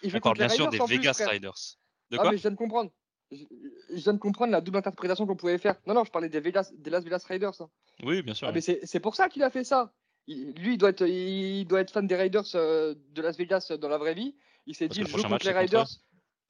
on, 0.06 0.20
parle 0.22 0.38
bien 0.38 0.48
sûr 0.48 0.70
des 0.70 0.80
Vegas 0.88 1.22
Riders. 1.30 1.76
De 2.12 2.18
ah, 2.18 2.30
mais 2.32 2.38
je 2.38 2.44
viens 2.44 2.52
de 2.52 2.56
comprendre. 2.56 2.92
Je, 3.30 3.44
viens 3.90 4.14
de 4.14 4.20
comprendre 4.20 4.54
la 4.54 4.62
double 4.62 4.78
interprétation 4.78 5.28
qu'on 5.28 5.36
pouvait 5.36 5.58
faire. 5.58 5.76
Non, 5.86 5.96
non, 5.96 6.06
je 6.06 6.12
parlais 6.12 6.30
des, 6.30 6.40
Vegas, 6.40 6.72
des 6.74 6.90
Las 6.90 7.04
Vegas 7.04 7.26
Riders. 7.28 7.60
Hein. 7.60 7.70
Oui, 8.04 8.22
bien 8.22 8.36
sûr. 8.36 8.48
Ah, 8.48 8.54
mais 8.54 8.62
c'est 8.62 9.00
pour 9.02 9.18
ça 9.18 9.28
qu'il 9.28 9.44
a 9.44 9.50
fait 9.50 9.66
ça. 9.66 9.92
lui, 10.28 10.76
il 10.76 10.78
doit, 10.78 10.92
être, 10.92 11.06
il 11.06 11.66
doit 11.66 11.82
être 11.82 11.92
fan 11.92 12.08
des 12.08 12.16
Riders 12.16 12.56
euh, 12.56 12.96
de 13.10 13.22
Las 13.22 13.36
Vegas 13.36 13.74
dans 13.82 13.90
la 13.90 13.98
vraie 13.98 14.14
vie. 14.14 14.34
Il 14.66 14.76
s'est 14.76 14.88
dit, 14.88 15.02
je 15.02 15.08
joue 15.08 15.24
contre 15.24 15.46
les 15.46 15.52
Riders, 15.52 15.90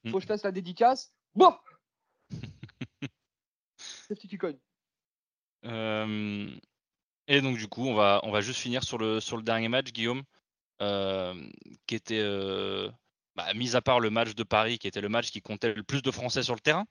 il 0.04 0.12
faut 0.12 0.18
que 0.18 0.22
je 0.22 0.28
fasse 0.28 0.44
la 0.44 0.52
dédicace. 0.52 1.12
Bon 1.34 1.52
euh, 5.64 6.50
et 7.26 7.40
donc 7.40 7.58
du 7.58 7.68
coup, 7.68 7.86
on 7.86 7.94
va, 7.94 8.20
on 8.22 8.30
va 8.30 8.40
juste 8.40 8.60
finir 8.60 8.82
sur 8.84 8.98
le, 8.98 9.20
sur 9.20 9.36
le 9.36 9.42
dernier 9.42 9.68
match, 9.68 9.92
Guillaume, 9.92 10.22
euh, 10.82 11.34
qui 11.86 11.94
était, 11.94 12.20
euh, 12.20 12.90
bah, 13.34 13.52
mis 13.54 13.76
à 13.76 13.82
part 13.82 14.00
le 14.00 14.10
match 14.10 14.34
de 14.34 14.42
Paris, 14.42 14.78
qui 14.78 14.88
était 14.88 15.00
le 15.00 15.08
match 15.08 15.30
qui 15.30 15.42
comptait 15.42 15.74
le 15.74 15.82
plus 15.82 16.02
de 16.02 16.10
Français 16.10 16.42
sur 16.42 16.54
le 16.54 16.60
terrain, 16.60 16.86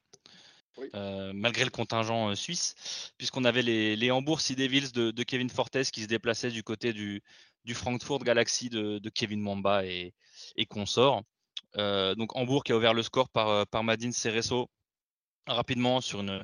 malgré 1.33 1.63
le 1.63 1.71
contingent 1.71 2.35
suisse, 2.35 3.11
puisqu'on 3.17 3.45
avait 3.45 3.63
les, 3.63 3.95
les 3.95 4.11
Hambourg 4.11 4.41
Sea 4.41 4.55
Devils 4.55 4.91
de, 4.91 5.11
de, 5.11 5.23
Kevin 5.23 5.49
Fortes 5.49 5.91
qui 5.91 6.03
se 6.03 6.07
déplaçaient 6.07 6.51
du 6.51 6.61
côté 6.63 6.93
du, 6.93 7.23
du 7.65 7.73
Frankfurt 7.73 8.23
Galaxy 8.23 8.69
de, 8.69 8.99
de 8.99 9.09
Kevin 9.09 9.41
Mamba 9.41 9.85
et, 9.85 10.13
et 10.55 10.65
consorts. 10.67 11.23
donc 11.75 12.35
Hambourg 12.35 12.63
qui 12.63 12.73
a 12.73 12.77
ouvert 12.77 12.93
le 12.93 13.01
score 13.01 13.29
par, 13.29 13.65
par 13.67 13.83
Madine 13.83 14.11
Cereso 14.11 14.69
rapidement 15.47 16.01
sur 16.01 16.21
une, 16.21 16.43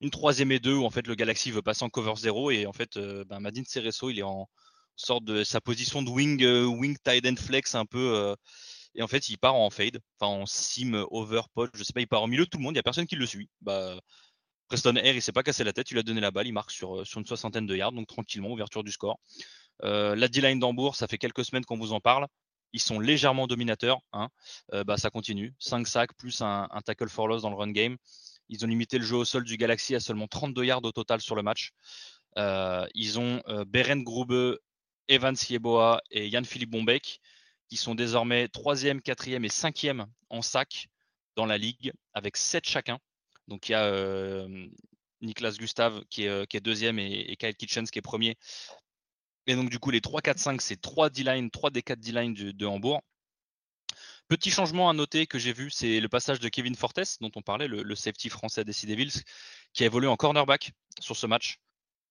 une 0.00 0.10
troisième 0.10 0.52
et 0.52 0.58
deux 0.58 0.74
où 0.74 0.84
en 0.84 0.90
fait 0.90 1.06
le 1.06 1.14
Galaxy 1.14 1.50
veut 1.50 1.62
passer 1.62 1.84
en 1.84 1.88
cover 1.88 2.14
0 2.16 2.50
et 2.50 2.66
en 2.66 2.72
fait 2.72 2.96
euh, 2.96 3.24
ben, 3.24 3.40
Cereso 3.66 4.10
il 4.10 4.18
est 4.18 4.22
en 4.22 4.48
sorte 4.96 5.24
de 5.24 5.42
sa 5.44 5.60
position 5.60 6.02
de 6.02 6.10
wing 6.10 6.42
euh, 6.44 6.66
wing 6.66 6.96
tight 7.02 7.26
end 7.26 7.36
flex 7.36 7.74
un 7.74 7.86
peu 7.86 8.14
euh, 8.14 8.36
et 8.94 9.02
en 9.02 9.08
fait 9.08 9.28
il 9.28 9.38
part 9.38 9.54
en 9.54 9.70
fade 9.70 9.98
enfin 10.20 10.30
en 10.42 10.46
sim 10.46 11.06
over 11.10 11.42
pot 11.54 11.70
je 11.74 11.82
sais 11.82 11.92
pas 11.92 12.00
il 12.00 12.06
part 12.06 12.22
au 12.22 12.26
milieu 12.26 12.44
de 12.44 12.50
tout 12.50 12.58
le 12.58 12.64
monde 12.64 12.74
il 12.74 12.76
y 12.76 12.80
a 12.80 12.82
personne 12.82 13.06
qui 13.06 13.16
le 13.16 13.26
suit 13.26 13.48
bah 13.60 13.98
Preston 14.68 14.96
Air 14.96 15.14
il 15.14 15.22
s'est 15.22 15.32
pas 15.32 15.42
cassé 15.42 15.64
la 15.64 15.72
tête 15.72 15.90
il 15.90 15.98
a 15.98 16.02
donné 16.02 16.20
la 16.20 16.30
balle 16.30 16.46
il 16.46 16.52
marque 16.52 16.70
sur, 16.70 17.06
sur 17.06 17.20
une 17.20 17.26
soixantaine 17.26 17.66
de 17.66 17.74
yards 17.74 17.92
donc 17.92 18.06
tranquillement 18.06 18.50
ouverture 18.50 18.84
du 18.84 18.92
score 18.92 19.18
la 19.82 20.28
D-line 20.28 20.60
d'Hambourg 20.60 20.96
ça 20.96 21.08
fait 21.08 21.18
quelques 21.18 21.44
semaines 21.44 21.64
qu'on 21.64 21.78
vous 21.78 21.92
en 21.92 22.00
parle 22.00 22.26
ils 22.72 22.80
sont 22.80 23.00
légèrement 23.00 23.46
dominateurs 23.46 24.00
hein. 24.12 24.28
bah 24.86 24.96
ça 24.96 25.10
continue 25.10 25.54
5 25.58 25.86
sacs 25.86 26.14
plus 26.16 26.40
un, 26.42 26.68
un 26.70 26.80
tackle 26.80 27.08
for 27.08 27.26
loss 27.26 27.42
dans 27.42 27.50
le 27.50 27.56
run 27.56 27.72
game 27.72 27.96
ils 28.48 28.64
ont 28.64 28.68
limité 28.68 28.98
le 28.98 29.04
jeu 29.04 29.16
au 29.16 29.24
sol 29.24 29.44
du 29.44 29.56
Galaxy 29.56 29.94
à 29.94 30.00
seulement 30.00 30.28
32 30.28 30.64
yards 30.64 30.84
au 30.84 30.92
total 30.92 31.20
sur 31.20 31.34
le 31.34 31.42
match. 31.42 31.72
Euh, 32.36 32.86
ils 32.94 33.18
ont 33.18 33.42
euh, 33.48 33.64
Beren 33.64 34.02
Grube, 34.02 34.58
Evan 35.08 35.36
Sieboa 35.36 36.00
et 36.10 36.28
Yann-Philippe 36.28 36.70
Bombeck 36.70 37.20
qui 37.68 37.76
sont 37.76 37.94
désormais 37.94 38.46
3e, 38.46 39.00
4e 39.00 39.44
et 39.44 39.48
5e 39.48 40.06
en 40.30 40.42
sac 40.42 40.88
dans 41.36 41.46
la 41.46 41.58
ligue 41.58 41.92
avec 42.12 42.36
7 42.36 42.66
chacun. 42.66 42.98
Donc 43.48 43.68
il 43.68 43.72
y 43.72 43.74
a 43.74 43.84
euh, 43.84 44.66
Niklas 45.20 45.56
Gustave 45.58 46.02
qui 46.10 46.24
est, 46.24 46.46
qui 46.48 46.56
est 46.56 46.60
deuxième 46.60 46.98
et, 46.98 47.36
Kyle 47.38 47.54
Kitchens 47.54 47.86
qui 47.86 47.98
est 47.98 48.02
premier. 48.02 48.36
Et 49.46 49.54
donc 49.54 49.70
du 49.70 49.78
coup 49.78 49.90
les 49.90 50.00
3, 50.00 50.20
4, 50.22 50.38
5 50.38 50.60
c'est 50.60 50.80
3 50.80 51.10
D-line, 51.10 51.50
3 51.50 51.70
des 51.70 51.82
4 51.82 52.00
D-line 52.00 52.34
de 52.34 52.66
Hambourg. 52.66 53.02
Petit 54.28 54.50
changement 54.50 54.88
à 54.88 54.94
noter 54.94 55.26
que 55.26 55.38
j'ai 55.38 55.52
vu, 55.52 55.70
c'est 55.70 56.00
le 56.00 56.08
passage 56.08 56.40
de 56.40 56.48
Kevin 56.48 56.74
Fortes, 56.74 57.18
dont 57.20 57.30
on 57.36 57.42
parlait, 57.42 57.68
le, 57.68 57.94
safety 57.94 58.30
français 58.30 58.64
des 58.64 58.72
Devils, 58.72 59.22
qui 59.74 59.82
a 59.82 59.86
évolué 59.86 60.08
en 60.08 60.16
cornerback 60.16 60.72
sur 60.98 61.16
ce 61.16 61.26
match. 61.26 61.58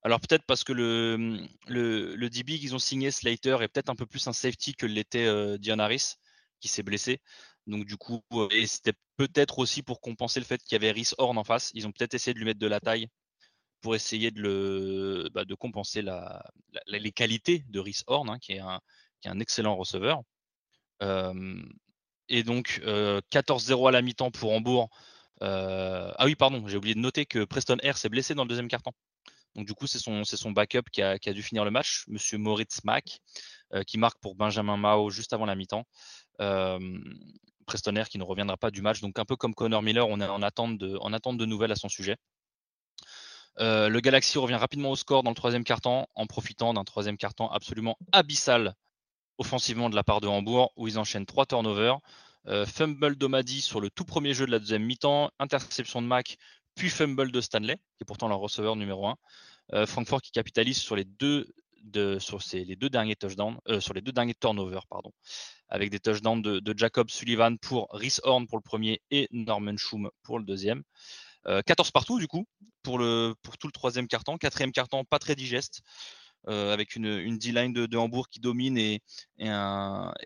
Alors 0.03 0.19
peut-être 0.19 0.43
parce 0.45 0.63
que 0.63 0.73
le, 0.73 1.47
le, 1.67 2.29
DB 2.29 2.59
qu'ils 2.59 2.75
ont 2.75 2.79
signé, 2.79 3.09
Slater, 3.09 3.57
est 3.61 3.67
peut-être 3.67 3.89
un 3.89 3.95
peu 3.95 4.05
plus 4.05 4.27
un 4.27 4.33
safety 4.33 4.75
que 4.75 4.85
l'était 4.85 5.25
euh, 5.25 5.57
Dion 5.57 5.79
Harris, 5.79 6.15
qui 6.59 6.67
s'est 6.67 6.83
blessé. 6.83 7.19
Donc 7.67 7.85
du 7.85 7.97
coup, 7.97 8.21
euh, 8.33 8.47
et 8.51 8.67
c'était 8.67 8.93
peut-être 9.17 9.59
aussi 9.59 9.81
pour 9.81 10.01
compenser 10.01 10.39
le 10.39 10.45
fait 10.45 10.61
qu'il 10.61 10.73
y 10.73 10.75
avait 10.75 10.91
Rhys 10.91 11.13
Horn 11.17 11.37
en 11.37 11.43
face. 11.43 11.71
Ils 11.73 11.87
ont 11.87 11.91
peut-être 11.91 12.13
essayé 12.13 12.33
de 12.33 12.39
lui 12.39 12.45
mettre 12.45 12.59
de 12.59 12.67
la 12.67 12.79
taille 12.79 13.07
pour 13.81 13.95
essayer 13.95 14.31
de, 14.31 15.29
bah, 15.33 15.43
compenser 15.59 16.03
les 16.87 17.11
qualités 17.11 17.63
de 17.69 17.79
Rhys 17.79 18.03
Horn, 18.07 18.29
hein, 18.29 18.39
qui, 18.39 18.53
est 18.53 18.59
un, 18.59 18.79
qui, 19.21 19.27
est 19.27 19.31
un, 19.31 19.39
excellent 19.39 19.75
receveur. 19.75 20.21
Euh, 21.01 21.61
et 22.29 22.43
donc 22.43 22.81
14-0 22.85 23.87
à 23.87 23.91
la 23.91 24.01
mi-temps 24.01 24.31
pour 24.31 24.51
Hambourg. 24.51 24.89
ah 25.41 26.25
oui, 26.25 26.35
pardon, 26.35 26.67
j'ai 26.67 26.77
oublié 26.77 26.95
de 26.95 26.99
noter 26.99 27.25
que 27.25 27.43
Preston 27.43 27.77
Air 27.81 27.97
s'est 27.97 28.09
blessé 28.09 28.35
dans 28.35 28.43
le 28.43 28.49
deuxième 28.49 28.67
quart-temps. 28.67 28.93
Donc 29.55 29.67
du 29.67 29.73
coup, 29.73 29.85
c'est 29.85 29.99
son, 29.99 30.51
backup 30.51 30.89
qui 30.91 31.01
a, 31.01 31.17
dû 31.17 31.43
finir 31.43 31.63
le 31.63 31.71
match, 31.71 32.05
Monsieur 32.07 32.37
Moritz 32.37 32.83
Mack, 32.83 33.19
qui 33.85 33.97
marque 33.97 34.19
pour 34.19 34.35
Benjamin 34.35 34.77
Mao 34.77 35.09
juste 35.09 35.33
avant 35.33 35.45
la 35.45 35.55
mi-temps. 35.55 35.85
Preston 37.65 37.95
Air 37.95 38.09
qui 38.09 38.17
ne 38.17 38.23
reviendra 38.23 38.57
pas 38.57 38.71
du 38.71 38.81
match. 38.81 39.01
Donc 39.01 39.19
un 39.19 39.25
peu 39.25 39.35
comme 39.35 39.53
Connor 39.53 39.81
Miller, 39.81 40.07
on 40.07 40.19
est 40.19 40.27
en 40.27 40.41
attente 40.41 40.77
de, 40.77 41.45
nouvelles 41.45 41.71
à 41.71 41.75
son 41.75 41.89
sujet. 41.89 42.17
le 43.57 43.99
Galaxy 43.99 44.37
revient 44.37 44.55
rapidement 44.55 44.91
au 44.91 44.95
score 44.95 45.23
dans 45.23 45.31
le 45.31 45.35
troisième 45.35 45.63
quart-temps 45.63 46.07
en 46.15 46.25
profitant 46.25 46.73
d'un 46.73 46.83
troisième 46.83 47.17
quart-temps 47.17 47.49
absolument 47.49 47.97
abyssal 48.11 48.75
offensivement 49.37 49.89
de 49.89 49.95
la 49.95 50.03
part 50.03 50.21
de 50.21 50.27
Hambourg, 50.27 50.71
où 50.75 50.87
ils 50.87 50.99
enchaînent 50.99 51.25
trois 51.25 51.45
turnovers. 51.45 51.99
Euh, 52.47 52.65
fumble 52.65 53.15
d'Omadi 53.15 53.61
sur 53.61 53.79
le 53.79 53.89
tout 53.89 54.03
premier 54.03 54.33
jeu 54.33 54.45
de 54.45 54.51
la 54.51 54.59
deuxième 54.59 54.83
mi-temps, 54.83 55.31
interception 55.39 56.01
de 56.01 56.07
Mac, 56.07 56.37
puis 56.75 56.89
fumble 56.89 57.31
de 57.31 57.39
Stanley, 57.39 57.75
qui 57.75 58.01
est 58.01 58.05
pourtant 58.05 58.27
leur 58.27 58.39
receveur 58.39 58.75
numéro 58.75 59.07
un. 59.07 59.15
Euh, 59.73 59.85
Francfort 59.85 60.21
qui 60.21 60.31
capitalise 60.31 60.77
sur 60.77 60.97
les 60.97 61.05
deux, 61.05 61.47
de, 61.83 62.19
sur 62.19 62.39
les 62.51 62.75
deux 62.75 62.89
derniers 62.89 63.15
touchdowns, 63.15 63.57
euh, 63.69 63.79
turnovers, 64.41 64.85
avec 65.69 65.89
des 65.89 65.99
touchdowns 65.99 66.41
de, 66.41 66.73
Jacob 66.75 67.09
Sullivan 67.09 67.57
pour 67.57 67.87
Rhys 67.91 68.19
Horn 68.23 68.45
pour 68.45 68.57
le 68.57 68.63
premier 68.63 69.01
et 69.09 69.29
Norman 69.31 69.77
Schum 69.77 70.09
pour 70.23 70.37
le 70.37 70.45
deuxième. 70.45 70.83
14 71.45 71.91
partout 71.91 72.19
du 72.19 72.27
coup 72.27 72.45
pour, 72.83 72.99
pour 73.41 73.57
tout 73.57 73.67
le 73.67 73.73
troisième 73.73 74.07
carton. 74.07 74.37
Quatrième 74.37 74.71
carton, 74.71 75.03
pas 75.03 75.19
très 75.19 75.35
digeste. 75.35 75.81
Avec 76.47 76.95
une, 76.95 77.37
D-line 77.37 77.73
de, 77.73 77.97
Hambourg 77.97 78.29
qui 78.29 78.39
domine 78.39 78.77
et, 78.77 79.01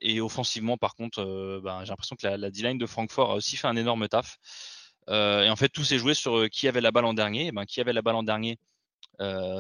et, 0.01 0.21
offensivement, 0.21 0.77
par 0.77 0.95
contre, 0.95 1.61
ben, 1.63 1.83
j'ai 1.83 1.89
l'impression 1.89 2.15
que 2.15 2.27
la, 2.27 2.51
D-line 2.51 2.77
de 2.77 2.85
Francfort 2.85 3.31
a 3.31 3.35
aussi 3.35 3.57
fait 3.57 3.67
un 3.67 3.75
énorme 3.75 4.07
taf. 4.07 4.37
et 5.09 5.49
en 5.49 5.55
fait, 5.55 5.69
tout 5.69 5.83
s'est 5.83 5.99
joué 5.99 6.13
sur 6.13 6.49
qui 6.49 6.67
avait 6.67 6.81
la 6.81 6.91
balle 6.91 7.05
en 7.05 7.13
dernier. 7.13 7.51
ben, 7.51 7.65
qui 7.65 7.81
avait 7.81 7.93
la 7.93 8.01
balle 8.01 8.15
en 8.15 8.23
dernier, 8.23 8.57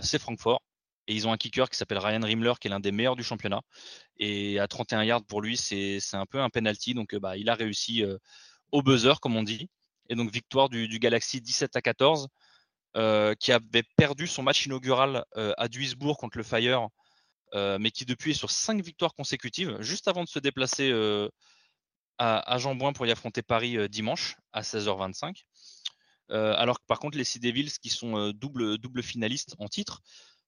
c'est 0.01 0.19
Francfort. 0.19 0.61
Et 1.09 1.15
ils 1.15 1.25
ont 1.27 1.31
un 1.31 1.37
kicker 1.37 1.69
qui 1.69 1.77
s'appelle 1.77 1.99
Ryan 1.99 2.21
Rimler, 2.21 2.53
qui 2.59 2.67
est 2.67 2.71
l'un 2.71 2.81
des 2.81 2.91
meilleurs 2.91 3.15
du 3.15 3.23
championnat. 3.23 3.61
Et 4.17 4.59
à 4.59 4.67
31 4.67 5.03
yards 5.03 5.25
pour 5.25 5.41
lui, 5.41 5.55
c'est 5.57 5.99
un 6.13 6.25
peu 6.25 6.41
un 6.41 6.49
penalty. 6.49 6.93
Donc 6.93 7.15
bah, 7.15 7.37
il 7.37 7.49
a 7.49 7.55
réussi 7.55 8.03
au 8.71 8.81
buzzer, 8.81 9.19
comme 9.21 9.35
on 9.35 9.43
dit. 9.43 9.69
Et 10.09 10.15
donc 10.15 10.31
victoire 10.31 10.69
du, 10.69 10.99
Galaxy 10.99 11.41
17 11.41 11.75
à 11.75 11.81
14, 11.81 12.27
qui 12.93 13.51
avait 13.51 13.83
perdu 13.95 14.27
son 14.27 14.43
match 14.43 14.65
inaugural 14.65 15.23
à 15.35 15.67
Duisbourg 15.67 16.17
contre 16.17 16.37
le 16.37 16.43
Fire, 16.43 16.87
mais 17.53 17.91
qui 17.91 18.05
depuis 18.05 18.31
est 18.31 18.33
sur 18.33 18.51
5 18.51 18.81
victoires 18.81 19.13
consécutives, 19.13 19.79
juste 19.81 20.07
avant 20.07 20.23
de 20.23 20.29
se 20.29 20.39
déplacer 20.39 20.91
à, 22.17 22.53
à 22.53 22.57
Jean-Bouin 22.57 22.93
pour 22.93 23.05
y 23.05 23.11
affronter 23.11 23.43
Paris 23.43 23.77
dimanche 23.89 24.35
à 24.51 24.61
16h25. 24.61 25.43
alors 26.29 26.79
que 26.79 26.85
par 26.87 26.99
contre, 26.99 27.17
les 27.17 27.23
Sea 27.23 27.39
Devils, 27.39 27.73
qui 27.79 27.89
sont 27.89 28.31
double, 28.31 28.79
double 28.79 29.03
finalistes 29.03 29.55
en 29.59 29.67
titre, 29.67 30.01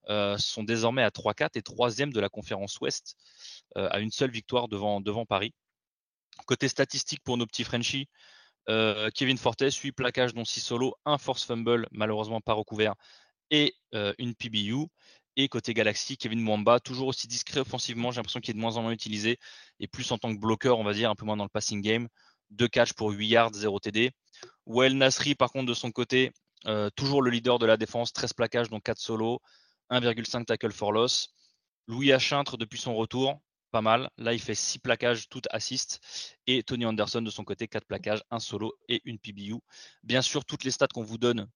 euh, 0.10 0.38
sont 0.40 0.64
désormais 0.64 1.04
à 1.04 1.12
3-4 1.12 1.52
et 1.56 1.62
troisième 1.62 2.12
de 2.12 2.20
la 2.20 2.30
conférence 2.30 2.80
Ouest, 2.80 3.16
euh, 3.78 3.88
à 3.92 4.00
une 4.00 4.10
seule 4.10 4.32
victoire 4.32 4.68
devant, 4.68 5.02
devant 5.02 5.26
Paris. 5.26 5.54
Côté 6.48 6.68
statistique 6.68 7.22
pour 7.24 7.38
nos 7.38 7.46
petits 7.46 7.64
Frenchies, 7.64 8.08
euh, 8.70 9.10
Kevin 9.14 9.38
Fortes, 9.38 9.74
8 9.74 9.92
plaquages 9.92 10.34
dont 10.34 10.46
6 10.46 10.62
solos, 10.62 10.96
un 11.06 11.18
force 11.18 11.44
fumble, 11.44 11.88
malheureusement 11.92 12.42
pas 12.42 12.54
recouvert, 12.54 12.96
et 13.52 13.76
une 14.20 14.36
PBU. 14.36 14.86
Et 15.36 15.48
côté 15.48 15.74
Galaxy, 15.74 16.18
Kevin 16.18 16.42
Mwamba, 16.42 16.80
toujours 16.80 17.08
aussi 17.08 17.28
discret 17.28 17.62
offensivement, 17.62 18.12
j'ai 18.12 18.18
l'impression 18.18 18.42
qu'il 18.42 18.52
est 18.52 18.58
de 18.58 18.60
moins 18.60 18.78
en 18.78 18.82
moins 18.82 18.92
utilisé, 18.92 19.40
et 19.80 19.88
plus 19.88 20.12
en 20.12 20.18
tant 20.18 20.34
que 20.34 20.40
bloqueur, 20.40 20.78
on 20.80 20.84
va 20.84 20.94
dire, 20.94 21.10
un 21.10 21.16
peu 21.16 21.26
moins 21.26 21.38
dans 21.38 21.46
le 21.46 21.50
passing 21.50 21.82
game. 21.82 22.08
Deux 22.50 22.68
catchs 22.68 22.94
pour 22.94 23.12
8 23.12 23.28
yards, 23.28 23.54
0 23.54 23.80
TD. 23.80 24.12
Well 24.66 24.98
Nasri, 24.98 25.36
par 25.36 25.52
contre, 25.52 25.68
de 25.68 25.74
son 25.74 25.92
côté, 25.92 26.32
toujours 26.96 27.22
le 27.22 27.32
leader 27.32 27.58
de 27.58 27.66
la 27.66 27.78
défense, 27.78 28.14
13 28.14 28.34
plaquages, 28.34 28.70
dont 28.70 28.80
4 28.80 29.00
solos, 29.00 29.40
1,5 29.90 30.46
tackle 30.46 30.72
for 30.72 30.92
loss. 30.92 31.34
Louis 31.88 32.12
Achintre, 32.12 32.58
depuis 32.58 32.78
son 32.78 32.96
retour, 32.96 33.40
pas 33.70 33.82
mal. 33.82 34.10
Là, 34.18 34.34
il 34.34 34.40
fait 34.40 34.56
6 34.56 34.80
plaquages, 34.80 35.30
tout 35.30 35.42
assist. 35.52 36.00
Et 36.48 36.64
Tony 36.64 36.86
Anderson, 36.86 37.22
de 37.22 37.30
son 37.30 37.44
côté, 37.44 37.68
4 37.68 37.86
plaquages, 37.86 38.24
un 38.32 38.40
solo 38.40 38.74
et 38.88 39.02
une 39.06 39.20
PBU. 39.20 39.56
Bien 40.04 40.22
sûr, 40.22 40.46
toutes 40.46 40.64
les 40.64 40.72
stats 40.72 40.88
qu'on 40.88 41.04
vous 41.04 41.18
donne 41.18 41.48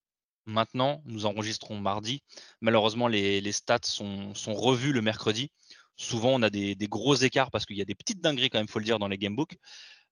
maintenant, 0.45 1.01
nous 1.05 1.25
enregistrons 1.25 1.79
mardi. 1.79 2.21
Malheureusement, 2.61 3.07
les, 3.07 3.51
stats 3.51 3.79
sont, 3.83 4.33
sont, 4.35 4.53
revus 4.53 4.93
le 4.93 5.01
mercredi. 5.01 5.51
Souvent, 5.95 6.31
on 6.33 6.41
a 6.41 6.49
des, 6.49 6.75
gros 6.89 7.15
écarts 7.15 7.51
parce 7.51 7.65
qu'il 7.65 7.77
y 7.77 7.81
a 7.81 7.85
des 7.85 7.95
petites 7.95 8.21
dingueries, 8.21 8.49
quand 8.49 8.59
même, 8.59 8.67
il 8.67 8.71
faut 8.71 8.79
le 8.79 8.85
dire, 8.85 8.99
dans 8.99 9.07
les 9.07 9.17
gamebooks. 9.17 9.57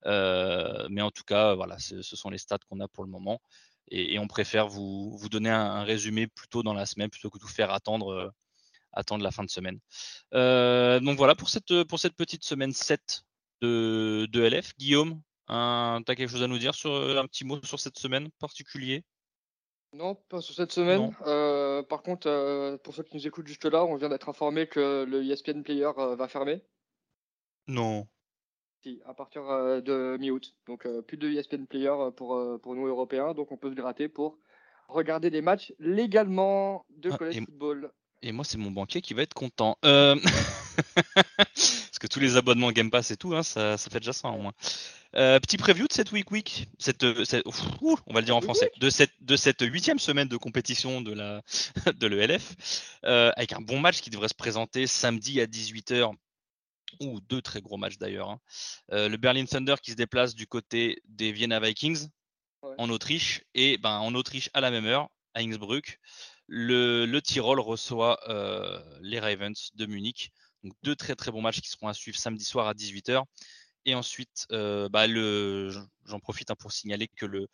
Euh, 0.06 0.88
mais 0.89 1.02
en 1.02 1.12
tout 1.12 1.24
cas, 1.24 1.54
voilà, 1.56 1.78
ce 1.80 2.02
sont 2.02 2.30
les 2.30 2.38
stats 2.38 2.58
qu'on 2.70 2.80
a 2.80 2.88
pour 2.88 3.04
le 3.04 3.10
moment 3.10 3.39
et, 3.91 4.20
on 4.20 4.28
préfère 4.28 4.68
vous, 4.68 5.16
vous 5.18 5.30
donner 5.30 5.49
un, 5.49 5.84
résumé 5.84 6.28
plutôt 6.28 6.64
dans 6.64 6.74
la 6.74 6.86
semaine 6.86 7.10
plutôt 7.10 7.30
que 7.30 7.38
de 7.38 7.43
vous 7.43 7.49
faire 7.49 7.72
attendre, 7.72 8.12
euh, 8.12 8.30
attendre 8.94 9.24
la 9.24 9.32
fin 9.32 9.44
de 9.44 9.50
semaine. 9.50 9.80
Euh, 10.34 11.00
donc 11.00 11.18
voilà 11.18 11.36
pour 11.36 11.50
cette, 11.50 11.84
pour 11.84 12.00
cette 12.00 12.16
petite 12.16 12.44
semaine 12.44 12.74
7 12.74 13.24
de, 13.62 14.28
de 14.32 14.42
LF. 14.42 14.76
Guillaume, 14.78 15.22
tu 15.48 15.54
as 15.54 16.04
quelque 16.06 16.30
chose 16.30 16.44
à 16.44 16.48
nous 16.48 16.60
dire 16.60 16.76
sur 16.76 16.92
un 16.92 17.26
petit 17.28 17.46
mot 17.46 17.62
sur 17.64 17.80
cette 17.80 17.98
semaine 17.98 18.30
particulier? 18.39 19.04
Non, 19.94 20.16
pas 20.16 20.39
sur 20.39 20.56
cette 20.56 20.72
semaine. 20.72 21.14
Euh, 21.26 21.84
par 21.84 22.02
contre, 22.02 22.78
pour 22.84 22.96
ceux 22.96 23.04
qui 23.04 23.18
nous 23.18 23.28
écoutent 23.28 23.48
juste 23.48 23.66
là, 23.66 23.84
on 23.84 23.96
vient 23.96 24.10
d'être 24.10 24.30
informé 24.30 24.68
que 24.68 25.06
le 25.08 25.24
ESPN 25.24 25.64
Player 25.64 25.92
va 25.96 26.28
fermer. 26.28 26.64
Non 27.68 28.08
à 29.06 29.14
partir 29.14 29.50
euh, 29.50 29.82
de 29.82 30.18
mi-août. 30.20 30.56
Donc 30.68 30.86
euh, 30.86 31.02
plus 31.02 31.18
de 31.18 31.30
ESPN 31.30 31.66
Player 31.66 31.88
euh, 31.89 32.12
pour, 32.12 32.39
pour 32.62 32.76
nous 32.76 32.88
Européens. 32.88 33.34
Donc 33.34 33.52
on 33.52 33.58
peut 33.58 33.70
se 33.70 33.76
gratter 33.76 34.10
pour 34.10 34.38
regarder 34.88 35.30
des 35.30 35.42
matchs 35.42 35.74
légalement 35.80 36.86
de 36.89 37.10
ah, 37.12 37.18
college 37.18 37.39
football. 37.39 37.92
Et 38.22 38.32
moi, 38.32 38.46
c'est 38.46 38.58
mon 38.58 38.72
banquier 38.72 39.02
qui 39.02 39.14
va 39.14 39.24
être 39.24 39.34
content. 39.34 39.78
Parce 39.84 40.22
que 42.00 42.08
tous 42.08 42.20
les 42.20 42.38
abonnements 42.38 42.72
Game 42.72 42.92
Pass 42.92 43.12
et 43.12 43.18
tout, 43.18 43.36
hein, 43.36 43.44
ça, 43.44 43.78
ça, 43.78 43.90
fait 43.90 44.00
déjà 44.00 44.14
ça 44.14 44.30
au 44.30 44.38
moins. 44.38 44.54
petit 45.14 45.58
preview 45.58 45.88
de 45.88 45.94
cette 45.94 46.12
week 46.12 46.32
week, 46.32 46.68
cette, 46.80 47.04
on 47.04 48.14
va 48.14 48.22
le 48.22 48.26
dire 48.26 48.36
en 48.36 48.42
français, 48.42 48.72
de 48.80 48.90
cette 48.90 49.12
de 49.22 49.36
cette 49.36 49.62
huitième 49.62 50.00
semaine 50.00 50.28
de 50.28 50.38
compétition 50.38 51.02
de 51.02 51.14
la 51.14 51.42
de 51.96 52.08
l'ELF, 52.08 52.56
avec 53.04 53.54
un 53.54 53.62
bon 53.62 53.80
match 53.80 54.02
qui 54.02 54.10
devrait 54.10 54.30
se 54.30 54.36
présenter 54.36 54.88
samedi 54.88 55.42
à 55.42 55.46
18h 55.46 56.16
ou 57.00 57.22
deux 57.22 57.42
très 57.42 57.62
gros 57.62 57.78
matchs 57.78 57.98
d'ailleurs. 57.98 58.30
Hein. 58.30 58.40
Euh, 58.92 59.10
le 59.10 59.18
Berlin 59.18 59.46
Thunder 59.46 59.76
qui 59.82 59.92
se 59.92 59.96
déplace 59.96 60.36
du 60.36 60.48
côté 60.48 61.02
des 61.06 61.32
Vienna 61.32 61.60
Vikings 61.60 62.08
en 62.78 62.90
Autriche 62.90 63.44
et 63.54 63.78
ben, 63.78 64.00
en 64.00 64.14
Autriche 64.14 64.50
à 64.54 64.62
la 64.62 64.72
même 64.72 64.86
heure, 64.86 65.10
à 65.34 65.42
Innsbruck, 65.42 66.00
le, 66.54 67.20
Tyrol 67.22 67.62
reçoit 67.62 68.20
euh, 68.30 68.78
les 69.02 69.20
Ravens 69.20 69.72
de 69.74 69.86
Munich. 69.86 70.32
Deux 70.84 70.97
très 70.97 71.16
bons 71.32 71.41
matchs 71.41 71.62
qui 71.62 71.70
seront 71.70 71.88
à 71.88 71.93
suivre 71.93 72.18
samedi 72.18 72.43
soir 72.43 72.68
à 72.68 72.74
18h. 72.74 73.24
Et 73.86 73.95
ensuite, 73.95 74.47
euh, 74.52 74.89
bah, 74.89 75.08
j'en 76.06 76.20
profite 76.20 76.52
hein, 76.52 76.56
pour 76.60 76.74
signaler 76.74 77.08
que 77.08 77.26
le, 77.26 77.47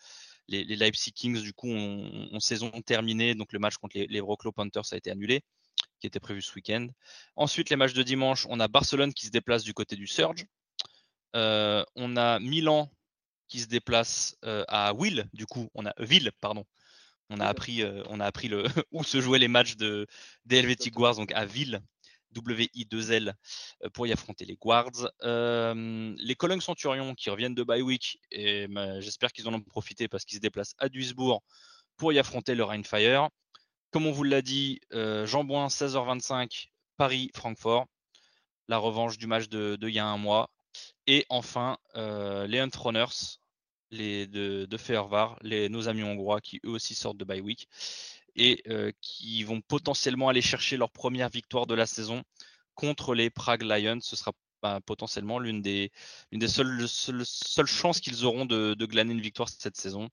les, 0.48 0.64
Leipzig 0.64 1.12
Kings 1.12 1.42
du 1.42 1.54
coup 1.54 1.70
ont, 1.70 2.40
saison 2.40 2.72
terminée, 2.82 3.36
donc 3.36 3.54
le 3.54 3.60
match 3.60 3.78
contre 3.78 3.98
les, 3.98 4.08
les 4.08 4.22
Panthers 4.56 4.92
a 4.92 4.98
été 4.98 5.12
annulé 5.12 5.42
qui 6.00 6.08
était 6.08 6.20
prévu 6.20 6.42
ce 6.42 6.54
week-end. 6.56 6.88
Ensuite, 7.36 7.70
les 7.70 7.76
matchs 7.76 7.94
de 7.94 8.04
dimanche, 8.04 8.48
on 8.50 8.60
a 8.60 8.68
Barcelone 8.68 9.14
qui 9.14 9.28
se 9.28 9.32
déplace 9.32 9.64
du 9.64 9.74
côté 9.74 9.96
du 9.96 10.08
Surge. 10.08 10.46
Euh, 11.36 11.84
on 11.96 12.18
a 12.18 12.40
Milan 12.40 12.92
qui 13.48 13.60
se 13.60 13.68
déplace 13.68 14.36
à 14.42 14.94
Will, 14.94 15.30
du 15.34 15.46
coup, 15.46 15.70
on 15.76 15.86
a 15.86 15.94
Ville, 16.00 16.32
pardon. 16.42 16.66
On 17.30 17.40
a 17.40 17.46
appris, 17.46 17.84
euh, 17.84 18.04
on 18.10 18.20
a 18.20 18.26
appris 18.26 18.48
le, 18.48 18.64
où 18.92 19.04
se 19.04 19.22
jouaient 19.22 19.40
les 19.40 19.48
matchs 19.48 19.76
de, 19.76 20.08
des 20.46 20.58
Helvetic 20.58 20.98
Wars, 20.98 21.16
donc 21.16 21.32
à 21.34 21.46
Ville, 21.46 21.82
WI2L, 22.36 23.34
pour 23.94 24.06
y 24.06 24.12
affronter 24.12 24.46
les 24.46 24.56
Guards. 24.56 25.10
les 25.24 26.36
Cologne 26.36 26.62
Centurions 26.62 27.16
qui 27.16 27.30
reviennent 27.30 27.56
de 27.56 27.64
bye 27.64 27.82
week, 27.82 28.20
et 28.32 28.68
bah, 28.68 29.00
j'espère 29.02 29.32
qu'ils 29.32 29.48
en 29.48 29.54
ont 29.54 29.62
profité 29.62 30.08
parce 30.08 30.26
qu'ils 30.26 30.38
se 30.38 30.42
déplacent 30.42 30.76
à 30.78 30.90
Duisbourg 30.90 31.42
pour 31.98 32.14
y 32.14 32.20
affronter 32.20 32.56
le 32.56 32.64
Rheinfire. 32.64 33.30
Comme 33.92 34.06
on 34.06 34.12
vous 34.12 34.24
l'a 34.24 34.42
dit, 34.42 34.80
euh, 34.94 35.26
Jean 35.26 35.44
Boin, 35.44 35.68
16h25, 35.68 36.70
Paris-Francfort. 36.98 37.88
La 38.68 38.78
revanche 38.78 39.18
du 39.18 39.28
match 39.28 39.48
de, 39.48 39.78
il 39.82 39.90
y 39.90 40.00
a 40.00 40.06
un 40.06 40.18
mois. 40.18 40.50
Et 41.08 41.26
enfin, 41.30 41.78
euh, 41.96 42.46
les 42.48 42.60
Huntrunners 42.60 43.40
les 43.92 44.28
de, 44.28 44.66
de 44.66 44.78
les, 45.42 45.70
nos 45.70 45.88
amis 45.88 46.04
hongrois 46.04 46.42
qui 46.42 46.60
eux 46.66 46.70
aussi 46.70 46.96
sortent 46.96 47.18
de 47.18 47.26
bye 47.26 47.42
week 47.42 47.68
et 48.36 48.62
euh, 48.68 48.92
qui 49.02 49.44
vont 49.44 49.62
potentiellement 49.62 50.30
aller 50.30 50.42
chercher 50.42 50.78
leur 50.78 50.92
première 50.92 51.30
victoire 51.30 51.66
de 51.68 51.74
la 51.74 51.86
saison 51.86 52.24
contre 52.76 53.16
les 53.16 53.30
Prague 53.30 53.64
Lions. 53.64 54.00
Ce 54.02 54.16
sera 54.16 54.32
bah, 54.62 54.80
potentiellement 54.86 55.40
l'une 55.40 55.62
des, 55.62 55.92
des 56.32 56.48
seules, 56.48 56.88
seules, 56.88 57.68
chances 57.68 58.00
qu'ils 58.00 58.26
auront 58.26 58.46
de, 58.46 58.74
de, 58.76 58.86
glaner 58.86 59.14
une 59.14 59.22
victoire 59.22 59.50
cette 59.50 59.78
saison. 59.78 60.10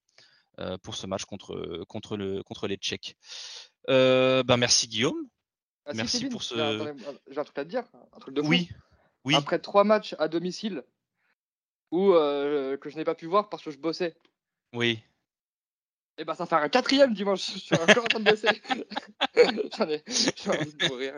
Euh, 0.61 0.79
pour 0.79 0.95
ce 0.95 1.09
match 1.09 1.25
contre, 1.25 1.85
contre, 1.89 2.17
le, 2.17 2.45
contre 2.45 2.69
les 2.69 2.77
Tchèques. 2.77 3.17
Euh, 3.91 4.45
ben 4.45 4.57
merci 4.57 4.87
Guillaume. 4.87 5.29
Ah, 5.85 5.93
merci 5.95 6.27
pour 6.27 6.45
ce. 6.45 6.55
J'ai 7.29 7.39
un 7.39 7.45
truc 7.45 7.59
à 7.59 7.65
te 7.65 7.69
dire, 7.69 7.83
un 8.13 8.21
truc 8.21 8.37
de. 8.37 8.41
Oui. 8.41 8.71
oui. 9.25 9.35
Après 9.35 9.59
trois 9.59 9.83
matchs 9.83 10.15
à 10.21 10.29
domicile 10.29 10.85
où 11.95 12.13
euh, 12.13 12.77
que 12.77 12.91
je 12.91 12.97
n'ai 12.97 13.05
pas 13.05 13.15
pu 13.15 13.27
voir 13.27 13.49
parce 13.49 13.63
que 13.63 13.71
je 13.71 13.79
bossais. 13.79 14.17
Oui. 14.73 15.01
Et 16.17 16.23
eh 16.23 16.25
ben 16.25 16.35
ça 16.35 16.47
fait 16.47 16.57
un 16.57 16.69
quatrième 16.69 17.15
dimanche. 17.15 17.53
Je 17.55 17.59
suis 17.59 17.75
encore 17.75 18.05
en 18.05 18.09
train 18.09 18.21
de 18.21 18.31
bosser. 18.31 18.49
J'en 19.79 19.89
ai, 19.89 20.03
j'ai 20.07 20.51
envie 20.51 20.75
de 20.75 20.89
mourir. 20.89 21.15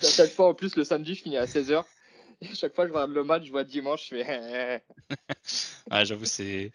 À 0.00 0.06
chaque 0.06 0.30
fois 0.30 0.48
en 0.48 0.54
plus 0.54 0.76
le 0.76 0.84
samedi 0.84 1.14
je 1.14 1.22
finis 1.22 1.36
à 1.36 1.46
16h. 1.46 1.84
Et 2.40 2.48
à 2.48 2.54
chaque 2.54 2.74
fois 2.74 2.86
je 2.86 2.92
regarde 2.92 3.12
le 3.12 3.24
match, 3.24 3.44
je 3.44 3.50
vois 3.50 3.64
dimanche, 3.64 4.10
je 4.10 4.16
fais. 4.16 4.84
ah 5.90 6.04
j'avoue 6.04 6.24
c'est 6.24 6.70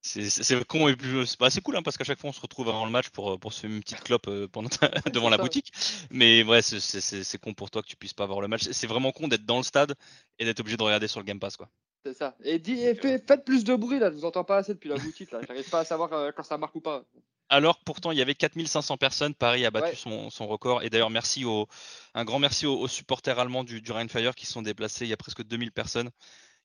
c'est 0.00 0.64
con 0.66 0.88
et 0.88 0.96
plus 0.96 1.26
c'est 1.26 1.42
assez 1.42 1.60
cool 1.60 1.76
hein, 1.76 1.82
parce 1.82 1.96
qu'à 1.96 2.04
chaque 2.04 2.20
fois 2.20 2.30
on 2.30 2.34
se 2.34 2.40
retrouve 2.40 2.68
avant 2.68 2.84
le 2.84 2.92
match 2.92 3.08
pour, 3.10 3.40
pour 3.40 3.52
se 3.52 3.60
faire 3.60 3.70
une 3.70 3.80
petite 3.80 4.02
clope 4.02 4.28
euh, 4.28 4.46
pendant 4.46 4.68
devant 5.12 5.30
la 5.30 5.36
boutique 5.38 5.72
mais 6.10 6.44
ouais 6.44 6.62
c'est 6.62 7.38
con 7.38 7.54
pour 7.54 7.70
toi 7.70 7.82
que 7.82 7.88
tu 7.88 7.96
puisses 7.96 8.14
pas 8.14 8.26
voir 8.26 8.40
le 8.40 8.48
match 8.48 8.68
c'est 8.70 8.86
vraiment 8.86 9.10
con 9.10 9.26
d'être 9.26 9.44
dans 9.44 9.56
le 9.56 9.64
stade 9.64 9.94
et 10.38 10.44
d'être 10.44 10.60
obligé 10.60 10.76
de 10.76 10.82
regarder 10.82 11.08
sur 11.08 11.20
le 11.20 11.26
Game 11.26 11.40
Pass 11.40 11.56
quoi 11.56 11.68
c'est 12.06 12.14
ça. 12.14 12.36
Et, 12.44 12.60
faites 12.94 13.44
plus 13.44 13.64
de 13.64 13.74
bruit 13.74 13.98
là 13.98 14.10
je 14.10 14.16
vous 14.16 14.24
entends 14.24 14.44
pas 14.44 14.58
assez 14.58 14.74
depuis 14.74 14.88
la 14.88 14.96
boutique 14.96 15.30
là. 15.30 15.40
J'arrive 15.46 15.68
pas 15.68 15.80
à 15.80 15.84
savoir 15.84 16.12
euh, 16.12 16.30
quand 16.34 16.42
ça 16.42 16.56
marque 16.58 16.74
ou 16.76 16.80
pas. 16.80 17.04
Alors 17.48 17.80
pourtant 17.80 18.12
il 18.12 18.18
y 18.18 18.22
avait 18.22 18.34
4500 18.34 18.96
personnes. 18.96 19.34
Paris 19.34 19.66
a 19.66 19.70
battu 19.70 19.96
son, 19.96 20.30
son, 20.30 20.46
record. 20.46 20.82
Et 20.82 20.90
d'ailleurs 20.90 21.10
merci 21.10 21.44
au 21.44 21.66
un 22.14 22.24
grand 22.24 22.38
merci 22.38 22.66
aux, 22.66 22.88
supporters 22.88 23.38
allemands 23.38 23.64
du, 23.64 23.80
du 23.80 23.92
Rheinfire 23.92 24.34
qui 24.34 24.46
sont 24.46 24.62
déplacés. 24.62 25.04
Il 25.04 25.08
y 25.08 25.14
a 25.14 25.16
presque 25.16 25.42
2000 25.42 25.72
personnes 25.72 26.10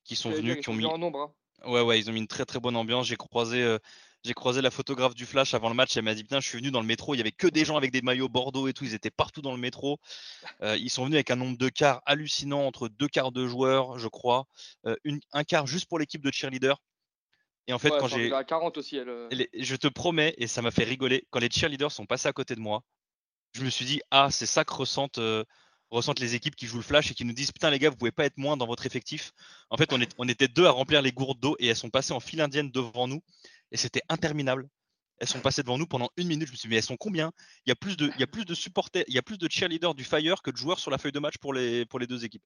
qui 0.04 0.16
sont 0.16 0.30
venus 0.30 0.60
qui 0.60 0.68
ont 0.68 0.74
mis 0.74 0.86
en 0.86 0.98
nombre 0.98 1.20
hein. 1.20 1.32
Ouais, 1.64 1.80
ouais, 1.80 2.00
ils 2.00 2.10
ont 2.10 2.12
mis 2.12 2.18
une 2.18 2.28
très 2.28 2.44
très 2.44 2.58
bonne 2.58 2.76
ambiance. 2.76 3.06
J'ai 3.06 3.16
croisé 3.16 3.62
euh, 3.62 3.78
j'ai 4.24 4.34
croisé 4.34 4.60
la 4.62 4.70
photographe 4.70 5.14
du 5.14 5.26
Flash 5.26 5.54
avant 5.54 5.68
le 5.68 5.74
match. 5.74 5.96
Elle 5.96 6.04
m'a 6.04 6.14
dit 6.14 6.22
Putain, 6.22 6.40
je 6.40 6.48
suis 6.48 6.58
venu 6.58 6.70
dans 6.70 6.80
le 6.80 6.86
métro. 6.86 7.14
Il 7.14 7.18
y 7.18 7.20
avait 7.20 7.32
que 7.32 7.48
des 7.48 7.64
gens 7.64 7.76
avec 7.76 7.90
des 7.90 8.02
maillots 8.02 8.28
Bordeaux 8.28 8.68
et 8.68 8.72
tout. 8.72 8.84
Ils 8.84 8.94
étaient 8.94 9.10
partout 9.10 9.42
dans 9.42 9.52
le 9.52 9.58
métro. 9.58 9.98
Euh, 10.62 10.76
ils 10.76 10.90
sont 10.90 11.04
venus 11.04 11.16
avec 11.16 11.30
un 11.30 11.36
nombre 11.36 11.58
de 11.58 11.68
quarts 11.68 12.02
hallucinant 12.06 12.64
entre 12.66 12.88
deux 12.88 13.08
quarts 13.08 13.32
de 13.32 13.46
joueurs, 13.46 13.98
je 13.98 14.08
crois. 14.08 14.46
Euh, 14.86 14.94
un 15.32 15.44
quart 15.44 15.66
juste 15.66 15.88
pour 15.88 15.98
l'équipe 15.98 16.22
de 16.22 16.30
cheerleader. 16.30 16.80
Et 17.66 17.72
en 17.72 17.78
fait, 17.78 17.90
quand 17.90 18.08
j'ai. 18.08 18.30
40 18.30 18.78
aussi. 18.78 18.98
je 18.98 19.76
te 19.76 19.88
promets, 19.88 20.34
et 20.38 20.46
ça 20.46 20.62
m'a 20.62 20.70
fait 20.70 20.84
rigoler, 20.84 21.26
quand 21.30 21.40
les 21.40 21.50
cheerleaders 21.50 21.92
sont 21.92 22.06
passés 22.06 22.28
à 22.28 22.32
côté 22.32 22.54
de 22.54 22.60
moi, 22.60 22.82
je 23.52 23.64
me 23.64 23.70
suis 23.70 23.84
dit 23.84 24.00
Ah, 24.10 24.28
c'est 24.30 24.46
ça 24.46 24.64
que 24.64 24.72
ressentent 24.72 25.20
ressentent 25.92 26.20
les 26.20 26.34
équipes 26.34 26.56
qui 26.56 26.66
jouent 26.66 26.78
le 26.78 26.82
flash 26.82 27.10
et 27.10 27.14
qui 27.14 27.24
nous 27.24 27.34
disent 27.34 27.52
putain 27.52 27.70
les 27.70 27.78
gars 27.78 27.90
vous 27.90 27.96
pouvez 27.96 28.12
pas 28.12 28.24
être 28.24 28.38
moins 28.38 28.56
dans 28.56 28.66
votre 28.66 28.86
effectif. 28.86 29.32
En 29.70 29.76
fait 29.76 29.92
on, 29.92 30.00
est, 30.00 30.10
on 30.18 30.28
était 30.28 30.48
deux 30.48 30.64
à 30.64 30.70
remplir 30.70 31.02
les 31.02 31.12
gourdes 31.12 31.38
d'eau 31.38 31.54
et 31.58 31.68
elles 31.68 31.76
sont 31.76 31.90
passées 31.90 32.14
en 32.14 32.20
file 32.20 32.40
indienne 32.40 32.70
devant 32.70 33.06
nous 33.06 33.22
et 33.72 33.76
c'était 33.76 34.02
interminable. 34.08 34.68
Elles 35.18 35.28
sont 35.28 35.40
passées 35.40 35.62
devant 35.62 35.78
nous 35.78 35.86
pendant 35.86 36.10
une 36.16 36.28
minute. 36.28 36.46
Je 36.46 36.52
me 36.52 36.56
suis 36.56 36.66
dit 36.66 36.70
mais 36.70 36.76
elles 36.76 36.82
sont 36.82 36.96
combien? 36.96 37.32
Il 37.66 37.70
y 37.70 37.72
a 37.72 37.76
plus 37.76 37.96
de, 37.96 38.10
il 38.14 38.20
y 38.20 38.22
a 38.22 38.26
plus 38.26 38.44
de 38.44 38.54
supporters, 38.54 39.04
il 39.08 39.14
y 39.14 39.18
a 39.18 39.22
plus 39.22 39.38
de 39.38 39.48
cheerleaders 39.50 39.94
du 39.94 40.04
Fire 40.04 40.42
que 40.42 40.50
de 40.50 40.56
joueurs 40.56 40.78
sur 40.78 40.90
la 40.90 40.98
feuille 40.98 41.12
de 41.12 41.20
match 41.20 41.38
pour 41.38 41.54
les, 41.54 41.86
pour 41.86 41.98
les 41.98 42.06
deux 42.06 42.24
équipes. 42.24 42.42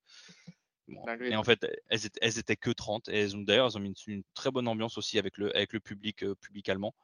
et 1.20 1.36
en 1.36 1.42
fait, 1.42 1.66
elles 1.88 2.06
étaient, 2.06 2.20
elles 2.22 2.38
étaient 2.38 2.56
que 2.56 2.70
30. 2.70 3.08
Et 3.08 3.20
elles 3.20 3.36
ont 3.36 3.40
d'ailleurs, 3.40 3.66
elles 3.66 3.76
ont 3.76 3.80
mis 3.80 3.94
une, 4.06 4.22
très 4.34 4.50
bonne 4.50 4.68
ambiance 4.68 4.98
aussi 4.98 5.18
avec 5.18 5.36
le, 5.38 5.54
avec 5.56 5.72
le 5.72 5.80
public, 5.80 6.22
euh, 6.22 6.34
public 6.36 6.68
allemand. 6.68 6.94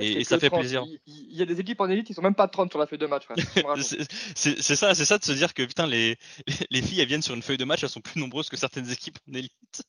Et, 0.00 0.22
ça 0.22 0.38
fait 0.38 0.50
plaisir. 0.50 0.84
Il, 1.06 1.34
y 1.34 1.42
a 1.42 1.46
des 1.46 1.58
équipes 1.58 1.80
en 1.80 1.90
élite 1.90 2.06
qui 2.06 2.14
sont 2.14 2.22
même 2.22 2.36
pas 2.36 2.46
30 2.46 2.70
sur 2.70 2.78
la 2.78 2.86
feuille 2.86 3.00
de 3.00 3.06
match. 3.06 3.24
c'est 4.36 4.76
ça, 4.76 4.94
c'est 4.94 5.04
ça 5.04 5.18
de 5.18 5.24
se 5.24 5.32
dire 5.32 5.52
que 5.52 5.64
putain, 5.64 5.88
les, 5.88 6.16
les 6.70 6.82
filles 6.82 7.00
elles 7.00 7.08
viennent 7.08 7.22
sur 7.22 7.34
une 7.34 7.42
feuille 7.42 7.56
de 7.56 7.64
match, 7.64 7.82
elles 7.82 7.88
sont 7.88 8.00
plus 8.00 8.20
nombreuses 8.20 8.48
que 8.48 8.56
certaines 8.56 8.88
équipes 8.92 9.18
en 9.28 9.34
élite. 9.34 9.82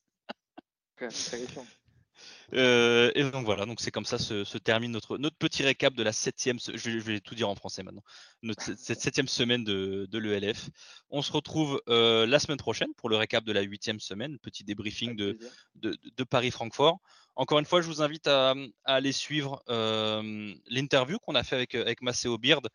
Euh, 2.54 3.12
et 3.16 3.24
donc 3.24 3.46
voilà, 3.46 3.66
donc 3.66 3.80
c'est 3.80 3.92
comme 3.92 4.06
ça 4.06 4.18
se, 4.18 4.58
termine 4.58 4.92
notre, 4.92 5.18
notre 5.18 5.38
petit 5.38 5.64
récap 5.64 5.94
de 5.94 6.04
la 6.04 6.12
septième, 6.12 6.58
je 6.60 6.90
vais, 7.00 7.20
tout 7.20 7.36
dire 7.36 7.50
en 7.50 7.56
français 7.56 7.84
maintenant, 7.84 8.04
notre, 8.42 8.64
cette 8.78 9.02
septième 9.02 9.28
semaine 9.28 9.64
de, 9.64 10.08
de 10.10 10.18
l'ELF. 10.18 10.70
On 11.10 11.22
se 11.22 11.32
retrouve 11.32 11.82
euh, 11.90 12.26
la 12.26 12.40
semaine 12.40 12.58
prochaine 12.58 12.94
pour 12.96 13.10
le 13.10 13.18
récap 13.18 13.44
de 13.44 13.52
la 13.52 13.62
huitième 13.62 14.00
semaine, 14.00 14.40
petit 14.40 14.64
débriefing 14.64 15.16
de, 15.16 15.38
de, 15.76 15.98
de 16.16 16.24
Paris-Francfort. 16.24 17.00
Encore 17.36 17.60
une 17.60 17.66
fois, 17.66 17.82
je 17.82 17.88
vous 17.88 18.02
invite 18.02 18.28
à, 18.28 18.54
aller 18.84 19.14
suivre 19.14 19.64
euh, 19.70 20.54
l'interview 20.68 21.20
qu'on 21.20 21.36
a 21.36 21.44
fait 21.44 21.56
avec, 21.56 21.74
avec 21.76 22.02
Maceo 22.02 22.38
Beard, 22.38 22.68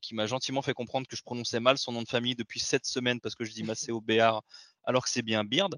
qui 0.00 0.14
m'a 0.14 0.26
gentiment 0.26 0.62
fait 0.62 0.74
comprendre 0.74 1.06
que 1.06 1.16
je 1.16 1.22
prononçais 1.22 1.60
mal 1.60 1.78
son 1.78 1.92
nom 1.92 2.02
de 2.02 2.08
famille 2.08 2.34
depuis 2.34 2.60
sept 2.60 2.84
semaines 2.84 3.20
parce 3.20 3.34
que 3.34 3.44
je 3.44 3.52
dis 3.52 3.62
Maceo 3.62 4.00
Béard 4.00 4.42
alors 4.84 5.04
que 5.04 5.10
c'est 5.10 5.22
bien 5.22 5.44
Beard. 5.44 5.76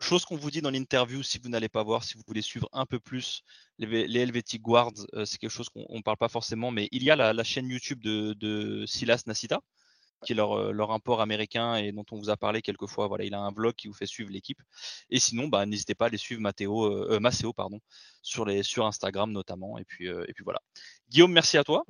Chose 0.00 0.24
qu'on 0.24 0.36
vous 0.36 0.50
dit 0.50 0.60
dans 0.60 0.70
l'interview, 0.70 1.22
si 1.22 1.38
vous 1.38 1.48
n'allez 1.48 1.68
pas 1.68 1.82
voir, 1.82 2.04
si 2.04 2.14
vous 2.14 2.22
voulez 2.26 2.42
suivre 2.42 2.68
un 2.72 2.86
peu 2.86 2.98
plus 2.98 3.42
les, 3.78 4.06
les 4.06 4.20
Helvetic 4.20 4.62
Guards, 4.62 4.92
c'est 5.24 5.38
quelque 5.38 5.50
chose 5.50 5.68
qu'on 5.68 5.86
ne 5.90 6.02
parle 6.02 6.16
pas 6.18 6.28
forcément, 6.28 6.70
mais 6.70 6.88
il 6.92 7.02
y 7.02 7.10
a 7.10 7.16
la, 7.16 7.44
chaîne 7.44 7.68
YouTube 7.68 8.02
de, 8.02 8.34
de 8.34 8.84
Silas 8.86 9.22
Nasita, 9.26 9.60
qui 10.24 10.32
est 10.32 10.36
leur, 10.36 10.72
leur, 10.72 10.90
import 10.90 11.20
américain 11.20 11.76
et 11.76 11.92
dont 11.92 12.04
on 12.10 12.18
vous 12.18 12.30
a 12.30 12.36
parlé 12.36 12.62
quelques 12.62 12.86
fois. 12.86 13.06
Voilà, 13.06 13.24
il 13.24 13.34
a 13.34 13.40
un 13.40 13.52
vlog 13.52 13.74
qui 13.74 13.88
vous 13.88 13.94
fait 13.94 14.06
suivre 14.06 14.30
l'équipe. 14.30 14.60
Et 15.10 15.18
sinon, 15.18 15.48
bah, 15.48 15.66
n'hésitez 15.66 15.94
pas 15.94 16.06
à 16.06 16.08
aller 16.08 16.16
suivre 16.16 16.40
Matteo, 16.40 16.84
euh, 16.84 17.20
Maceo 17.20 17.52
pardon, 17.52 17.80
sur, 18.22 18.44
les, 18.44 18.62
sur 18.62 18.86
Instagram 18.86 19.30
notamment. 19.30 19.78
Et 19.78 19.84
puis, 19.84 20.06
et 20.08 20.32
puis 20.34 20.44
voilà. 20.44 20.60
Guillaume, 21.10 21.32
merci 21.32 21.58
à 21.58 21.64
toi. 21.64 21.84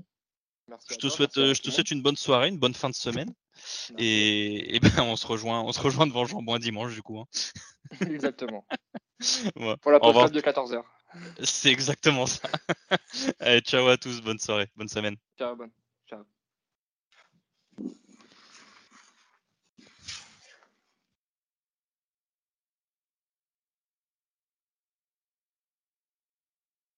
je, 0.90 0.96
te 0.96 1.08
souhaite, 1.08 1.34
je 1.34 1.60
te 1.60 1.70
souhaite 1.70 1.90
une 1.90 2.02
bonne 2.02 2.16
soirée, 2.16 2.48
une 2.48 2.58
bonne 2.58 2.74
fin 2.74 2.90
de 2.90 2.94
semaine. 2.94 3.32
Et, 3.98 4.78
ben, 4.80 5.02
on 5.04 5.16
se 5.16 5.26
rejoint, 5.26 5.62
on 5.62 5.72
se 5.72 5.80
rejoint 5.80 6.06
devant 6.06 6.26
Jean 6.26 6.42
Boin 6.42 6.58
dimanche 6.58 6.94
du 6.94 7.02
coup. 7.02 7.20
Hein. 7.20 7.26
Exactement. 8.10 8.66
Pour 9.80 9.92
la 9.92 10.00
podcast 10.00 10.34
de 10.34 10.40
14h. 10.40 10.82
C'est 11.42 11.70
exactement 11.70 12.26
ça. 12.26 12.48
Allez, 13.40 13.60
ciao 13.60 13.86
à 13.88 13.96
tous, 13.96 14.20
bonne 14.20 14.38
soirée, 14.38 14.68
bonne 14.76 14.88
semaine. 14.88 15.16
Ciao, 15.38 15.56
bonne. 15.56 15.70